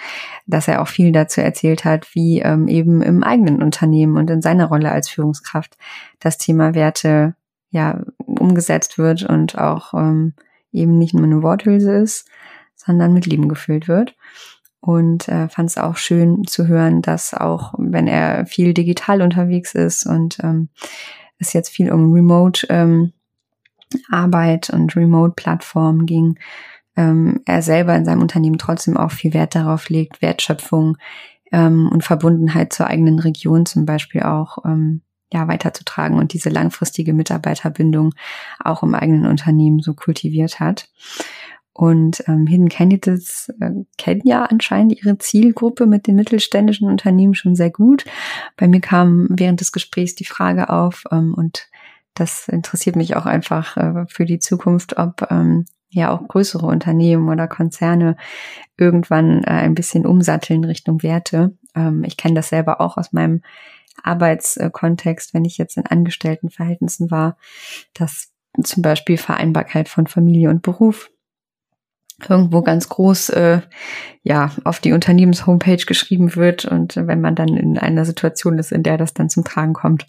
dass 0.46 0.68
er 0.68 0.82
auch 0.82 0.88
viel 0.88 1.12
dazu 1.12 1.42
erzählt 1.42 1.86
hat, 1.86 2.08
wie 2.14 2.40
ähm, 2.40 2.68
eben 2.68 3.02
im 3.02 3.24
eigenen 3.24 3.62
Unternehmen 3.62 4.18
und 4.18 4.30
in 4.30 4.42
seiner 4.42 4.68
Rolle 4.68 4.92
als 4.92 5.10
Führungskraft 5.10 5.78
das 6.20 6.38
Thema 6.38 6.74
Werte 6.74 7.36
ja 7.70 8.02
umgesetzt 8.18 8.98
wird 8.98 9.24
und 9.24 9.58
auch 9.58 9.94
ähm, 9.94 10.34
eben 10.76 10.98
nicht 10.98 11.14
nur 11.14 11.24
eine 11.24 11.42
Worthülse 11.42 11.96
ist, 11.96 12.28
sondern 12.76 13.14
mit 13.14 13.26
Leben 13.26 13.50
gefüllt 13.50 13.88
wird. 13.88 14.16
Und 14.80 15.28
äh, 15.30 15.50
fand 15.50 15.70
es 15.70 15.78
auch 15.78 15.98
schön 15.98 16.46
zu 16.46 16.68
hören, 16.68 17.02
dass 17.02 17.34
auch 17.34 17.74
wenn 17.78 18.08
er 18.08 18.46
viel 18.46 18.74
digital 18.74 19.22
unterwegs 19.22 19.74
ist 19.74 20.06
und 20.06 20.38
ähm, 20.44 20.70
es 21.40 21.54
jetzt 21.54 21.70
viel 21.70 21.92
um 21.92 22.14
Remote 22.14 22.68
ähm, 22.70 23.12
Arbeit 24.12 24.70
und 24.70 24.96
Remote-Plattformen 24.96 26.06
ging, 26.06 26.38
ähm, 26.98 27.42
er 27.46 27.62
selber 27.62 27.96
in 27.96 28.06
seinem 28.06 28.22
Unternehmen 28.22 28.58
trotzdem 28.58 28.98
auch 28.98 29.12
viel 29.12 29.34
Wert 29.34 29.56
darauf 29.56 29.90
legt, 29.90 30.22
Wertschöpfung 30.22 30.98
ähm, 31.52 31.90
und 31.92 32.04
Verbundenheit 32.04 32.74
zur 32.74 32.88
eigenen 32.88 33.20
Region 33.20 33.66
zum 33.66 33.86
Beispiel 33.86 34.24
auch 34.24 34.60
ähm, 34.66 35.02
ja, 35.34 35.48
weiterzutragen 35.48 36.18
und 36.18 36.34
diese 36.34 36.50
langfristige 36.50 37.14
Mitarbeiterbindung 37.14 38.14
auch 38.60 38.84
im 38.84 38.96
eigenen 38.96 39.26
Unternehmen 39.26 39.80
so 39.80 39.94
kultiviert 39.94 40.60
hat. 40.60 40.90
Und 41.78 42.24
ähm, 42.30 42.48
Hidden 42.48 42.70
Candidates 42.70 43.50
äh, 43.60 43.72
kennen 43.98 44.22
ja 44.24 44.46
anscheinend 44.46 44.98
ihre 44.98 45.18
Zielgruppe 45.18 45.88
mit 45.88 46.08
den 46.08 46.16
mittelständischen 46.16 46.88
Unternehmen 46.88 47.36
schon 47.36 47.56
sehr 47.56 47.70
gut. 47.70 48.06
Bei 48.56 48.70
mir 48.70 48.80
kam 48.80 49.28
während 49.30 49.60
des 49.60 49.74
Gesprächs 49.74 50.16
die 50.16 50.24
Frage 50.24 50.70
auf 50.70 51.04
ähm, 51.12 51.34
und 51.34 51.68
das 52.14 52.48
interessiert 52.48 52.96
mich 52.96 53.18
auch 53.18 53.26
einfach 53.26 53.76
äh, 53.76 54.06
für 54.08 54.24
die 54.24 54.40
Zukunft, 54.40 54.98
ob 54.98 55.28
ähm, 55.30 55.66
ja 55.90 56.12
auch 56.12 56.26
größere 56.26 56.66
Unternehmen 56.66 57.28
oder 57.28 57.48
Konzerne 57.48 58.16
irgendwann 58.78 59.44
äh, 59.44 59.52
ein 59.52 59.76
bisschen 59.76 60.06
umsatteln 60.06 60.64
Richtung 60.64 61.04
Werte. 61.04 61.58
Ähm, 61.76 62.06
ich 62.06 62.16
kenne 62.16 62.36
das 62.36 62.50
selber 62.50 62.80
auch 62.80 62.96
aus 62.96 63.12
meinem 63.12 63.42
Arbeitskontext, 64.04 65.34
wenn 65.34 65.46
ich 65.46 65.58
jetzt 65.58 65.78
in 65.78 65.86
Angestelltenverhältnissen 65.86 67.12
war, 67.12 67.38
dass 67.94 68.32
zum 68.64 68.82
Beispiel 68.82 69.18
Vereinbarkeit 69.18 69.90
von 69.90 70.08
Familie 70.08 70.50
und 70.50 70.62
Beruf 70.62 71.10
irgendwo 72.30 72.62
ganz 72.62 72.88
groß 72.88 73.30
äh, 73.30 73.62
ja 74.24 74.52
auf 74.64 74.80
die 74.80 74.94
Unternehmenshomepage 74.94 75.86
geschrieben 75.86 76.36
wird 76.36 76.66
und 76.66 76.96
wenn 76.96 77.20
man 77.20 77.36
dann 77.36 77.50
in 77.50 77.78
einer 77.78 78.06
Situation 78.06 78.58
ist, 78.58 78.72
in 78.72 78.84
der 78.84 78.98
das 78.98 79.14
dann 79.14 79.30
zum 79.30 79.44
Tragen 79.44 79.74
kommt, 79.74 80.08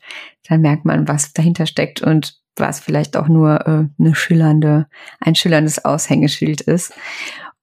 dann 0.49 0.61
merkt 0.61 0.85
man, 0.85 1.09
was 1.09 1.33
dahinter 1.33 1.67
steckt 1.67 2.03
und 2.03 2.41
was 2.57 2.81
vielleicht 2.81 3.17
auch 3.17 3.29
nur 3.29 3.67
äh, 3.67 3.89
eine 3.99 4.15
schillernde, 4.15 4.87
ein 5.21 5.35
schillerndes 5.35 5.85
Aushängeschild 5.85 6.63
ist. 6.63 6.95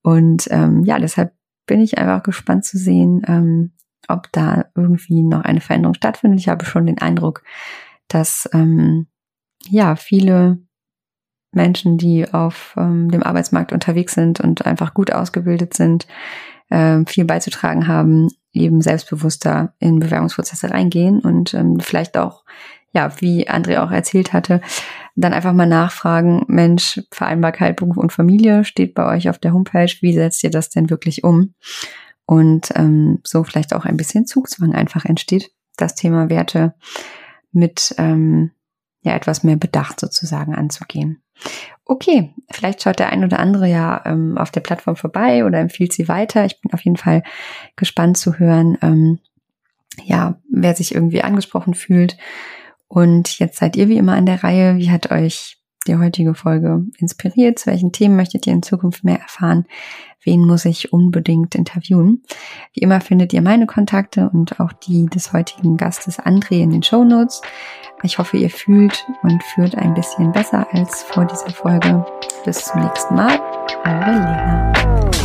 Und 0.01 0.47
ähm, 0.51 0.84
ja, 0.84 0.99
deshalb 0.99 1.34
bin 1.65 1.80
ich 1.80 1.97
einfach 1.97 2.24
gespannt 2.24 2.65
zu 2.65 2.78
sehen, 2.78 3.24
ähm, 3.28 3.71
ob 4.08 4.32
da 4.32 4.66
irgendwie 4.76 5.22
noch 5.22 5.41
eine 5.41 5.62
Veränderung 5.62 5.93
stattfindet. 5.93 6.39
Ich 6.39 6.49
habe 6.49 6.66
schon 6.66 6.86
den 6.86 6.99
Eindruck, 6.99 7.43
dass 8.08 8.49
ähm, 8.54 9.08
ja 9.70 9.95
viele 9.95 10.60
Menschen, 11.54 11.97
die 11.97 12.32
auf 12.32 12.74
ähm, 12.78 13.10
dem 13.12 13.24
Arbeitsmarkt 13.24 13.72
unterwegs 13.72 14.14
sind 14.14 14.39
und 14.39 14.66
einfach 14.66 14.93
gut 14.93 15.12
ausgebildet 15.12 15.74
sind, 15.74 16.08
äh, 16.70 16.99
viel 17.06 17.26
beizutragen 17.26 17.88
haben, 17.88 18.30
eben 18.51 18.82
selbstbewusster 18.82 19.74
in 19.80 19.99
Bewerbungsprozesse 19.99 20.72
reingehen 20.72 21.20
und 21.20 21.54
ähm, 21.54 21.80
vielleicht 21.80 22.18
auch, 22.18 22.43
ja, 22.91 23.12
wie 23.20 23.49
André 23.49 23.80
auch 23.80 23.91
erzählt 23.91 24.34
hatte, 24.34 24.62
dann 25.16 25.34
einfach 25.34 25.54
mal 25.54 25.68
nachfragen, 25.68 26.43
Mensch, 26.47 27.01
Vereinbarkeit, 27.12 27.76
Beruf 27.76 27.97
und 27.97 28.12
Familie 28.14 28.64
steht 28.64 28.93
bei 28.93 29.06
euch 29.06 29.30
auf 29.30 29.39
der 29.39 29.54
Homepage, 29.54 29.91
wie 30.01 30.14
setzt 30.14 30.43
ihr 30.43 30.51
das 30.51 30.70
denn 30.70 30.89
wirklich 30.89 31.24
um? 31.24 31.54
Und 32.26 32.69
ähm, 32.76 33.19
so 33.24 33.43
vielleicht 33.43 33.74
auch 33.74 33.86
ein 33.86 33.97
bisschen 33.97 34.26
Zugzwang 34.26 34.74
einfach 34.74 35.05
entsteht, 35.05 35.51
das 35.78 35.95
Thema 35.95 36.30
Werte 36.30 36.74
mit 37.51 37.93
ähm, 37.97 38.51
ja 39.01 39.13
etwas 39.15 39.43
mehr 39.43 39.57
Bedacht 39.57 39.99
sozusagen 39.99 40.55
anzugehen. 40.55 41.21
Okay, 41.86 42.34
vielleicht 42.51 42.82
schaut 42.82 42.99
der 42.99 43.09
ein 43.09 43.24
oder 43.24 43.39
andere 43.39 43.67
ja 43.67 44.01
ähm, 44.05 44.38
auf 44.38 44.51
der 44.51 44.61
Plattform 44.61 44.95
vorbei 44.95 45.45
oder 45.45 45.59
empfiehlt 45.59 45.91
sie 45.91 46.07
weiter. 46.07 46.45
Ich 46.45 46.61
bin 46.61 46.71
auf 46.74 46.82
jeden 46.82 46.97
Fall 46.97 47.24
gespannt 47.76 48.17
zu 48.17 48.39
hören, 48.39 48.78
ähm, 48.82 49.19
ja, 50.03 50.39
wer 50.49 50.76
sich 50.76 50.95
irgendwie 50.95 51.21
angesprochen 51.21 51.74
fühlt. 51.74 52.17
Und 52.88 53.39
jetzt 53.39 53.57
seid 53.57 53.76
ihr 53.76 53.89
wie 53.89 53.97
immer 53.97 54.13
an 54.13 54.26
der 54.26 54.43
Reihe. 54.43 54.78
Wie 54.78 54.91
hat 54.91 55.11
euch 55.11 55.62
die 55.84 55.98
heutige 55.98 56.34
Folge 56.34 56.86
inspiriert? 56.98 57.60
Zu 57.60 57.68
welchen 57.68 57.92
Themen 57.92 58.16
möchtet 58.16 58.48
ihr 58.48 58.54
in 58.54 58.64
Zukunft 58.64 59.04
mehr 59.04 59.20
erfahren? 59.20 59.66
Wen 60.24 60.46
muss 60.46 60.66
ich 60.66 60.94
unbedingt 60.94 61.54
interviewen? 61.56 62.24
Wie 62.74 62.80
immer 62.80 63.02
findet 63.02 63.34
ihr 63.34 63.42
meine 63.42 63.66
Kontakte 63.66 64.30
und 64.32 64.60
auch 64.60 64.72
die 64.72 65.06
des 65.08 65.34
heutigen 65.34 65.76
Gastes 65.76 66.20
André 66.20 66.62
in 66.62 66.70
den 66.70 66.84
Show 66.84 67.04
Notes. 67.04 67.42
Ich 68.04 68.18
hoffe, 68.18 68.38
ihr 68.38 68.50
fühlt 68.50 69.06
und 69.22 69.44
führt 69.44 69.76
ein 69.76 69.94
bisschen 69.94 70.32
besser 70.32 70.68
als 70.72 71.04
vor 71.04 71.26
dieser 71.26 71.50
Folge. 71.50 72.06
Bis 72.46 72.66
zum 72.66 72.82
nächsten 72.82 73.16
Mal. 73.16 73.40
Eure 73.86 74.12
Lena. 74.12 75.22